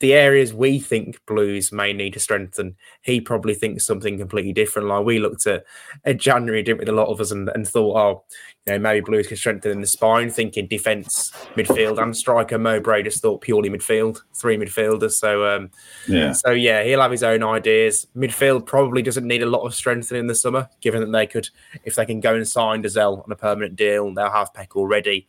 the 0.00 0.14
areas 0.14 0.54
we 0.54 0.78
think 0.78 1.24
Blues 1.26 1.72
may 1.72 1.92
need 1.92 2.12
to 2.14 2.20
strengthen, 2.20 2.76
he 3.02 3.20
probably 3.20 3.54
thinks 3.54 3.86
something 3.86 4.18
completely 4.18 4.52
different. 4.52 4.88
Like 4.88 5.04
we 5.04 5.18
looked 5.18 5.46
at, 5.46 5.64
at 6.04 6.18
January, 6.18 6.62
didn't 6.62 6.80
with 6.80 6.88
a 6.88 6.92
lot 6.92 7.08
of 7.08 7.20
us, 7.20 7.30
and, 7.30 7.48
and 7.54 7.66
thought, 7.66 7.96
oh, 7.96 8.24
you 8.66 8.72
know, 8.72 8.78
maybe 8.78 9.00
Blues 9.00 9.26
can 9.26 9.36
strengthen 9.36 9.72
in 9.72 9.80
the 9.80 9.86
spine, 9.86 10.30
thinking 10.30 10.66
defence, 10.66 11.32
midfield, 11.54 12.02
and 12.02 12.16
striker. 12.16 12.58
Mowbray 12.58 13.02
just 13.02 13.20
thought 13.20 13.42
purely 13.42 13.68
midfield, 13.68 14.22
three 14.34 14.56
midfielders. 14.56 15.12
So, 15.12 15.46
um, 15.46 15.70
yeah, 16.08 16.32
so 16.32 16.50
yeah, 16.50 16.82
he'll 16.82 17.02
have 17.02 17.10
his 17.10 17.22
own 17.22 17.42
ideas. 17.42 18.06
Midfield 18.16 18.64
probably 18.66 19.02
doesn't 19.02 19.26
need 19.26 19.42
a 19.42 19.50
lot 19.50 19.66
of 19.66 19.74
strengthening 19.74 20.20
in 20.20 20.26
the 20.26 20.34
summer, 20.34 20.68
given 20.80 21.00
that 21.00 21.12
they 21.12 21.26
could, 21.26 21.48
if 21.84 21.94
they 21.94 22.06
can 22.06 22.20
go 22.20 22.34
and 22.34 22.48
sign 22.48 22.82
Dozzell 22.82 23.22
on 23.22 23.32
a 23.32 23.36
permanent 23.36 23.76
deal, 23.76 24.12
they'll 24.14 24.30
have 24.30 24.52
Paik 24.54 24.76
already. 24.76 25.26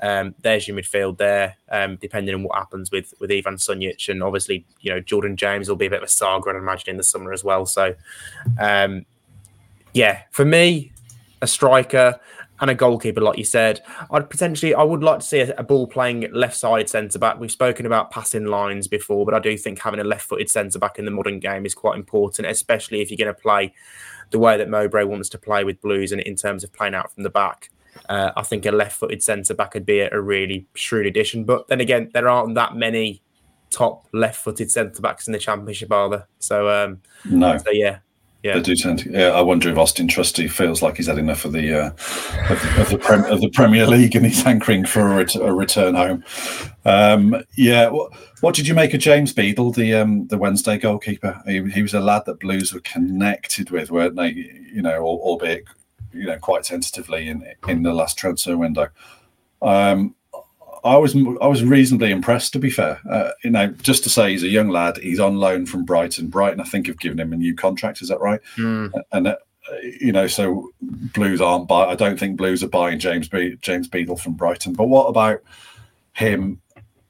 Um, 0.00 0.34
there's 0.42 0.68
your 0.68 0.76
midfield 0.76 1.18
there, 1.18 1.56
um, 1.70 1.96
depending 1.96 2.34
on 2.34 2.42
what 2.42 2.58
happens 2.58 2.90
with 2.90 3.14
with 3.20 3.30
Ivan 3.30 3.56
Sunjic, 3.56 4.08
and 4.08 4.22
obviously, 4.22 4.66
you 4.80 4.90
know, 4.90 5.00
Jordan 5.00 5.36
James 5.36 5.68
will 5.68 5.76
be 5.76 5.86
a 5.86 5.90
bit 5.90 6.02
of 6.02 6.08
a 6.08 6.10
saga, 6.10 6.50
I'd 6.50 6.56
imagine, 6.56 6.90
in 6.90 6.96
the 6.96 7.04
summer 7.04 7.32
as 7.32 7.42
well. 7.44 7.64
So, 7.64 7.94
um, 8.60 9.06
yeah, 9.92 10.22
for 10.30 10.44
me, 10.44 10.92
a 11.40 11.46
striker 11.46 12.18
and 12.60 12.70
a 12.70 12.74
goalkeeper, 12.74 13.20
like 13.20 13.36
you 13.36 13.44
said, 13.44 13.82
I'd 14.10 14.30
potentially, 14.30 14.74
I 14.74 14.82
would 14.82 15.02
like 15.02 15.20
to 15.20 15.26
see 15.26 15.40
a, 15.40 15.54
a 15.56 15.62
ball 15.62 15.86
playing 15.86 16.30
left 16.32 16.56
side 16.56 16.88
centre 16.88 17.18
back. 17.18 17.38
We've 17.38 17.50
spoken 17.50 17.84
about 17.84 18.10
passing 18.10 18.46
lines 18.46 18.86
before, 18.86 19.24
but 19.24 19.34
I 19.34 19.40
do 19.40 19.56
think 19.56 19.80
having 19.80 20.00
a 20.00 20.04
left 20.04 20.28
footed 20.28 20.50
centre 20.50 20.78
back 20.78 20.98
in 20.98 21.04
the 21.04 21.10
modern 21.10 21.40
game 21.40 21.66
is 21.66 21.74
quite 21.74 21.96
important, 21.96 22.46
especially 22.46 23.00
if 23.00 23.10
you're 23.10 23.18
going 23.18 23.34
to 23.34 23.40
play 23.40 23.72
the 24.30 24.38
way 24.38 24.56
that 24.56 24.68
Mowbray 24.68 25.04
wants 25.04 25.28
to 25.30 25.38
play 25.38 25.64
with 25.64 25.80
Blues 25.80 26.12
and 26.12 26.20
in 26.20 26.36
terms 26.36 26.64
of 26.64 26.72
playing 26.72 26.94
out 26.94 27.12
from 27.12 27.24
the 27.24 27.30
back. 27.30 27.70
Uh, 28.08 28.32
I 28.36 28.42
think 28.42 28.66
a 28.66 28.72
left-footed 28.72 29.22
centre 29.22 29.54
back 29.54 29.74
would 29.74 29.86
be 29.86 30.00
a, 30.00 30.10
a, 30.12 30.20
really 30.20 30.66
shrewd 30.74 31.06
addition. 31.06 31.44
But 31.44 31.68
then 31.68 31.80
again, 31.80 32.10
there 32.12 32.28
aren't 32.28 32.54
that 32.54 32.76
many 32.76 33.22
top 33.70 34.06
left-footed 34.12 34.70
centre 34.70 35.00
backs 35.00 35.26
in 35.26 35.32
the 35.32 35.38
Championship, 35.38 35.92
are 35.92 36.08
there? 36.10 36.28
So 36.38 36.68
um, 36.68 37.00
no. 37.24 37.56
So 37.58 37.70
yeah, 37.70 37.98
yeah. 38.44 38.56
They 38.56 38.60
do 38.60 38.76
tend 38.76 38.98
to. 39.00 39.10
Yeah, 39.10 39.28
I 39.28 39.40
wonder 39.40 39.70
if 39.70 39.78
Austin 39.78 40.06
Trusty 40.06 40.48
feels 40.48 40.82
like 40.82 40.98
he's 40.98 41.06
had 41.06 41.16
enough 41.16 41.46
of 41.46 41.52
the 41.52 41.72
uh, 41.72 41.86
of, 42.50 42.60
the, 42.60 42.80
of, 42.82 42.88
the 42.90 42.98
Prem, 42.98 43.24
of, 43.24 43.40
the 43.40 43.48
Premier 43.48 43.86
League 43.86 44.14
and 44.14 44.26
he's 44.26 44.42
hankering 44.42 44.84
for 44.84 45.00
a, 45.00 45.16
ret- 45.16 45.34
a 45.34 45.50
return 45.50 45.94
home. 45.94 46.22
Um, 46.84 47.42
yeah. 47.56 47.88
What, 47.88 48.12
what, 48.42 48.54
did 48.54 48.68
you 48.68 48.74
make 48.74 48.92
of 48.92 49.00
James 49.00 49.32
Beadle, 49.32 49.72
the 49.72 49.94
um, 49.94 50.26
the 50.26 50.36
Wednesday 50.36 50.76
goalkeeper? 50.76 51.40
He, 51.46 51.62
he, 51.70 51.80
was 51.80 51.94
a 51.94 52.00
lad 52.00 52.24
that 52.26 52.38
Blues 52.38 52.74
were 52.74 52.80
connected 52.80 53.70
with, 53.70 53.90
weren't 53.90 54.16
they? 54.16 54.28
You 54.30 54.82
know, 54.82 55.02
albeit 55.02 55.64
you 56.14 56.26
know 56.26 56.38
quite 56.38 56.64
tentatively 56.64 57.28
in 57.28 57.46
in 57.68 57.82
the 57.82 57.92
last 57.92 58.18
transfer 58.18 58.56
window. 58.56 58.88
Um, 59.62 60.14
I 60.84 60.96
was 60.98 61.16
I 61.16 61.46
was 61.46 61.64
reasonably 61.64 62.10
impressed, 62.10 62.52
to 62.52 62.58
be 62.58 62.70
fair. 62.70 63.00
Uh, 63.10 63.30
you 63.42 63.50
know, 63.50 63.68
just 63.68 64.02
to 64.04 64.10
say 64.10 64.32
he's 64.32 64.42
a 64.42 64.48
young 64.48 64.68
lad. 64.68 64.98
He's 64.98 65.20
on 65.20 65.36
loan 65.38 65.64
from 65.64 65.84
Brighton. 65.84 66.28
Brighton, 66.28 66.60
I 66.60 66.64
think, 66.64 66.86
have 66.86 66.98
given 66.98 67.18
him 67.18 67.32
a 67.32 67.36
new 67.36 67.54
contract. 67.54 68.02
Is 68.02 68.08
that 68.08 68.20
right? 68.20 68.40
Mm. 68.56 68.92
And 69.12 69.28
uh, 69.28 69.36
you 69.82 70.12
know, 70.12 70.26
so 70.26 70.70
Blues 70.82 71.40
aren't. 71.40 71.68
Buy, 71.68 71.86
I 71.86 71.94
don't 71.94 72.18
think 72.18 72.36
Blues 72.36 72.62
are 72.62 72.68
buying 72.68 72.98
James 72.98 73.28
Be- 73.28 73.56
James 73.62 73.88
Beadle 73.88 74.16
from 74.16 74.34
Brighton. 74.34 74.74
But 74.74 74.88
what 74.88 75.06
about 75.06 75.40
him 76.12 76.60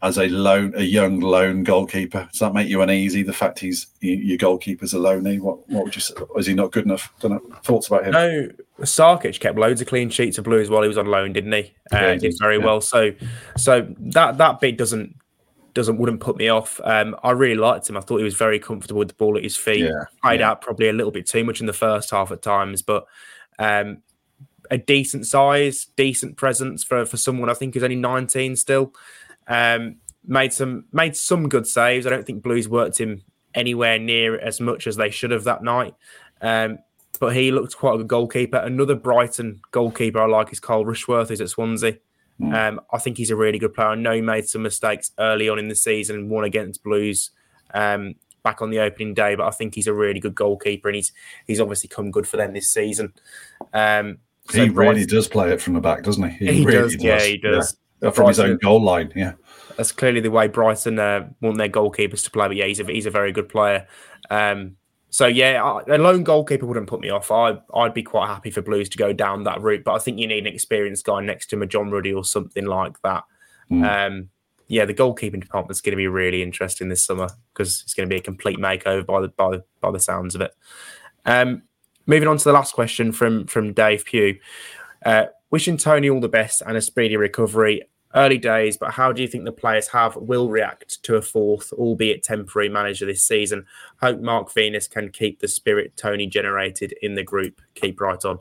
as 0.04 0.18
a 0.18 0.28
loan, 0.28 0.74
a 0.76 0.82
young 0.82 1.18
lone 1.20 1.64
goalkeeper. 1.64 2.28
Does 2.30 2.40
that 2.40 2.52
make 2.52 2.68
you 2.68 2.82
uneasy? 2.82 3.22
The 3.22 3.32
fact 3.32 3.58
he's 3.58 3.86
your 4.00 4.36
goalkeeper's 4.36 4.92
a 4.92 4.98
loney. 4.98 5.40
What, 5.40 5.68
what 5.70 5.84
would 5.84 5.94
you 5.94 6.02
say? 6.02 6.14
Is 6.36 6.46
he 6.46 6.52
not 6.52 6.72
good 6.72 6.84
enough? 6.84 7.10
Don't 7.20 7.32
know. 7.32 7.56
Thoughts 7.62 7.88
about 7.88 8.04
him? 8.04 8.12
No, 8.12 8.48
Sarkic 8.80 9.38
kept 9.38 9.58
loads 9.58 9.80
of 9.80 9.86
clean 9.86 10.10
sheets 10.10 10.36
of 10.38 10.44
Blues 10.44 10.68
while 10.68 10.82
he 10.82 10.88
was 10.88 10.98
on 10.98 11.06
loan, 11.06 11.32
didn't 11.32 11.52
he? 11.52 11.74
Uh, 11.92 12.12
he 12.12 12.18
did 12.18 12.34
very 12.40 12.58
yeah. 12.58 12.64
well. 12.64 12.80
So, 12.80 13.12
so 13.56 13.86
that 13.98 14.38
that 14.38 14.60
bit 14.60 14.76
doesn't 14.76 15.14
doesn't 15.74 15.98
wouldn't 15.98 16.20
put 16.20 16.36
me 16.36 16.48
off. 16.48 16.80
Um, 16.84 17.16
I 17.22 17.32
really 17.32 17.56
liked 17.56 17.88
him. 17.88 17.96
I 17.96 18.00
thought 18.00 18.18
he 18.18 18.24
was 18.24 18.34
very 18.34 18.58
comfortable 18.58 18.98
with 18.98 19.08
the 19.08 19.14
ball 19.14 19.36
at 19.36 19.44
his 19.44 19.56
feet. 19.56 19.84
Yeah, 19.84 20.04
Played 20.22 20.40
yeah. 20.40 20.50
out 20.50 20.60
probably 20.60 20.88
a 20.88 20.92
little 20.92 21.12
bit 21.12 21.26
too 21.26 21.44
much 21.44 21.60
in 21.60 21.66
the 21.66 21.72
first 21.72 22.10
half 22.10 22.30
at 22.30 22.42
times, 22.42 22.82
but 22.82 23.06
um, 23.58 23.98
a 24.70 24.78
decent 24.78 25.26
size, 25.26 25.86
decent 25.96 26.36
presence 26.36 26.82
for 26.82 27.04
for 27.06 27.16
someone. 27.16 27.50
I 27.50 27.54
think 27.54 27.74
who's 27.74 27.82
only 27.84 27.96
nineteen 27.96 28.56
still. 28.56 28.92
Um, 29.46 29.96
made 30.26 30.52
some 30.52 30.86
made 30.92 31.16
some 31.16 31.48
good 31.48 31.66
saves. 31.66 32.06
I 32.06 32.10
don't 32.10 32.26
think 32.26 32.42
Blues 32.42 32.68
worked 32.68 32.98
him 32.98 33.22
anywhere 33.54 33.98
near 33.98 34.38
as 34.38 34.60
much 34.60 34.86
as 34.86 34.96
they 34.96 35.10
should 35.10 35.30
have 35.30 35.44
that 35.44 35.62
night. 35.62 35.94
Um, 36.40 36.78
but 37.18 37.34
he 37.34 37.50
looked 37.50 37.76
quite 37.76 37.94
a 37.94 37.98
good 37.98 38.08
goalkeeper. 38.08 38.58
Another 38.58 38.94
Brighton 38.94 39.60
goalkeeper 39.70 40.20
I 40.20 40.26
like 40.26 40.52
is 40.52 40.60
Carl 40.60 40.84
Rushworth, 40.84 41.28
who's 41.28 41.40
at 41.40 41.48
Swansea. 41.48 41.98
Mm. 42.40 42.54
Um, 42.54 42.80
I 42.92 42.98
think 42.98 43.16
he's 43.16 43.30
a 43.30 43.36
really 43.36 43.58
good 43.58 43.74
player. 43.74 43.88
I 43.88 43.94
know 43.94 44.12
he 44.12 44.20
made 44.20 44.48
some 44.48 44.62
mistakes 44.62 45.12
early 45.18 45.48
on 45.48 45.58
in 45.58 45.68
the 45.68 45.76
season 45.76 46.28
won 46.28 46.44
against 46.44 46.82
Blues 46.82 47.30
um, 47.72 48.14
back 48.42 48.60
on 48.60 48.70
the 48.70 48.80
opening 48.80 49.14
day, 49.14 49.34
but 49.34 49.46
I 49.46 49.50
think 49.50 49.74
he's 49.74 49.86
a 49.86 49.94
really 49.94 50.20
good 50.20 50.34
goalkeeper 50.34 50.88
and 50.88 50.96
he's 50.96 51.12
he's 51.46 51.60
obviously 51.60 51.88
come 51.88 52.10
good 52.10 52.26
for 52.26 52.36
them 52.36 52.52
this 52.52 52.68
season. 52.68 53.12
Um, 53.72 54.18
so 54.50 54.62
he 54.62 54.68
really 54.68 55.06
does 55.06 55.28
play 55.28 55.52
it 55.52 55.62
from 55.62 55.74
the 55.74 55.80
back, 55.80 56.02
doesn't 56.02 56.28
he? 56.30 56.46
He, 56.46 56.52
he 56.52 56.64
really 56.66 56.82
does, 56.82 56.92
does, 56.96 57.04
Yeah, 57.04 57.20
he 57.20 57.38
does. 57.38 57.76
Yeah. 58.02 58.10
From 58.10 58.24
Brighton, 58.24 58.28
his 58.28 58.40
own 58.40 58.58
goal 58.58 58.82
line, 58.82 59.12
yeah. 59.16 59.32
That's 59.76 59.92
clearly 59.92 60.20
the 60.20 60.30
way 60.30 60.46
Brighton 60.48 60.98
uh, 60.98 61.28
want 61.40 61.56
their 61.56 61.70
goalkeepers 61.70 62.22
to 62.24 62.30
play. 62.30 62.48
But 62.48 62.56
yeah, 62.56 62.66
he's 62.66 62.80
a, 62.80 62.84
he's 62.84 63.06
a 63.06 63.10
very 63.10 63.32
good 63.32 63.48
player. 63.48 63.86
Um, 64.28 64.76
so 65.14 65.28
yeah, 65.28 65.80
a 65.86 65.96
lone 65.96 66.24
goalkeeper 66.24 66.66
wouldn't 66.66 66.88
put 66.88 66.98
me 66.98 67.08
off. 67.08 67.30
I 67.30 67.56
I'd 67.72 67.94
be 67.94 68.02
quite 68.02 68.26
happy 68.26 68.50
for 68.50 68.62
Blues 68.62 68.88
to 68.88 68.98
go 68.98 69.12
down 69.12 69.44
that 69.44 69.62
route, 69.62 69.84
but 69.84 69.94
I 69.94 70.00
think 70.00 70.18
you 70.18 70.26
need 70.26 70.44
an 70.44 70.52
experienced 70.52 71.06
guy 71.06 71.20
next 71.20 71.46
to 71.50 71.56
him, 71.56 71.62
a 71.62 71.66
John 71.66 71.88
Ruddy 71.88 72.12
or 72.12 72.24
something 72.24 72.66
like 72.66 73.00
that. 73.02 73.22
Mm. 73.70 74.08
Um, 74.08 74.28
yeah, 74.66 74.84
the 74.84 74.92
goalkeeping 74.92 75.40
department's 75.40 75.80
going 75.80 75.92
to 75.92 75.96
be 75.96 76.08
really 76.08 76.42
interesting 76.42 76.88
this 76.88 77.04
summer 77.04 77.28
because 77.52 77.82
it's 77.82 77.94
going 77.94 78.08
to 78.08 78.12
be 78.12 78.18
a 78.18 78.24
complete 78.24 78.58
makeover 78.58 79.06
by 79.06 79.20
the 79.20 79.28
by 79.28 79.50
the, 79.52 79.64
by 79.80 79.92
the 79.92 80.00
sounds 80.00 80.34
of 80.34 80.40
it. 80.40 80.50
Um, 81.24 81.62
moving 82.06 82.26
on 82.26 82.36
to 82.36 82.44
the 82.44 82.52
last 82.52 82.74
question 82.74 83.12
from 83.12 83.46
from 83.46 83.72
Dave 83.72 84.04
Pugh. 84.04 84.40
Uh, 85.06 85.26
wishing 85.52 85.76
Tony 85.76 86.10
all 86.10 86.20
the 86.20 86.28
best 86.28 86.60
and 86.66 86.76
a 86.76 86.80
speedy 86.80 87.16
recovery 87.16 87.82
early 88.14 88.38
days, 88.38 88.76
but 88.76 88.92
how 88.92 89.12
do 89.12 89.22
you 89.22 89.28
think 89.28 89.44
the 89.44 89.52
players 89.52 89.88
have 89.88 90.16
will 90.16 90.48
react 90.48 91.02
to 91.02 91.16
a 91.16 91.22
fourth, 91.22 91.72
albeit 91.72 92.22
temporary 92.22 92.68
manager 92.68 93.06
this 93.06 93.24
season? 93.24 93.66
Hope 94.00 94.20
Mark 94.20 94.52
Venus 94.52 94.86
can 94.86 95.10
keep 95.10 95.40
the 95.40 95.48
spirit 95.48 95.96
Tony 95.96 96.26
generated 96.26 96.94
in 97.02 97.14
the 97.14 97.24
group. 97.24 97.60
Keep 97.74 98.00
right 98.00 98.24
on. 98.24 98.38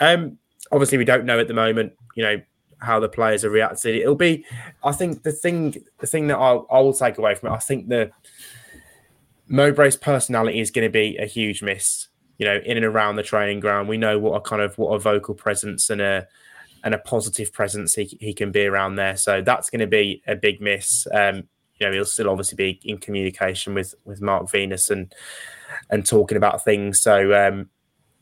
Um, 0.00 0.38
obviously, 0.72 0.98
we 0.98 1.04
don't 1.04 1.24
know 1.24 1.38
at 1.38 1.48
the 1.48 1.54
moment, 1.54 1.92
you 2.14 2.22
know, 2.22 2.40
how 2.78 3.00
the 3.00 3.08
players 3.08 3.44
are 3.44 3.50
reacting. 3.50 3.96
It'll 3.96 4.14
be, 4.14 4.44
I 4.84 4.92
think, 4.92 5.22
the 5.22 5.32
thing, 5.32 5.76
the 5.98 6.06
thing 6.06 6.26
that 6.28 6.38
I'll, 6.38 6.66
I 6.70 6.80
will 6.80 6.92
take 6.92 7.18
away 7.18 7.34
from 7.34 7.50
it. 7.50 7.56
I 7.56 7.58
think 7.58 7.88
the 7.88 8.10
Mowbray's 9.50 9.96
personality 9.96 10.60
is 10.60 10.70
going 10.70 10.86
to 10.86 10.92
be 10.92 11.16
a 11.18 11.26
huge 11.26 11.62
miss. 11.62 12.08
You 12.38 12.44
know, 12.44 12.60
in 12.66 12.76
and 12.76 12.84
around 12.84 13.16
the 13.16 13.22
training 13.22 13.60
ground, 13.60 13.88
we 13.88 13.96
know 13.96 14.18
what 14.18 14.36
a 14.36 14.40
kind 14.42 14.60
of 14.60 14.76
what 14.76 14.90
a 14.90 14.98
vocal 14.98 15.34
presence 15.34 15.88
and 15.88 16.02
a 16.02 16.28
and 16.86 16.94
a 16.94 16.98
positive 16.98 17.52
presence 17.52 17.94
he, 17.94 18.16
he 18.20 18.32
can 18.32 18.52
be 18.52 18.64
around 18.64 18.94
there. 18.94 19.16
So 19.16 19.42
that's 19.42 19.70
going 19.70 19.80
to 19.80 19.88
be 19.88 20.22
a 20.28 20.36
big 20.36 20.60
miss. 20.60 21.08
Um, 21.12 21.48
you 21.74 21.86
know, 21.86 21.92
he'll 21.92 22.04
still 22.04 22.30
obviously 22.30 22.54
be 22.54 22.80
in 22.84 22.98
communication 22.98 23.74
with 23.74 23.96
with 24.04 24.22
Mark 24.22 24.48
Venus 24.48 24.88
and 24.88 25.12
and 25.90 26.06
talking 26.06 26.36
about 26.36 26.64
things. 26.64 27.00
So 27.00 27.34
um, 27.34 27.70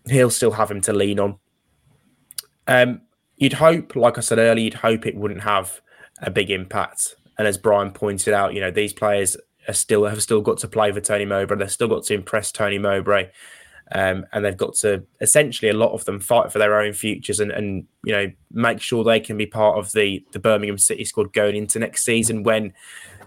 he'll 0.08 0.30
still 0.30 0.52
have 0.52 0.70
him 0.70 0.80
to 0.80 0.94
lean 0.94 1.20
on. 1.20 1.36
Um, 2.66 3.02
you'd 3.36 3.52
hope, 3.52 3.94
like 3.96 4.16
I 4.16 4.22
said 4.22 4.38
earlier, 4.38 4.64
you'd 4.64 4.74
hope 4.74 5.06
it 5.06 5.14
wouldn't 5.14 5.42
have 5.42 5.82
a 6.22 6.30
big 6.30 6.50
impact. 6.50 7.16
And 7.36 7.46
as 7.46 7.58
Brian 7.58 7.90
pointed 7.90 8.32
out, 8.32 8.54
you 8.54 8.60
know, 8.60 8.70
these 8.70 8.94
players 8.94 9.36
are 9.68 9.74
still 9.74 10.06
have 10.06 10.22
still 10.22 10.40
got 10.40 10.56
to 10.60 10.68
play 10.68 10.90
for 10.90 11.02
Tony 11.02 11.26
Mowbray. 11.26 11.58
They've 11.58 11.70
still 11.70 11.88
got 11.88 12.04
to 12.04 12.14
impress 12.14 12.50
Tony 12.50 12.78
Mowbray. 12.78 13.28
Um, 13.92 14.26
and 14.32 14.44
they've 14.44 14.56
got 14.56 14.74
to 14.76 15.04
essentially 15.20 15.70
a 15.70 15.76
lot 15.76 15.92
of 15.92 16.04
them 16.06 16.18
fight 16.18 16.50
for 16.50 16.58
their 16.58 16.80
own 16.80 16.94
futures 16.94 17.38
and, 17.38 17.50
and 17.50 17.86
you 18.02 18.12
know 18.12 18.32
make 18.50 18.80
sure 18.80 19.04
they 19.04 19.20
can 19.20 19.36
be 19.36 19.46
part 19.46 19.78
of 19.78 19.92
the 19.92 20.24
the 20.32 20.38
Birmingham 20.38 20.78
City 20.78 21.04
squad 21.04 21.32
going 21.32 21.54
into 21.54 21.78
next 21.78 22.04
season 22.04 22.42
when 22.42 22.72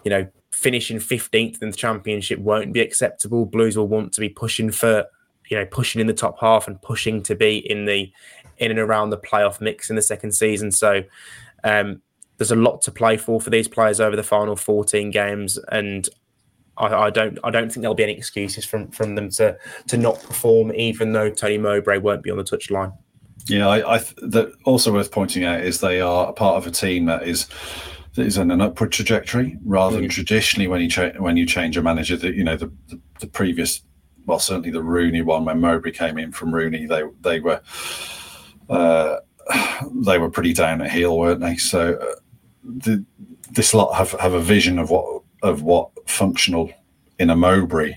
you 0.04 0.10
know 0.10 0.28
finishing 0.52 0.98
15th 0.98 1.62
in 1.62 1.70
the 1.70 1.78
championship 1.78 2.40
won't 2.40 2.74
be 2.74 2.82
acceptable. 2.82 3.46
Blues 3.46 3.78
will 3.78 3.88
want 3.88 4.14
to 4.14 4.20
be 4.20 4.30
pushing 4.30 4.72
for 4.72 5.06
you 5.50 5.58
know 5.58 5.66
pushing 5.66 6.02
in 6.02 6.08
the 6.08 6.14
top 6.14 6.40
half 6.40 6.68
and 6.68 6.82
pushing 6.82 7.22
to 7.24 7.36
be 7.36 7.58
in 7.58 7.86
the 7.86 8.12
in 8.58 8.72
and 8.72 8.80
around 8.80 9.12
the 9.12 9.18
playoff 9.18 9.62
mix 9.62 9.90
in 9.90 9.96
the 9.96 10.02
second 10.02 10.32
season. 10.32 10.72
So 10.72 11.04
um, 11.64 12.02
there's 12.38 12.52
a 12.52 12.56
lot 12.56 12.82
to 12.84 12.92
play 12.92 13.18
for 13.18 13.40
for 13.42 13.50
these 13.50 13.68
players 13.68 14.00
over 14.00 14.16
the 14.16 14.24
final 14.24 14.56
14 14.56 15.12
games. 15.12 15.58
And 15.72 16.08
I, 16.78 17.06
I, 17.06 17.10
don't 17.10 17.40
I 17.44 17.50
don't 17.50 17.72
think 17.72 17.82
there'll 17.82 17.96
be 17.96 18.04
any 18.04 18.18
excuses 18.18 18.66
from 18.66 18.90
from 18.90 19.16
them 19.16 19.30
to 19.32 19.58
to 19.88 19.98
not 19.98 20.22
perform, 20.22 20.72
even 20.74 21.14
though 21.14 21.30
Tony 21.30 21.58
Mowbray 21.58 22.00
won't 22.00 22.24
be 22.24 22.32
on 22.32 22.38
the 22.38 22.44
touchline. 22.44 22.96
Yeah, 23.48 23.68
I, 23.68 23.96
I 23.96 23.98
that 24.24 24.52
also 24.66 24.94
worth 24.94 25.12
pointing 25.12 25.44
out 25.44 25.62
is 25.62 25.80
they 25.80 26.02
are 26.02 26.30
a 26.30 26.34
part 26.34 26.58
of 26.58 26.68
a 26.68 26.72
team 26.72 27.06
that 27.06 27.28
is 27.28 27.48
that 28.16 28.26
is 28.26 28.38
on 28.38 28.52
an 28.52 28.62
upward 28.62 28.92
trajectory 28.92 29.58
rather 29.64 29.96
than 29.96 30.06
mm. 30.06 30.12
traditionally 30.12 30.68
when 30.68 30.82
you 30.82 30.90
cha- 30.90 31.12
when 31.18 31.38
you 31.38 31.46
change 31.46 31.78
a 31.78 31.82
manager 31.82 32.18
that 32.18 32.36
you 32.36 32.44
know 32.44 32.58
the, 32.58 32.72
the, 32.88 33.00
the 33.20 33.28
previous 33.28 33.82
well 34.26 34.40
certainly 34.40 34.72
the 34.72 34.84
Rooney 34.84 35.22
one 35.22 35.46
when 35.46 35.62
Mowbray 35.62 35.92
came 35.92 36.18
in 36.18 36.32
from 36.32 36.54
Rooney 36.54 36.86
they 36.86 37.04
they 37.22 37.40
were 37.40 37.62
uh, 38.70 39.18
they 39.94 40.18
were 40.18 40.30
pretty 40.30 40.54
down 40.54 40.82
at 40.82 40.92
heel 40.92 41.18
weren't 41.18 41.40
they 41.40 41.56
so 41.58 41.94
uh, 41.94 42.16
the, 42.64 43.06
this 43.52 43.74
lot 43.74 43.94
have 43.94 44.12
have 44.14 44.34
a 44.34 44.42
vision 44.42 44.78
of 44.78 44.90
what 44.90 45.24
of 45.44 45.64
what 45.64 45.90
functional 46.08 46.72
in 47.20 47.30
a 47.30 47.36
Mowbray 47.36 47.96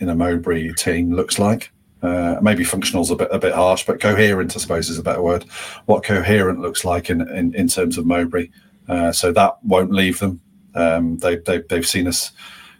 in 0.00 0.08
a 0.08 0.14
Mowbray 0.14 0.72
team 0.72 1.14
looks 1.14 1.38
like. 1.38 1.70
Uh, 2.02 2.38
maybe 2.42 2.64
functional 2.64 3.02
is 3.02 3.10
a 3.10 3.16
bit 3.16 3.28
a 3.30 3.38
bit 3.38 3.54
harsh, 3.54 3.84
but 3.86 4.00
coherent, 4.00 4.54
I 4.54 4.60
suppose, 4.60 4.90
is 4.90 4.98
a 4.98 5.02
better 5.02 5.22
word. 5.22 5.44
What 5.86 6.04
coherent 6.04 6.60
looks 6.60 6.84
like 6.84 7.08
in 7.08 7.22
in, 7.30 7.54
in 7.54 7.68
terms 7.68 7.96
of 7.96 8.06
Mowbray, 8.06 8.50
uh, 8.88 9.12
so 9.12 9.32
that 9.32 9.56
won't 9.64 9.92
leave 9.92 10.18
them. 10.18 10.40
Um, 10.74 11.16
they, 11.18 11.36
they 11.36 11.62
they've 11.62 11.86
seen 11.86 12.06
us 12.06 12.32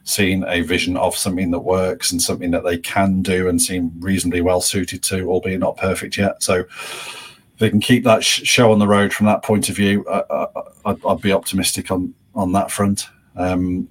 seen 0.07 0.45
a 0.47 0.61
vision 0.61 0.99
of 0.99 1.17
something 1.17 1.51
that 1.51 1.61
works 1.61 2.13
and 2.13 2.21
something 2.21 2.51
that 2.51 2.65
they 2.65 2.77
can 2.77 3.23
do 3.23 3.49
and 3.49 3.63
seem 3.63 3.91
reasonably 3.99 4.43
well 4.43 4.61
suited 4.61 5.03
to, 5.03 5.27
albeit 5.31 5.61
not 5.61 5.79
perfect 5.79 6.19
yet. 6.19 6.43
So 6.43 6.65
they 7.59 7.71
can 7.71 7.81
keep 7.81 8.05
that 8.05 8.23
sh- 8.23 8.43
show 8.43 8.71
on 8.73 8.79
the 8.79 8.87
road 8.87 9.15
from 9.15 9.25
that 9.27 9.43
point 9.43 9.71
of 9.71 9.77
view. 9.77 10.07
I, 10.09 10.47
would 10.85 11.23
be 11.23 11.33
optimistic 11.33 11.91
on 11.91 12.13
on 12.35 12.53
that 12.53 12.71
front. 12.71 13.07
Um, 13.37 13.89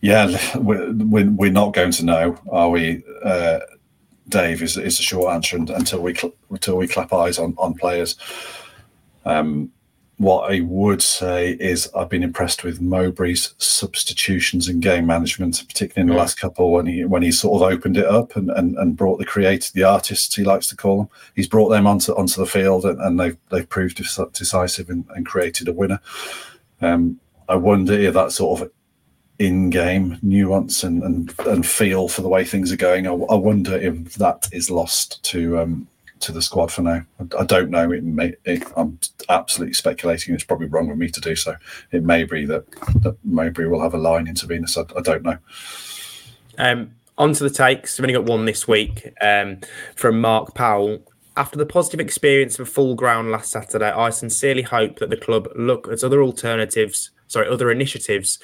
yeah, 0.00 0.56
we're, 0.58 0.92
we're 0.92 1.52
not 1.52 1.74
going 1.74 1.92
to 1.92 2.04
know, 2.04 2.38
are 2.50 2.70
we? 2.70 3.02
Uh, 3.22 3.60
Dave 4.28 4.62
is 4.62 4.76
is 4.76 4.98
a 4.98 5.02
short 5.02 5.34
answer 5.34 5.56
until 5.56 6.00
we 6.00 6.14
cl- 6.14 6.34
until 6.50 6.76
we 6.76 6.86
clap 6.86 7.12
eyes 7.12 7.38
on 7.38 7.54
on 7.58 7.74
players. 7.74 8.16
Um, 9.24 9.72
what 10.20 10.52
I 10.52 10.60
would 10.60 11.00
say 11.00 11.52
is 11.52 11.90
I've 11.96 12.10
been 12.10 12.22
impressed 12.22 12.62
with 12.62 12.78
Mowbray's 12.78 13.54
substitutions 13.56 14.68
and 14.68 14.82
game 14.82 15.06
management, 15.06 15.64
particularly 15.66 16.02
in 16.02 16.14
the 16.14 16.20
last 16.20 16.38
couple 16.38 16.72
when 16.72 16.84
he 16.86 17.06
when 17.06 17.22
he 17.22 17.32
sort 17.32 17.62
of 17.62 17.72
opened 17.72 17.96
it 17.96 18.04
up 18.04 18.36
and, 18.36 18.50
and, 18.50 18.76
and 18.76 18.96
brought 18.96 19.18
the 19.18 19.24
creators, 19.24 19.70
the 19.70 19.82
artists 19.82 20.34
he 20.34 20.44
likes 20.44 20.66
to 20.68 20.76
call 20.76 20.98
them. 20.98 21.08
He's 21.34 21.48
brought 21.48 21.70
them 21.70 21.86
onto 21.86 22.12
onto 22.12 22.38
the 22.38 22.46
field 22.46 22.84
and, 22.84 23.00
and 23.00 23.18
they've 23.18 23.36
they've 23.48 23.68
proved 23.68 23.96
decisive 23.96 24.90
and, 24.90 25.06
and 25.16 25.24
created 25.24 25.68
a 25.68 25.72
winner. 25.72 26.00
Um, 26.82 27.18
I 27.50 27.56
wonder 27.56 27.92
if 27.92 28.14
that 28.14 28.32
sort 28.32 28.60
of 28.60 28.70
in-game 29.38 30.18
nuance 30.22 30.84
and, 30.84 31.02
and, 31.02 31.34
and 31.46 31.66
feel 31.66 32.08
for 32.08 32.22
the 32.22 32.28
way 32.28 32.44
things 32.44 32.70
are 32.70 32.76
going. 32.76 33.06
I, 33.06 33.12
I 33.12 33.34
wonder 33.34 33.76
if 33.76 34.14
that 34.14 34.48
is 34.52 34.70
lost 34.70 35.22
to 35.24 35.58
um, 35.58 35.88
to 36.20 36.32
the 36.32 36.42
squad 36.42 36.70
for 36.70 36.82
now. 36.82 37.02
I, 37.18 37.40
I 37.40 37.44
don't 37.44 37.70
know. 37.70 37.90
It 37.90 38.04
may. 38.04 38.34
It, 38.44 38.62
I'm 38.76 38.98
absolutely 39.28 39.74
speculating. 39.74 40.34
It's 40.34 40.44
probably 40.44 40.68
wrong 40.68 40.90
of 40.90 40.98
me 40.98 41.08
to 41.08 41.20
do 41.20 41.34
so. 41.34 41.56
It 41.90 42.04
may 42.04 42.24
be 42.24 42.46
that 42.46 42.70
that 43.02 43.16
Mowbray 43.24 43.66
will 43.66 43.82
have 43.82 43.94
a 43.94 43.98
line 43.98 44.28
into 44.28 44.46
Venus. 44.46 44.76
I, 44.76 44.82
I 44.96 45.00
don't 45.00 45.22
know. 45.22 45.38
Um, 46.58 46.94
on 47.18 47.32
to 47.34 47.44
the 47.44 47.50
takes. 47.50 47.98
We've 47.98 48.04
only 48.04 48.14
got 48.14 48.24
one 48.24 48.44
this 48.44 48.68
week 48.68 49.12
um, 49.20 49.58
from 49.96 50.20
Mark 50.20 50.54
Powell. 50.54 51.02
After 51.36 51.56
the 51.56 51.66
positive 51.66 52.00
experience 52.00 52.58
of 52.58 52.68
full 52.68 52.94
ground 52.94 53.30
last 53.30 53.50
Saturday, 53.50 53.90
I 53.90 54.10
sincerely 54.10 54.62
hope 54.62 54.98
that 54.98 55.10
the 55.10 55.16
club 55.16 55.48
look 55.54 55.88
at 55.88 56.02
other 56.02 56.22
alternatives, 56.22 57.10
sorry, 57.28 57.48
other 57.48 57.70
initiatives 57.70 58.38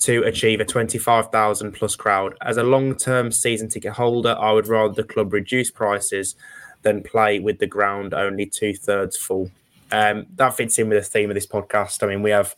to 0.00 0.22
achieve 0.22 0.60
a 0.60 0.64
25,000 0.64 1.72
plus 1.72 1.96
crowd. 1.96 2.34
As 2.40 2.56
a 2.56 2.62
long 2.62 2.94
term 2.94 3.32
season 3.32 3.68
ticket 3.68 3.92
holder, 3.92 4.36
I 4.38 4.52
would 4.52 4.68
rather 4.68 4.94
the 4.94 5.04
club 5.04 5.32
reduce 5.32 5.70
prices 5.70 6.36
than 6.82 7.02
play 7.02 7.40
with 7.40 7.58
the 7.58 7.66
ground 7.66 8.14
only 8.14 8.46
two 8.46 8.74
thirds 8.74 9.16
full. 9.16 9.50
Um, 9.92 10.26
that 10.36 10.56
fits 10.56 10.78
in 10.78 10.88
with 10.88 11.02
the 11.02 11.10
theme 11.10 11.30
of 11.30 11.34
this 11.34 11.46
podcast. 11.46 12.02
I 12.02 12.06
mean, 12.06 12.22
we 12.22 12.30
have 12.30 12.54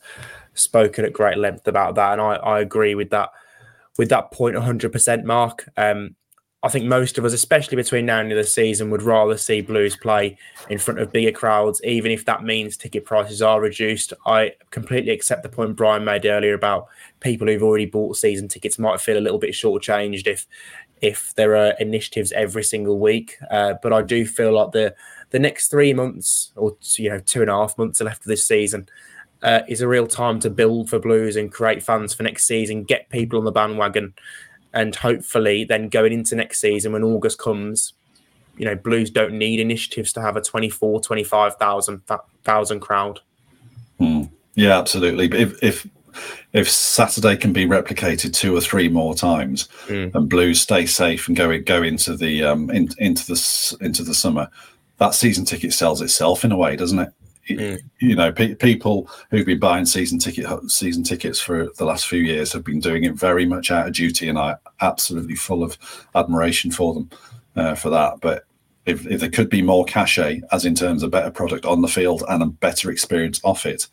spoken 0.53 1.03
at 1.03 1.13
great 1.13 1.37
length 1.37 1.67
about 1.67 1.95
that, 1.95 2.13
and 2.13 2.21
I, 2.21 2.35
I 2.35 2.59
agree 2.59 2.95
with 2.95 3.09
that 3.09 3.29
with 3.97 4.09
that 4.09 4.31
point 4.31 4.55
100% 4.55 5.23
mark. 5.23 5.67
Um, 5.77 6.15
I 6.63 6.69
think 6.69 6.85
most 6.85 7.17
of 7.17 7.25
us, 7.25 7.33
especially 7.33 7.75
between 7.75 8.05
now 8.05 8.21
and 8.21 8.31
the, 8.31 8.43
season, 8.45 8.89
would 8.89 9.01
rather 9.01 9.37
see 9.37 9.59
Blues 9.59 9.97
play 9.97 10.37
in 10.69 10.77
front 10.77 11.01
of 11.01 11.11
bigger 11.11 11.33
crowds, 11.33 11.83
even 11.83 12.09
if 12.09 12.23
that 12.23 12.43
means 12.43 12.77
ticket 12.77 13.03
prices 13.03 13.41
are 13.41 13.59
reduced. 13.59 14.13
I 14.25 14.53
completely 14.71 15.11
accept 15.11 15.43
the 15.43 15.49
point 15.49 15.75
Brian 15.75 16.05
made 16.05 16.25
earlier 16.25 16.53
about 16.53 16.87
people 17.19 17.47
who've 17.47 17.61
already 17.61 17.85
bought 17.85 18.15
season 18.15 18.47
tickets 18.47 18.79
might 18.79 19.01
feel 19.01 19.17
a 19.17 19.19
little 19.19 19.39
bit 19.39 19.53
shortchanged 19.53 20.25
if 20.25 20.47
if 21.01 21.35
there 21.35 21.53
are 21.57 21.73
initiatives 21.81 22.31
every 22.31 22.63
single 22.63 22.97
week. 22.97 23.37
Uh, 23.51 23.73
but 23.83 23.91
I 23.91 24.01
do 24.01 24.25
feel 24.25 24.53
like 24.53 24.71
the 24.71 24.95
the 25.31 25.39
next 25.39 25.67
three 25.67 25.93
months 25.93 26.53
or 26.55 26.77
you 26.95 27.09
know 27.09 27.19
two 27.19 27.41
and 27.41 27.49
a 27.49 27.55
half 27.55 27.77
months 27.77 27.99
left 27.99 28.21
of 28.21 28.27
this 28.27 28.47
season 28.47 28.87
uh, 29.41 29.61
is 29.67 29.81
a 29.81 29.87
real 29.87 30.07
time 30.07 30.39
to 30.39 30.49
build 30.49 30.89
for 30.89 30.97
Blues 30.97 31.35
and 31.35 31.51
create 31.51 31.83
fans 31.83 32.13
for 32.13 32.23
next 32.23 32.45
season, 32.45 32.83
get 32.83 33.09
people 33.09 33.37
on 33.37 33.45
the 33.45 33.51
bandwagon, 33.51 34.13
and 34.73 34.95
hopefully 34.95 35.63
then 35.63 35.89
going 35.89 36.13
into 36.13 36.35
next 36.35 36.59
season 36.59 36.93
when 36.93 37.03
August 37.03 37.37
comes. 37.37 37.93
You 38.57 38.65
know, 38.65 38.75
Blues 38.75 39.09
don't 39.09 39.37
need 39.37 39.59
initiatives 39.59 40.13
to 40.13 40.21
have 40.21 40.35
a 40.35 40.41
24, 40.41 41.01
25,000 41.01 42.01
thousand 42.43 42.79
crowd. 42.81 43.19
Hmm. 43.97 44.23
Yeah, 44.55 44.77
absolutely. 44.77 45.27
But 45.27 45.39
if, 45.39 45.63
if 45.63 45.87
if 46.53 46.69
Saturday 46.69 47.35
can 47.35 47.53
be 47.53 47.65
replicated 47.65 48.33
two 48.33 48.55
or 48.55 48.61
three 48.61 48.87
more 48.87 49.15
times, 49.15 49.67
mm. 49.87 50.13
and 50.13 50.29
Blues 50.29 50.61
stay 50.61 50.85
safe 50.85 51.27
and 51.27 51.35
go 51.35 51.57
go 51.59 51.81
into 51.81 52.15
the 52.15 52.43
um, 52.43 52.69
in, 52.69 52.89
into 52.99 53.25
the 53.25 53.77
into 53.81 54.03
the 54.03 54.13
summer, 54.13 54.47
that 54.97 55.15
season 55.15 55.45
ticket 55.45 55.73
sells 55.73 56.01
itself 56.01 56.45
in 56.45 56.51
a 56.51 56.57
way, 56.57 56.75
doesn't 56.75 56.99
it? 56.99 57.09
Mm. 57.49 57.81
You 57.99 58.15
know, 58.15 58.31
pe- 58.31 58.55
people 58.55 59.09
who've 59.29 59.45
been 59.45 59.59
buying 59.59 59.85
season 59.85 60.17
ticket 60.17 60.47
season 60.69 61.03
tickets 61.03 61.39
for 61.39 61.69
the 61.77 61.85
last 61.85 62.07
few 62.07 62.21
years 62.21 62.53
have 62.53 62.63
been 62.63 62.79
doing 62.79 63.03
it 63.03 63.15
very 63.15 63.45
much 63.45 63.69
out 63.69 63.87
of 63.87 63.93
duty, 63.93 64.29
and 64.29 64.39
I 64.39 64.55
absolutely 64.81 65.35
full 65.35 65.63
of 65.63 65.77
admiration 66.15 66.71
for 66.71 66.93
them 66.93 67.09
uh, 67.55 67.75
for 67.75 67.89
that. 67.89 68.21
But 68.21 68.45
if, 68.85 69.05
if 69.07 69.19
there 69.19 69.29
could 69.29 69.49
be 69.49 69.61
more 69.61 69.85
cachet, 69.85 70.41
as 70.51 70.65
in 70.65 70.75
terms 70.75 71.03
of 71.03 71.11
better 71.11 71.31
product 71.31 71.65
on 71.65 71.81
the 71.81 71.87
field 71.87 72.23
and 72.27 72.43
a 72.43 72.47
better 72.47 72.89
experience 72.91 73.39
off 73.43 73.65
it, 73.65 73.87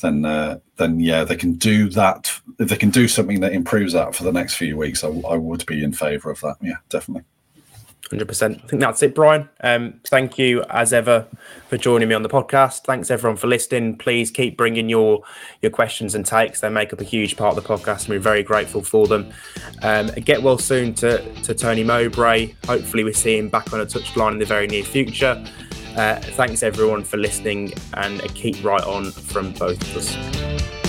then 0.00 0.24
uh, 0.24 0.58
then 0.76 0.98
yeah, 0.98 1.24
they 1.24 1.36
can 1.36 1.54
do 1.54 1.88
that. 1.90 2.40
If 2.58 2.70
they 2.70 2.76
can 2.76 2.90
do 2.90 3.06
something 3.06 3.40
that 3.40 3.52
improves 3.52 3.92
that 3.92 4.14
for 4.14 4.24
the 4.24 4.32
next 4.32 4.54
few 4.54 4.76
weeks, 4.76 5.04
I, 5.04 5.08
I 5.08 5.36
would 5.36 5.64
be 5.66 5.84
in 5.84 5.92
favour 5.92 6.30
of 6.30 6.40
that. 6.40 6.56
Yeah, 6.60 6.76
definitely. 6.88 7.24
Hundred 8.10 8.26
percent. 8.26 8.60
I 8.64 8.66
think 8.66 8.80
that's 8.80 9.04
it, 9.04 9.14
Brian. 9.14 9.48
Um, 9.60 10.00
thank 10.04 10.36
you 10.36 10.64
as 10.68 10.92
ever 10.92 11.28
for 11.68 11.76
joining 11.76 12.08
me 12.08 12.14
on 12.16 12.24
the 12.24 12.28
podcast. 12.28 12.82
Thanks 12.82 13.08
everyone 13.08 13.36
for 13.36 13.46
listening. 13.46 13.96
Please 13.98 14.32
keep 14.32 14.56
bringing 14.56 14.88
your 14.88 15.22
your 15.62 15.70
questions 15.70 16.16
and 16.16 16.26
takes. 16.26 16.60
They 16.60 16.70
make 16.70 16.92
up 16.92 17.00
a 17.00 17.04
huge 17.04 17.36
part 17.36 17.56
of 17.56 17.62
the 17.62 17.68
podcast, 17.68 18.00
and 18.00 18.08
we're 18.08 18.18
very 18.18 18.42
grateful 18.42 18.82
for 18.82 19.06
them. 19.06 19.32
Um, 19.82 20.08
get 20.08 20.42
well 20.42 20.58
soon 20.58 20.92
to 20.94 21.22
to 21.42 21.54
Tony 21.54 21.84
Mowbray. 21.84 22.52
Hopefully, 22.66 23.04
we 23.04 23.12
see 23.12 23.38
him 23.38 23.48
back 23.48 23.72
on 23.72 23.80
a 23.80 23.86
touchline 23.86 24.32
in 24.32 24.38
the 24.38 24.44
very 24.44 24.66
near 24.66 24.82
future. 24.82 25.40
Uh, 25.96 26.16
thanks 26.16 26.64
everyone 26.64 27.04
for 27.04 27.16
listening 27.16 27.72
and 27.94 28.22
keep 28.34 28.62
right 28.64 28.84
on 28.84 29.12
from 29.12 29.52
both 29.52 29.80
of 29.82 29.96
us. 29.98 30.79